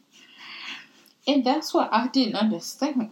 And 1.26 1.42
that's 1.42 1.72
what 1.72 1.88
I 1.90 2.08
didn't 2.08 2.34
understand. 2.36 3.08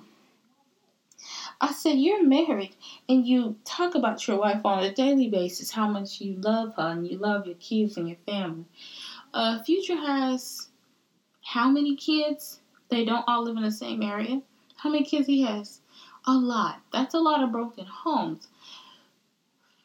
I 1.59 1.73
said, 1.73 1.97
You're 1.97 2.23
married 2.23 2.77
and 3.09 3.27
you 3.27 3.57
talk 3.65 3.95
about 3.95 4.29
your 4.29 4.39
wife 4.41 4.61
on 4.67 4.85
a 4.85 4.93
daily 4.93 5.31
basis, 5.31 5.71
how 5.71 5.89
much 5.89 6.21
you 6.21 6.35
love 6.35 6.75
her 6.77 6.89
and 6.89 7.09
you 7.09 7.17
love 7.17 7.47
your 7.47 7.55
kids 7.55 7.97
and 7.97 8.07
your 8.07 8.19
family. 8.27 8.67
Uh, 9.33 9.63
Future 9.63 9.97
has 9.97 10.69
how 11.45 11.71
many 11.71 11.97
kids? 11.97 12.61
They 12.91 13.07
don't 13.07 13.25
all 13.27 13.45
live 13.45 13.57
in 13.57 13.63
the 13.63 13.73
same 13.73 14.03
area. 14.03 14.43
How 14.77 14.91
many 14.91 15.03
kids 15.03 15.27
he 15.27 15.41
has? 15.45 15.81
A 16.27 16.35
lot. 16.35 16.83
That's 16.93 17.15
a 17.15 17.21
lot 17.21 17.43
of 17.43 17.53
broken 17.53 17.87
homes. 17.87 18.49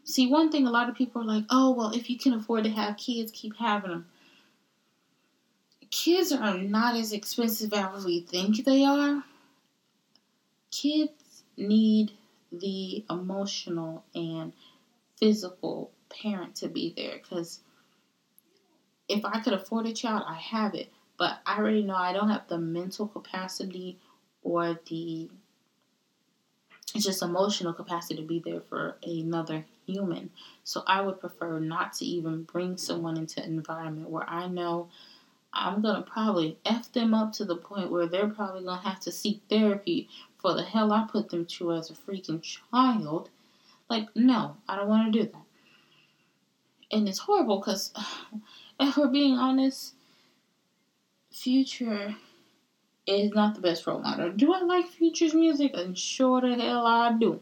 See, 0.09 0.25
one 0.25 0.51
thing 0.51 0.65
a 0.65 0.71
lot 0.71 0.89
of 0.89 0.95
people 0.95 1.21
are 1.21 1.25
like, 1.25 1.43
oh, 1.51 1.69
well, 1.69 1.91
if 1.91 2.09
you 2.09 2.17
can 2.17 2.33
afford 2.33 2.63
to 2.63 2.71
have 2.71 2.97
kids, 2.97 3.31
keep 3.31 3.55
having 3.57 3.91
them. 3.91 4.07
Kids 5.91 6.31
are 6.31 6.57
not 6.57 6.95
as 6.95 7.13
expensive 7.13 7.71
as 7.73 8.05
we 8.05 8.21
think 8.21 8.65
they 8.65 8.83
are. 8.83 9.23
Kids 10.71 11.43
need 11.57 12.11
the 12.51 13.05
emotional 13.07 14.03
and 14.15 14.51
physical 15.17 15.91
parent 16.09 16.55
to 16.55 16.69
be 16.69 16.91
there 16.97 17.19
because 17.21 17.59
if 19.07 19.23
I 19.23 19.41
could 19.41 19.53
afford 19.53 19.85
a 19.85 19.93
child, 19.93 20.23
I 20.25 20.35
have 20.35 20.73
it. 20.73 20.91
But 21.19 21.37
I 21.45 21.59
already 21.59 21.83
know 21.83 21.95
I 21.95 22.13
don't 22.13 22.29
have 22.29 22.47
the 22.47 22.57
mental 22.57 23.07
capacity 23.07 23.99
or 24.41 24.79
the 24.89 25.29
it's 26.95 27.05
just 27.05 27.21
emotional 27.21 27.73
capacity 27.73 28.15
to 28.15 28.27
be 28.27 28.39
there 28.39 28.61
for 28.61 28.97
another 29.03 29.65
human. 29.85 30.31
So 30.63 30.83
I 30.87 31.01
would 31.01 31.19
prefer 31.19 31.59
not 31.59 31.93
to 31.93 32.05
even 32.05 32.43
bring 32.43 32.77
someone 32.77 33.17
into 33.17 33.43
an 33.43 33.49
environment 33.49 34.09
where 34.09 34.27
I 34.27 34.47
know 34.47 34.89
I'm 35.53 35.81
gonna 35.81 36.01
probably 36.01 36.57
F 36.65 36.91
them 36.91 37.13
up 37.13 37.33
to 37.33 37.45
the 37.45 37.55
point 37.55 37.91
where 37.91 38.07
they're 38.07 38.27
probably 38.27 38.63
gonna 38.63 38.81
have 38.81 38.99
to 39.01 39.11
seek 39.11 39.41
therapy 39.49 40.09
for 40.37 40.53
the 40.53 40.63
hell 40.63 40.91
I 40.91 41.05
put 41.09 41.29
them 41.29 41.45
through 41.45 41.75
as 41.75 41.89
a 41.89 41.93
freaking 41.93 42.41
child. 42.41 43.29
Like, 43.89 44.07
no, 44.15 44.57
I 44.67 44.75
don't 44.75 44.87
want 44.87 45.11
to 45.11 45.19
do 45.19 45.29
that. 45.31 45.43
And 46.91 47.07
it's 47.07 47.19
horrible 47.19 47.59
because, 47.59 47.93
if 48.79 48.97
we're 48.97 49.07
being 49.07 49.35
honest, 49.35 49.93
Future 51.31 52.15
is 53.09 53.33
not 53.33 53.55
the 53.55 53.61
best 53.61 53.85
role 53.87 53.99
model. 53.99 54.31
Do 54.31 54.53
I 54.53 54.61
like 54.61 54.87
Future's 54.87 55.33
music? 55.33 55.71
And 55.73 55.97
sure 55.97 56.41
the 56.41 56.55
hell 56.55 56.85
I 56.85 57.13
do. 57.13 57.41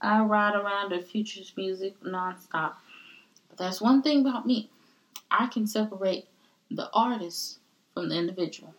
I 0.00 0.20
ride 0.20 0.54
around 0.54 0.90
to 0.90 1.02
Future's 1.02 1.52
music 1.56 2.00
nonstop. 2.02 2.74
But 3.48 3.58
that's 3.58 3.80
one 3.80 4.02
thing 4.02 4.20
about 4.20 4.46
me. 4.46 4.70
I 5.30 5.46
can 5.46 5.66
separate 5.66 6.26
the 6.70 6.90
artist 6.92 7.58
from 7.92 8.08
the 8.08 8.16
individual. 8.16 8.74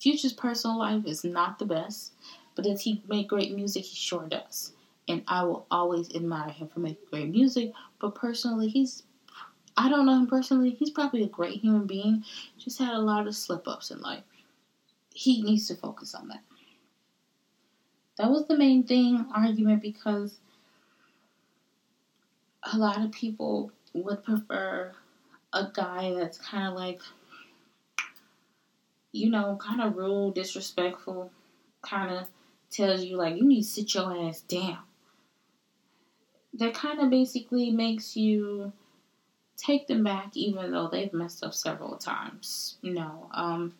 Future's 0.00 0.32
personal 0.32 0.78
life 0.78 1.04
is 1.06 1.24
not 1.24 1.58
the 1.58 1.64
best, 1.64 2.12
but 2.54 2.64
does 2.64 2.82
he 2.82 3.02
make 3.08 3.28
great 3.28 3.54
music? 3.54 3.84
He 3.84 3.96
sure 3.96 4.26
does. 4.26 4.72
And 5.08 5.22
I 5.26 5.44
will 5.44 5.66
always 5.70 6.14
admire 6.14 6.50
him 6.50 6.68
for 6.68 6.80
making 6.80 7.06
great 7.10 7.30
music. 7.30 7.72
But 8.00 8.14
personally, 8.14 8.68
he's 8.68 9.04
I 9.76 9.88
don't 9.88 10.06
know 10.06 10.18
him 10.18 10.26
personally. 10.26 10.70
He's 10.70 10.90
probably 10.90 11.22
a 11.22 11.28
great 11.28 11.60
human 11.60 11.86
being. 11.86 12.24
Just 12.58 12.78
had 12.78 12.94
a 12.94 12.98
lot 12.98 13.28
of 13.28 13.36
slip 13.36 13.68
ups 13.68 13.92
in 13.92 14.00
life 14.00 14.24
he 15.18 15.42
needs 15.42 15.66
to 15.66 15.74
focus 15.74 16.14
on 16.14 16.28
that. 16.28 16.44
That 18.18 18.30
was 18.30 18.46
the 18.46 18.56
main 18.56 18.84
thing 18.84 19.26
argument 19.34 19.82
because 19.82 20.38
a 22.72 22.78
lot 22.78 23.04
of 23.04 23.10
people 23.10 23.72
would 23.94 24.22
prefer 24.22 24.92
a 25.52 25.66
guy 25.74 26.14
that's 26.14 26.38
kind 26.38 26.68
of 26.68 26.74
like, 26.74 27.00
you 29.10 29.28
know, 29.28 29.58
kind 29.60 29.80
of 29.80 29.96
rude, 29.96 30.34
disrespectful, 30.34 31.32
kind 31.82 32.14
of 32.14 32.28
tells 32.70 33.02
you, 33.02 33.16
like, 33.16 33.34
you 33.34 33.44
need 33.44 33.62
to 33.62 33.68
sit 33.68 33.94
your 33.94 34.16
ass 34.28 34.42
down. 34.42 34.78
That 36.54 36.74
kind 36.74 37.00
of 37.00 37.10
basically 37.10 37.72
makes 37.72 38.16
you 38.16 38.72
take 39.56 39.88
them 39.88 40.04
back, 40.04 40.36
even 40.36 40.70
though 40.70 40.86
they've 40.86 41.12
messed 41.12 41.42
up 41.42 41.54
several 41.54 41.96
times. 41.96 42.76
No, 42.84 43.28
um, 43.32 43.74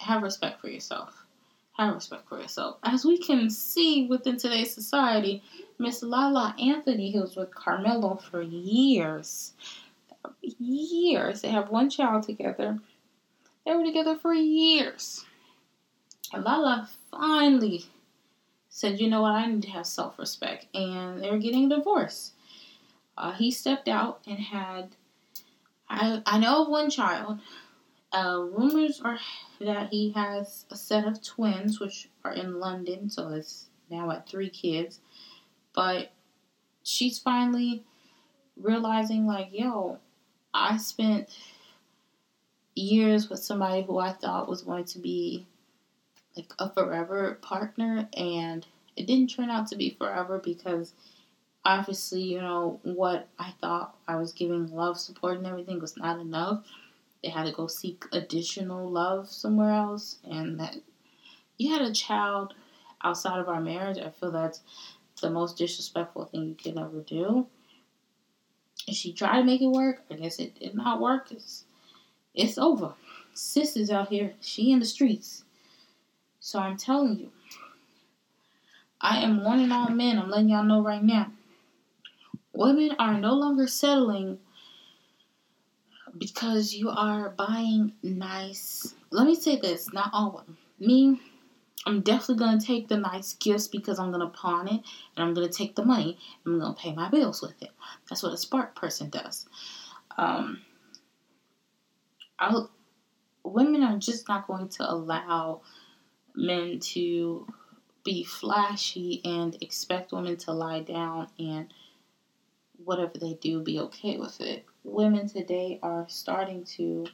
have 0.00 0.22
respect 0.22 0.60
for 0.60 0.68
yourself. 0.68 1.24
Have 1.76 1.94
respect 1.94 2.28
for 2.28 2.40
yourself. 2.40 2.78
As 2.82 3.04
we 3.04 3.18
can 3.18 3.48
see 3.50 4.06
within 4.06 4.36
today's 4.36 4.74
society, 4.74 5.42
Miss 5.78 6.02
Lala 6.02 6.54
Anthony, 6.58 7.12
who 7.12 7.20
was 7.20 7.36
with 7.36 7.54
Carmelo 7.54 8.16
for 8.16 8.42
years, 8.42 9.52
years. 10.58 11.42
They 11.42 11.48
have 11.48 11.70
one 11.70 11.90
child 11.90 12.24
together. 12.24 12.78
They 13.64 13.74
were 13.74 13.84
together 13.84 14.16
for 14.16 14.34
years. 14.34 15.24
And 16.32 16.44
Lala 16.44 16.88
finally 17.10 17.84
said, 18.68 19.00
you 19.00 19.08
know 19.08 19.22
what, 19.22 19.32
I 19.32 19.46
need 19.46 19.62
to 19.62 19.70
have 19.70 19.86
self 19.86 20.18
respect. 20.18 20.66
And 20.74 21.22
they 21.22 21.30
were 21.30 21.38
getting 21.38 21.70
a 21.70 21.76
divorce. 21.76 22.32
Uh, 23.16 23.32
he 23.32 23.50
stepped 23.50 23.88
out 23.88 24.20
and 24.26 24.38
had, 24.38 24.96
I, 25.88 26.22
I 26.24 26.38
know 26.38 26.62
of 26.62 26.68
one 26.68 26.88
child. 26.90 27.40
Uh, 28.12 28.44
rumors 28.50 29.00
are 29.04 29.18
that 29.60 29.90
he 29.90 30.10
has 30.12 30.64
a 30.70 30.76
set 30.76 31.06
of 31.06 31.22
twins, 31.22 31.78
which 31.78 32.08
are 32.24 32.32
in 32.32 32.58
London, 32.58 33.08
so 33.08 33.28
it's 33.28 33.66
now 33.88 34.10
at 34.10 34.28
three 34.28 34.50
kids. 34.50 35.00
But 35.74 36.10
she's 36.82 37.18
finally 37.20 37.84
realizing, 38.56 39.26
like, 39.26 39.50
yo, 39.52 39.98
I 40.52 40.76
spent 40.78 41.28
years 42.74 43.30
with 43.30 43.38
somebody 43.38 43.82
who 43.82 43.98
I 43.98 44.12
thought 44.12 44.48
was 44.48 44.62
going 44.62 44.86
to 44.86 44.98
be 44.98 45.46
like 46.36 46.52
a 46.58 46.68
forever 46.72 47.38
partner, 47.42 48.08
and 48.16 48.66
it 48.96 49.06
didn't 49.06 49.30
turn 49.30 49.50
out 49.50 49.68
to 49.68 49.76
be 49.76 49.90
forever 49.90 50.40
because 50.42 50.94
obviously, 51.64 52.22
you 52.22 52.40
know, 52.40 52.80
what 52.82 53.28
I 53.38 53.52
thought 53.60 53.96
I 54.08 54.16
was 54.16 54.32
giving 54.32 54.74
love, 54.74 54.98
support, 54.98 55.36
and 55.36 55.46
everything 55.46 55.80
was 55.80 55.96
not 55.96 56.18
enough 56.18 56.64
they 57.22 57.28
had 57.28 57.46
to 57.46 57.52
go 57.52 57.66
seek 57.66 58.04
additional 58.12 58.90
love 58.90 59.28
somewhere 59.28 59.72
else, 59.72 60.18
and 60.24 60.58
that 60.60 60.76
you 61.58 61.72
had 61.72 61.82
a 61.82 61.92
child 61.92 62.54
outside 63.02 63.38
of 63.38 63.48
our 63.48 63.60
marriage. 63.60 63.98
I 63.98 64.10
feel 64.10 64.30
that's 64.30 64.62
the 65.20 65.30
most 65.30 65.58
disrespectful 65.58 66.24
thing 66.26 66.48
you 66.48 66.54
can 66.54 66.78
ever 66.78 67.00
do. 67.00 67.46
And 68.86 68.96
she 68.96 69.12
tried 69.12 69.38
to 69.38 69.44
make 69.44 69.60
it 69.60 69.68
work. 69.68 70.02
I 70.10 70.14
guess 70.14 70.38
it 70.38 70.58
did 70.58 70.74
not 70.74 71.00
work. 71.00 71.30
It's, 71.30 71.64
it's 72.34 72.56
over. 72.56 72.94
Sis 73.34 73.76
is 73.76 73.90
out 73.90 74.08
here. 74.08 74.32
She 74.40 74.72
in 74.72 74.80
the 74.80 74.86
streets. 74.86 75.44
So 76.40 76.58
I'm 76.58 76.76
telling 76.76 77.18
you, 77.18 77.30
I 79.00 79.18
am 79.18 79.44
warning 79.44 79.72
all 79.72 79.90
men. 79.90 80.18
I'm 80.18 80.30
letting 80.30 80.48
y'all 80.48 80.64
know 80.64 80.82
right 80.82 81.02
now. 81.02 81.30
Women 82.52 82.96
are 82.98 83.18
no 83.18 83.34
longer 83.34 83.66
settling 83.66 84.38
because 86.18 86.74
you 86.74 86.90
are 86.90 87.30
buying 87.30 87.92
nice. 88.02 88.94
Let 89.10 89.26
me 89.26 89.34
say 89.34 89.56
this, 89.56 89.92
not 89.92 90.10
all. 90.12 90.44
Me, 90.78 91.20
I'm 91.86 92.02
definitely 92.02 92.44
gonna 92.44 92.60
take 92.60 92.88
the 92.88 92.96
nice 92.96 93.34
gifts 93.34 93.68
because 93.68 93.98
I'm 93.98 94.10
gonna 94.10 94.28
pawn 94.28 94.68
it 94.68 94.82
and 95.16 95.26
I'm 95.26 95.34
gonna 95.34 95.48
take 95.48 95.76
the 95.76 95.84
money 95.84 96.18
and 96.44 96.54
I'm 96.54 96.60
gonna 96.60 96.74
pay 96.74 96.92
my 96.92 97.08
bills 97.08 97.42
with 97.42 97.60
it. 97.62 97.70
That's 98.08 98.22
what 98.22 98.32
a 98.32 98.38
smart 98.38 98.74
person 98.74 99.10
does. 99.10 99.46
Um, 100.16 100.60
I'll, 102.38 102.70
women 103.44 103.82
are 103.82 103.98
just 103.98 104.28
not 104.28 104.46
going 104.46 104.68
to 104.70 104.90
allow 104.90 105.62
men 106.34 106.80
to 106.80 107.46
be 108.04 108.24
flashy 108.24 109.20
and 109.24 109.56
expect 109.60 110.12
women 110.12 110.36
to 110.38 110.52
lie 110.52 110.80
down 110.80 111.28
and 111.38 111.72
whatever 112.84 113.18
they 113.18 113.34
do 113.34 113.60
be 113.60 113.78
okay 113.78 114.16
with 114.16 114.40
it 114.40 114.64
women 114.84 115.28
today 115.28 115.78
are 115.82 116.06
starting 116.08 116.64
to 116.64 117.06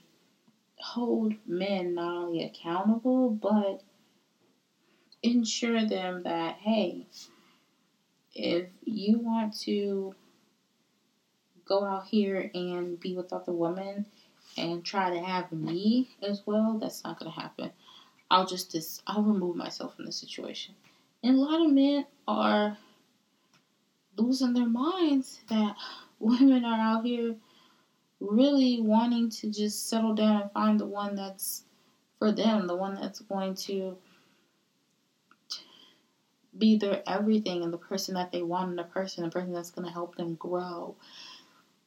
hold 0.78 1.34
men 1.46 1.94
not 1.94 2.24
only 2.24 2.44
accountable, 2.44 3.30
but 3.30 3.82
ensure 5.22 5.86
them 5.86 6.22
that, 6.24 6.56
hey, 6.56 7.06
if 8.34 8.68
you 8.84 9.18
want 9.18 9.58
to 9.60 10.14
go 11.64 11.84
out 11.84 12.06
here 12.06 12.50
and 12.54 13.00
be 13.00 13.16
with 13.16 13.32
other 13.32 13.52
women 13.52 14.06
and 14.56 14.84
try 14.84 15.10
to 15.10 15.18
have 15.18 15.50
me 15.52 16.08
as 16.22 16.42
well, 16.46 16.78
that's 16.78 17.02
not 17.02 17.18
going 17.18 17.32
to 17.32 17.40
happen. 17.40 17.70
I'll 18.30 18.46
just 18.46 18.72
dis- 18.72 19.02
I'll 19.06 19.22
remove 19.22 19.56
myself 19.56 19.96
from 19.96 20.06
the 20.06 20.12
situation. 20.12 20.74
And 21.22 21.36
a 21.36 21.40
lot 21.40 21.64
of 21.64 21.72
men 21.72 22.06
are 22.28 22.76
losing 24.16 24.54
their 24.54 24.68
minds 24.68 25.40
that 25.48 25.76
women 26.18 26.64
are 26.64 26.80
out 26.80 27.04
here 27.04 27.36
really 28.20 28.80
wanting 28.80 29.30
to 29.30 29.50
just 29.50 29.88
settle 29.88 30.14
down 30.14 30.42
and 30.42 30.52
find 30.52 30.80
the 30.80 30.86
one 30.86 31.14
that's 31.14 31.64
for 32.18 32.32
them, 32.32 32.66
the 32.66 32.76
one 32.76 32.94
that's 32.94 33.20
going 33.20 33.54
to 33.54 33.96
be 36.56 36.78
their 36.78 37.02
everything 37.06 37.62
and 37.62 37.72
the 37.72 37.78
person 37.78 38.14
that 38.14 38.32
they 38.32 38.42
want 38.42 38.70
and 38.70 38.78
the 38.78 38.84
person, 38.84 39.24
the 39.24 39.30
person 39.30 39.52
that's 39.52 39.70
going 39.70 39.86
to 39.86 39.92
help 39.92 40.16
them 40.16 40.34
grow. 40.34 40.96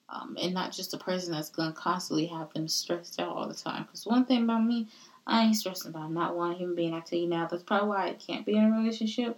Um, 0.08 0.38
and 0.42 0.54
not 0.54 0.72
just 0.72 0.94
a 0.96 0.98
person 0.98 1.34
that's 1.34 1.50
going 1.50 1.72
to 1.72 1.78
constantly 1.78 2.26
have 2.28 2.52
them 2.54 2.68
stressed 2.68 3.20
out 3.20 3.36
all 3.36 3.48
the 3.48 3.54
time. 3.54 3.84
Because 3.84 4.08
one 4.08 4.26
thing 4.26 4.44
about 4.44 4.66
me, 4.66 4.88
I 5.28 5.44
ain't 5.44 5.56
stressing 5.56 5.92
about 5.92 6.12
not 6.12 6.36
one 6.36 6.56
human 6.56 6.76
being. 6.76 6.94
I 6.96 7.00
tell 7.02 7.20
you 7.20 7.28
now, 7.28 7.46
that's 7.46 7.62
probably 7.62 7.90
why 7.90 8.08
I 8.08 8.14
can't 8.14 8.46
be 8.46 8.56
in 8.56 8.64
a 8.64 8.72
relationship. 8.72 9.38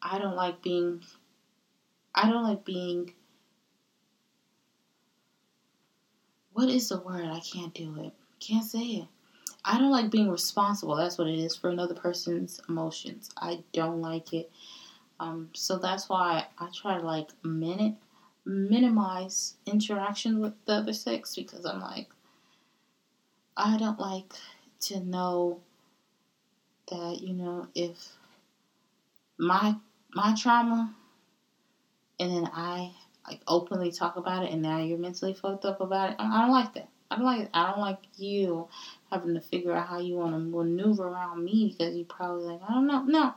I 0.00 0.18
don't 0.18 0.36
like 0.36 0.62
being. 0.62 1.02
I 2.16 2.28
don't 2.28 2.42
like 2.42 2.64
being. 2.64 3.12
What 6.52 6.68
is 6.70 6.88
the 6.88 6.98
word? 6.98 7.26
I 7.26 7.40
can't 7.40 7.74
do 7.74 7.94
it. 8.00 8.12
Can't 8.40 8.64
say 8.64 8.80
it. 8.80 9.08
I 9.64 9.78
don't 9.78 9.90
like 9.90 10.10
being 10.10 10.30
responsible. 10.30 10.96
That's 10.96 11.18
what 11.18 11.28
it 11.28 11.38
is 11.38 11.54
for 11.54 11.68
another 11.68 11.94
person's 11.94 12.60
emotions. 12.68 13.30
I 13.36 13.62
don't 13.72 14.00
like 14.00 14.32
it. 14.32 14.50
Um, 15.20 15.50
so 15.54 15.78
that's 15.78 16.08
why 16.08 16.46
I 16.58 16.68
try 16.74 16.98
to 16.98 17.04
like 17.04 17.28
minute 17.44 17.94
minimize 18.46 19.54
interaction 19.66 20.38
with 20.38 20.52
the 20.66 20.74
other 20.74 20.92
sex 20.92 21.34
because 21.34 21.66
I'm 21.66 21.80
like 21.80 22.08
I 23.56 23.76
don't 23.76 23.98
like 23.98 24.32
to 24.82 25.00
know 25.00 25.60
that 26.88 27.20
you 27.20 27.34
know 27.34 27.66
if 27.74 28.12
my 29.36 29.74
my 30.14 30.34
trauma 30.40 30.94
and 32.18 32.30
then 32.30 32.50
I 32.52 32.92
like 33.26 33.40
openly 33.46 33.90
talk 33.90 34.16
about 34.16 34.44
it 34.44 34.52
and 34.52 34.62
now 34.62 34.78
you're 34.78 34.98
mentally 34.98 35.34
fucked 35.34 35.64
up 35.64 35.80
about 35.80 36.10
it. 36.10 36.16
I 36.18 36.42
don't 36.42 36.52
like 36.52 36.74
that. 36.74 36.88
I 37.10 37.16
don't 37.16 37.24
like 37.24 37.48
I 37.54 37.70
don't 37.70 37.80
like 37.80 37.98
you 38.16 38.68
having 39.10 39.34
to 39.34 39.40
figure 39.40 39.72
out 39.72 39.86
how 39.86 40.00
you 40.00 40.16
want 40.16 40.32
to 40.32 40.38
maneuver 40.38 41.08
around 41.08 41.44
me 41.44 41.74
because 41.76 41.94
you 41.94 42.04
probably 42.04 42.44
like 42.44 42.60
I 42.68 42.74
don't 42.74 42.86
know. 42.86 43.02
No, 43.02 43.34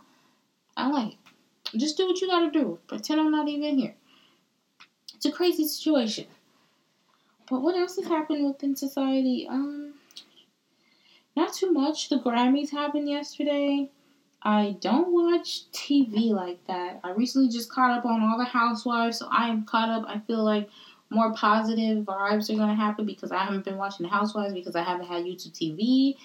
I 0.75 0.89
like 0.89 1.13
it. 1.13 1.77
Just 1.77 1.97
do 1.97 2.07
what 2.07 2.19
you 2.19 2.27
gotta 2.27 2.51
do. 2.51 2.79
Pretend 2.87 3.19
I'm 3.19 3.31
not 3.31 3.47
even 3.47 3.77
here. 3.77 3.95
It's 5.15 5.25
a 5.25 5.31
crazy 5.31 5.67
situation. 5.67 6.25
But 7.49 7.61
what 7.61 7.75
else 7.75 7.95
has 7.97 8.05
happened 8.05 8.45
within 8.45 8.75
society? 8.75 9.47
Um, 9.49 9.95
not 11.35 11.53
too 11.53 11.71
much. 11.71 12.09
The 12.09 12.19
Grammys 12.19 12.71
happened 12.71 13.09
yesterday. 13.09 13.89
I 14.41 14.77
don't 14.79 15.11
watch 15.11 15.69
TV 15.71 16.31
like 16.31 16.65
that. 16.67 17.01
I 17.03 17.11
recently 17.11 17.49
just 17.49 17.71
caught 17.71 17.91
up 17.91 18.05
on 18.05 18.21
all 18.21 18.37
the 18.37 18.45
Housewives, 18.45 19.19
so 19.19 19.27
I 19.29 19.49
am 19.49 19.65
caught 19.65 19.89
up. 19.89 20.05
I 20.07 20.19
feel 20.19 20.43
like 20.43 20.69
more 21.09 21.33
positive 21.33 22.05
vibes 22.05 22.49
are 22.49 22.57
gonna 22.57 22.75
happen 22.75 23.05
because 23.05 23.31
I 23.31 23.39
haven't 23.39 23.65
been 23.65 23.77
watching 23.77 24.05
the 24.05 24.11
Housewives 24.11 24.53
because 24.53 24.75
I 24.75 24.83
haven't 24.83 25.07
had 25.07 25.25
YouTube 25.25 25.51
TV. 25.51 26.15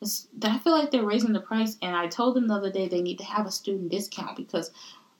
It's, 0.00 0.28
I 0.42 0.58
feel 0.58 0.72
like 0.72 0.90
they're 0.90 1.04
raising 1.04 1.32
the 1.32 1.40
price, 1.40 1.76
and 1.82 1.94
I 1.94 2.06
told 2.06 2.36
them 2.36 2.46
the 2.46 2.54
other 2.54 2.70
day 2.70 2.88
they 2.88 3.02
need 3.02 3.18
to 3.18 3.24
have 3.24 3.46
a 3.46 3.50
student 3.50 3.90
discount 3.90 4.36
because 4.36 4.70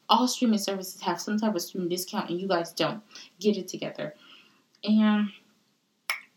all 0.08 0.26
streaming 0.26 0.58
services 0.58 1.00
have 1.02 1.20
some 1.20 1.38
type 1.38 1.54
of 1.54 1.60
student 1.60 1.90
discount, 1.90 2.30
and 2.30 2.40
you 2.40 2.48
guys 2.48 2.72
don't. 2.72 3.02
Get 3.40 3.56
it 3.56 3.68
together. 3.68 4.14
And 4.84 5.28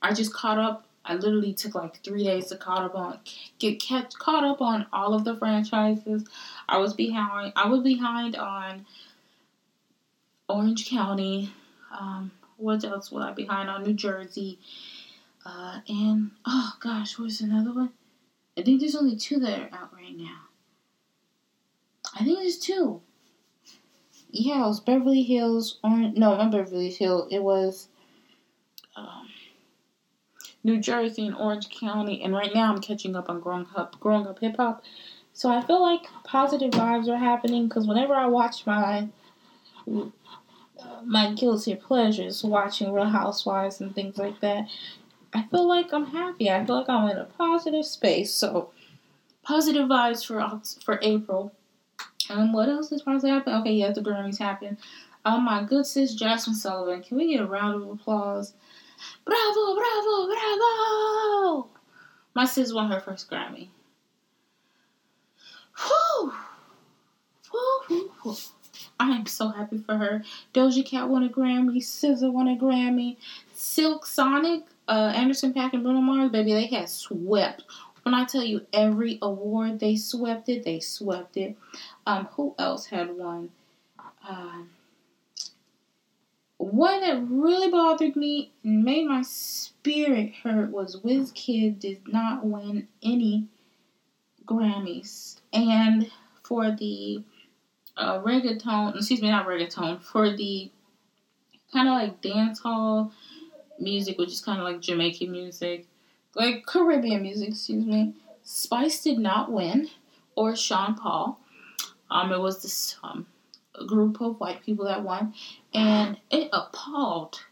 I 0.01 0.13
just 0.13 0.33
caught 0.33 0.57
up. 0.57 0.85
I 1.03 1.15
literally 1.15 1.53
took 1.53 1.75
like 1.75 2.03
three 2.03 2.23
days 2.23 2.47
to 2.47 2.57
caught 2.57 2.83
up 2.83 2.95
on 2.95 3.19
get 3.59 3.81
catch, 3.81 4.13
caught 4.13 4.43
up 4.43 4.61
on 4.61 4.85
all 4.93 5.13
of 5.13 5.23
the 5.23 5.35
franchises. 5.35 6.25
I 6.69 6.77
was 6.77 6.93
behind. 6.93 7.53
I 7.55 7.67
was 7.67 7.81
behind 7.81 8.35
on 8.35 8.85
Orange 10.47 10.87
County. 10.89 11.51
Um, 11.91 12.31
what 12.57 12.83
else 12.83 13.11
was 13.11 13.23
I 13.23 13.31
behind 13.31 13.69
on? 13.69 13.83
New 13.83 13.93
Jersey. 13.93 14.59
Uh, 15.45 15.79
and 15.87 16.31
oh 16.45 16.73
gosh, 16.79 17.17
what's 17.17 17.41
another 17.41 17.73
one? 17.73 17.91
I 18.57 18.61
think 18.61 18.79
there's 18.79 18.95
only 18.95 19.15
two 19.15 19.39
that 19.39 19.59
are 19.59 19.77
out 19.77 19.93
right 19.93 20.15
now. 20.15 20.41
I 22.13 22.23
think 22.23 22.39
there's 22.39 22.59
two. 22.59 23.01
Yeah, 24.29 24.63
it 24.63 24.67
was 24.67 24.79
Beverly 24.79 25.23
Hills. 25.23 25.79
Orange, 25.83 26.17
no, 26.17 26.37
not 26.37 26.51
Beverly 26.51 26.91
Hills. 26.91 27.27
It 27.31 27.41
was 27.41 27.87
um, 28.95 29.27
New 30.63 30.79
Jersey 30.79 31.25
and 31.27 31.35
Orange 31.35 31.69
County. 31.69 32.21
And 32.21 32.33
right 32.33 32.53
now, 32.53 32.73
I'm 32.73 32.81
catching 32.81 33.15
up 33.15 33.29
on 33.29 33.39
growing 33.39 33.67
up, 33.75 33.99
growing 33.99 34.27
up 34.27 34.39
hip 34.39 34.57
hop. 34.57 34.83
So 35.33 35.49
I 35.49 35.61
feel 35.61 35.81
like 35.81 36.07
positive 36.23 36.71
vibes 36.71 37.07
are 37.07 37.17
happening 37.17 37.67
because 37.67 37.87
whenever 37.87 38.13
I 38.13 38.27
watch 38.27 38.65
my 38.65 39.07
my 41.05 41.33
guilty 41.33 41.75
pleasures, 41.75 42.43
watching 42.43 42.91
Real 42.91 43.05
Housewives 43.05 43.81
and 43.81 43.93
things 43.93 44.17
like 44.17 44.39
that, 44.41 44.67
I 45.33 45.43
feel 45.43 45.67
like 45.67 45.93
I'm 45.93 46.07
happy. 46.07 46.49
I 46.51 46.65
feel 46.65 46.77
like 46.77 46.89
I'm 46.89 47.09
in 47.09 47.17
a 47.17 47.25
positive 47.25 47.85
space. 47.85 48.33
So, 48.33 48.71
positive 49.43 49.87
vibes 49.87 50.25
for 50.25 50.61
for 50.83 50.99
April. 51.01 51.53
Um, 52.29 52.53
what 52.53 52.69
else 52.69 52.91
is 52.91 52.99
supposed 52.99 53.25
to 53.25 53.31
happen? 53.31 53.53
Okay, 53.55 53.73
yeah, 53.73 53.91
the 53.91 54.01
Grammys 54.01 54.37
happen. 54.37 54.77
Um, 55.25 55.45
my 55.45 55.63
good 55.63 55.85
sis 55.85 56.15
Jazmine 56.15 56.55
Sullivan. 56.55 57.03
Can 57.03 57.17
we 57.17 57.31
get 57.31 57.41
a 57.41 57.45
round 57.45 57.81
of 57.81 57.89
applause? 57.89 58.53
Bravo, 59.25 59.75
bravo, 59.75 60.27
bravo! 60.27 61.69
My 62.33 62.45
sis 62.45 62.73
won 62.73 62.91
her 62.91 62.99
first 62.99 63.29
Grammy. 63.29 63.67
Whew. 65.77 66.33
Whew, 67.51 67.81
whew, 67.87 68.11
whew. 68.23 68.35
I 68.99 69.11
am 69.11 69.25
so 69.25 69.49
happy 69.49 69.79
for 69.79 69.97
her. 69.97 70.23
Doja 70.53 70.85
Cat 70.85 71.09
won 71.09 71.23
a 71.23 71.29
Grammy. 71.29 71.77
SZA 71.77 72.31
won 72.31 72.47
a 72.47 72.55
Grammy. 72.55 73.17
Silk 73.53 74.05
Sonic, 74.05 74.63
uh, 74.87 75.11
Anderson 75.15 75.53
.Paak 75.53 75.73
and 75.73 75.83
Bruno 75.83 76.01
Mars, 76.01 76.31
baby, 76.31 76.53
they 76.53 76.67
had 76.67 76.89
swept. 76.89 77.63
When 78.03 78.15
I 78.15 78.25
tell 78.25 78.43
you 78.43 78.65
every 78.73 79.19
award 79.21 79.79
they 79.79 79.95
swept 79.95 80.49
it, 80.49 80.63
they 80.63 80.79
swept 80.79 81.37
it. 81.37 81.55
Um, 82.05 82.27
who 82.31 82.55
else 82.57 82.87
had 82.87 83.15
one? 83.15 83.49
Um, 84.27 84.69
one 86.63 87.01
that 87.01 87.25
really 87.29 87.71
bothered 87.71 88.15
me 88.15 88.51
and 88.63 88.83
made 88.83 89.07
my 89.07 89.23
spirit 89.23 90.33
hurt 90.43 90.69
was 90.71 90.97
Wizkid 90.97 91.79
did 91.79 92.07
not 92.07 92.45
win 92.45 92.87
any 93.01 93.47
Grammys. 94.45 95.37
And 95.51 96.11
for 96.43 96.71
the 96.71 97.23
uh, 97.97 98.19
reggaeton, 98.19 98.95
excuse 98.95 99.21
me, 99.21 99.29
not 99.29 99.47
reggaeton, 99.47 100.01
for 100.01 100.35
the 100.35 100.71
kind 101.73 101.87
of 101.87 101.93
like 101.95 102.21
dance 102.21 102.59
hall 102.59 103.11
music, 103.79 104.17
which 104.17 104.29
is 104.29 104.41
kind 104.41 104.59
of 104.59 104.65
like 104.65 104.81
Jamaican 104.81 105.31
music, 105.31 105.87
like 106.35 106.65
Caribbean 106.65 107.23
music, 107.23 107.49
excuse 107.49 107.85
me. 107.85 108.13
Spice 108.43 109.03
did 109.03 109.17
not 109.17 109.51
win, 109.51 109.89
or 110.35 110.55
Sean 110.55 110.95
Paul. 110.95 111.39
Um, 112.09 112.31
it 112.31 112.39
was 112.39 112.61
this 112.61 112.97
um 113.03 113.25
group 113.85 114.21
of 114.21 114.39
white 114.39 114.63
people 114.63 114.85
that 114.85 115.03
won, 115.03 115.33
and 115.73 116.17
it 116.29 116.49
appalled 116.53 117.45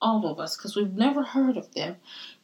all 0.00 0.26
of 0.26 0.38
us 0.38 0.56
because 0.56 0.76
we've 0.76 0.94
never 0.94 1.22
heard 1.22 1.56
of 1.56 1.74
them. 1.74 1.96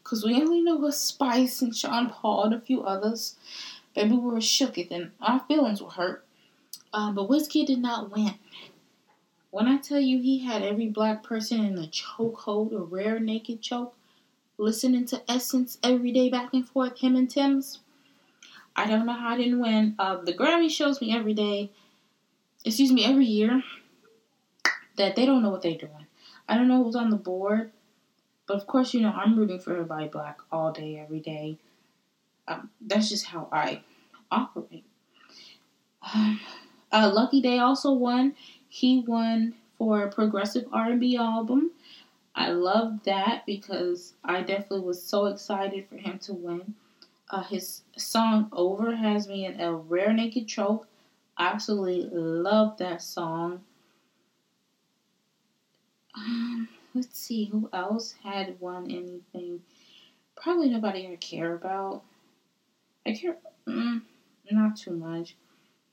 Because 0.02 0.24
we 0.24 0.34
only 0.34 0.60
know 0.60 0.76
was 0.76 0.98
Spice 0.98 1.62
and 1.62 1.74
Sean 1.74 2.10
Paul 2.10 2.44
and 2.44 2.54
a 2.54 2.60
few 2.60 2.82
others. 2.82 3.36
Baby, 3.94 4.16
we 4.16 4.30
were 4.30 4.40
shook 4.40 4.76
and 4.76 5.12
our 5.20 5.40
feelings 5.46 5.80
were 5.80 5.90
hurt. 5.90 6.26
Um, 6.92 7.14
but 7.14 7.28
Wizkid 7.28 7.66
did 7.66 7.80
not 7.80 8.12
win. 8.12 8.34
When 9.50 9.68
I 9.68 9.78
tell 9.78 10.00
you 10.00 10.20
he 10.20 10.40
had 10.40 10.62
every 10.62 10.88
black 10.88 11.22
person 11.22 11.64
in 11.64 11.78
a 11.78 11.86
chokehold, 11.86 12.72
a 12.72 12.78
rare 12.78 13.20
naked 13.20 13.62
choke, 13.62 13.94
listening 14.58 15.06
to 15.06 15.22
Essence 15.30 15.78
every 15.82 16.12
day 16.12 16.28
back 16.28 16.52
and 16.52 16.68
forth, 16.68 16.98
him 16.98 17.16
and 17.16 17.30
Tems. 17.30 17.78
I 18.76 18.86
don't 18.86 19.06
know 19.06 19.12
how 19.12 19.30
I 19.30 19.36
didn't 19.36 19.60
win. 19.60 19.94
Uh, 19.98 20.16
the 20.16 20.34
Grammy 20.34 20.68
shows 20.68 21.00
me 21.00 21.16
every 21.16 21.34
day, 21.34 21.70
excuse 22.64 22.92
me, 22.92 23.04
every 23.04 23.26
year, 23.26 23.62
that 24.96 25.16
they 25.16 25.26
don't 25.26 25.42
know 25.42 25.50
what 25.50 25.62
they're 25.62 25.76
doing. 25.76 26.06
I 26.48 26.56
don't 26.56 26.68
know 26.68 26.82
who's 26.82 26.96
on 26.96 27.10
the 27.10 27.16
board, 27.16 27.72
but 28.46 28.56
of 28.56 28.66
course, 28.66 28.94
you 28.94 29.00
know, 29.00 29.10
I'm 29.10 29.38
rooting 29.38 29.58
for 29.58 29.72
everybody 29.72 30.08
black 30.08 30.38
all 30.52 30.72
day, 30.72 30.98
every 30.98 31.20
day. 31.20 31.58
Um, 32.46 32.70
that's 32.80 33.08
just 33.08 33.26
how 33.26 33.48
I 33.50 33.82
operate. 34.30 34.84
Um, 36.14 36.40
uh, 36.92 37.10
Lucky 37.12 37.40
Daye 37.40 37.58
also 37.58 37.92
won. 37.92 38.34
He 38.68 39.04
won 39.06 39.54
for 39.78 40.08
progressive 40.08 40.66
R&B 40.72 41.16
album. 41.16 41.70
I 42.34 42.50
love 42.50 43.04
that 43.04 43.46
because 43.46 44.14
I 44.24 44.40
definitely 44.40 44.80
was 44.80 45.02
so 45.02 45.26
excited 45.26 45.86
for 45.88 45.96
him 45.96 46.18
to 46.20 46.34
win. 46.34 46.74
Uh, 47.30 47.42
his 47.42 47.82
song 47.96 48.48
Over 48.52 48.96
has 48.96 49.28
me 49.28 49.46
in 49.46 49.60
a 49.60 49.72
rare 49.72 50.12
naked 50.12 50.48
choke. 50.48 50.86
Absolutely 51.38 52.08
love 52.12 52.76
that 52.78 53.02
song. 53.02 53.62
Um, 56.14 56.68
let's 56.94 57.18
see 57.18 57.46
who 57.46 57.68
else 57.72 58.14
had 58.22 58.60
won 58.60 58.84
anything. 58.84 59.62
Probably 60.36 60.68
nobody 60.68 61.08
I 61.08 61.16
care 61.16 61.54
about. 61.54 62.02
I 63.06 63.12
care 63.14 63.36
mm, 63.66 64.02
not 64.50 64.76
too 64.76 64.92
much. 64.92 65.36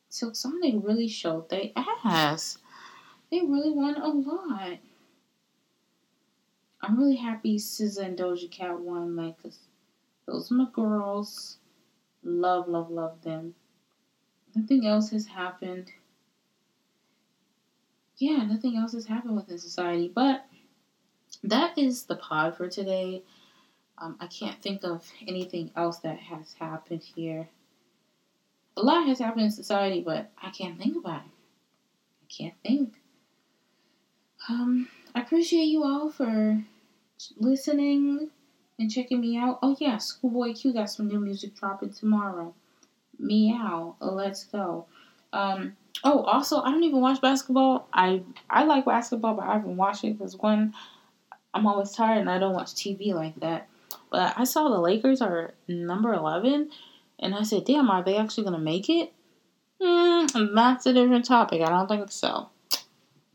Silk 0.09 0.35
Sonic 0.35 0.75
really 0.83 1.07
showed 1.07 1.49
they 1.49 1.73
ass. 1.75 2.57
They 3.31 3.39
really 3.39 3.71
won 3.71 3.95
a 3.95 4.07
lot. 4.09 4.77
I'm 6.81 6.97
really 6.99 7.15
happy 7.15 7.57
SZA 7.57 8.05
and 8.05 8.17
Doja 8.17 8.49
Cat 8.49 8.79
won, 8.79 9.15
like, 9.15 9.35
those 10.25 10.51
are 10.51 10.55
my 10.55 10.67
girls. 10.73 11.57
Love, 12.23 12.67
love, 12.67 12.89
love 12.89 13.21
them. 13.21 13.55
Nothing 14.55 14.85
else 14.85 15.09
has 15.11 15.27
happened. 15.27 15.91
Yeah, 18.17 18.43
nothing 18.43 18.77
else 18.77 18.93
has 18.93 19.05
happened 19.05 19.35
within 19.35 19.57
society. 19.57 20.11
But 20.13 20.45
that 21.43 21.77
is 21.77 22.03
the 22.03 22.15
pod 22.15 22.55
for 22.57 22.67
today. 22.67 23.23
Um, 23.97 24.17
I 24.19 24.27
can't 24.27 24.61
think 24.61 24.83
of 24.83 25.09
anything 25.27 25.71
else 25.75 25.99
that 25.99 26.17
has 26.17 26.53
happened 26.59 27.03
here. 27.03 27.49
A 28.77 28.81
lot 28.81 29.07
has 29.07 29.19
happened 29.19 29.45
in 29.45 29.51
society, 29.51 30.01
but 30.01 30.31
I 30.41 30.49
can't 30.49 30.77
think 30.77 30.97
about 30.97 31.21
it. 31.21 31.31
I 32.23 32.25
can't 32.29 32.55
think. 32.63 32.93
Um, 34.49 34.87
I 35.13 35.21
appreciate 35.21 35.65
you 35.65 35.83
all 35.83 36.09
for 36.09 36.63
listening 37.37 38.31
and 38.79 38.89
checking 38.89 39.21
me 39.21 39.37
out. 39.37 39.59
Oh 39.61 39.75
yeah, 39.79 39.97
Schoolboy 39.97 40.53
Q 40.53 40.73
got 40.73 40.89
some 40.89 41.07
new 41.07 41.19
music 41.19 41.55
dropping 41.55 41.93
tomorrow. 41.93 42.55
Meow, 43.21 43.95
let's 43.99 44.45
go. 44.45 44.87
Um, 45.31 45.77
oh, 46.03 46.23
also, 46.23 46.61
I 46.61 46.71
don't 46.71 46.83
even 46.83 47.01
watch 47.01 47.21
basketball. 47.21 47.87
I 47.93 48.23
I 48.49 48.63
like 48.63 48.85
basketball, 48.85 49.35
but 49.35 49.45
I 49.45 49.53
haven't 49.53 49.77
watched 49.77 50.03
it 50.03 50.17
because 50.17 50.35
one, 50.37 50.73
I'm 51.53 51.67
always 51.67 51.91
tired 51.91 52.19
and 52.19 52.29
I 52.29 52.39
don't 52.39 52.53
watch 52.53 52.73
TV 52.73 53.13
like 53.13 53.39
that. 53.39 53.67
But 54.09 54.33
I 54.37 54.43
saw 54.43 54.69
the 54.69 54.79
Lakers 54.79 55.21
are 55.21 55.53
number 55.67 56.13
eleven, 56.13 56.71
and 57.19 57.35
I 57.35 57.43
said, 57.43 57.65
"Damn, 57.65 57.89
are 57.89 58.03
they 58.03 58.17
actually 58.17 58.43
gonna 58.43 58.59
make 58.59 58.89
it?" 58.89 59.13
Mm, 59.81 60.55
that's 60.55 60.85
a 60.85 60.93
different 60.93 61.25
topic. 61.25 61.61
I 61.61 61.69
don't 61.69 61.87
think 61.87 62.11
so. 62.11 62.49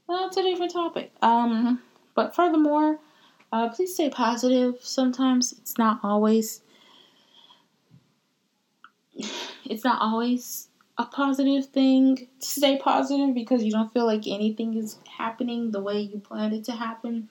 That's 0.08 0.36
a 0.36 0.42
different 0.42 0.72
topic. 0.72 1.12
Um, 1.22 1.82
but 2.14 2.34
furthermore, 2.34 2.98
uh, 3.52 3.68
please 3.70 3.94
stay 3.94 4.10
positive. 4.10 4.76
Sometimes 4.80 5.52
it's 5.52 5.78
not 5.78 6.00
always 6.02 6.62
it's 9.70 9.84
not 9.84 10.00
always 10.00 10.68
a 10.98 11.04
positive 11.04 11.66
thing 11.66 12.16
to 12.16 12.46
stay 12.46 12.78
positive 12.78 13.34
because 13.34 13.62
you 13.62 13.70
don't 13.70 13.92
feel 13.92 14.06
like 14.06 14.26
anything 14.26 14.76
is 14.76 14.98
happening 15.18 15.70
the 15.70 15.80
way 15.80 16.00
you 16.00 16.18
planned 16.18 16.54
it 16.54 16.64
to 16.64 16.72
happen. 16.72 17.28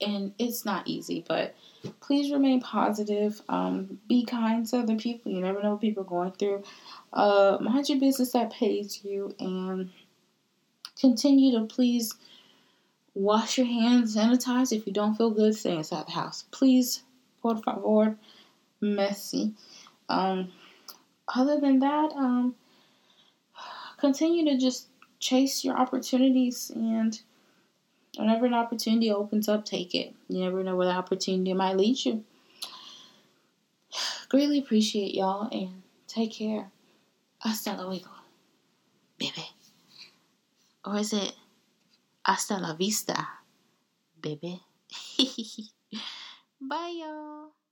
And 0.00 0.32
it's 0.38 0.64
not 0.64 0.86
easy, 0.86 1.24
but 1.26 1.54
please 2.00 2.32
remain 2.32 2.60
positive. 2.60 3.40
Um, 3.48 3.98
be 4.08 4.24
kind 4.24 4.66
to 4.66 4.78
other 4.78 4.96
people. 4.96 5.32
You 5.32 5.40
never 5.40 5.62
know 5.62 5.72
what 5.72 5.80
people 5.80 6.02
are 6.02 6.06
going 6.06 6.32
through. 6.32 6.62
Uh, 7.12 7.58
mind 7.60 7.88
your 7.88 7.98
business 7.98 8.32
that 8.32 8.52
pays 8.52 9.04
you 9.04 9.34
and 9.38 9.90
continue 11.00 11.58
to 11.58 11.66
please 11.66 12.14
wash 13.14 13.58
your 13.58 13.66
hands, 13.66 14.16
sanitize. 14.16 14.76
If 14.76 14.86
you 14.86 14.92
don't 14.92 15.14
feel 15.14 15.30
good, 15.30 15.54
stay 15.54 15.76
inside 15.76 16.06
the 16.06 16.12
house. 16.12 16.44
Please, 16.50 17.02
por 17.40 17.56
favor, 17.56 18.16
messy. 18.80 19.52
Um, 20.08 20.52
other 21.28 21.60
than 21.60 21.78
that, 21.80 22.12
um, 22.16 22.54
continue 23.98 24.44
to 24.44 24.58
just 24.58 24.88
chase 25.18 25.64
your 25.64 25.76
opportunities 25.76 26.70
and 26.74 27.20
whenever 28.16 28.46
an 28.46 28.54
opportunity 28.54 29.10
opens 29.10 29.48
up, 29.48 29.64
take 29.64 29.94
it. 29.94 30.14
You 30.28 30.44
never 30.44 30.62
know 30.62 30.76
where 30.76 30.86
the 30.86 30.92
opportunity 30.92 31.52
might 31.54 31.76
lead 31.76 32.04
you. 32.04 32.24
Greatly 34.28 34.58
appreciate 34.58 35.14
y'all 35.14 35.48
and 35.50 35.82
take 36.06 36.32
care. 36.32 36.70
Hasta 37.38 37.72
luego, 37.72 38.10
baby. 39.18 39.44
Or 40.84 40.98
is 40.98 41.12
it 41.12 41.32
hasta 42.24 42.58
la 42.58 42.74
vista, 42.74 43.28
baby? 44.20 44.60
Bye, 46.60 46.94
y'all. 46.98 47.63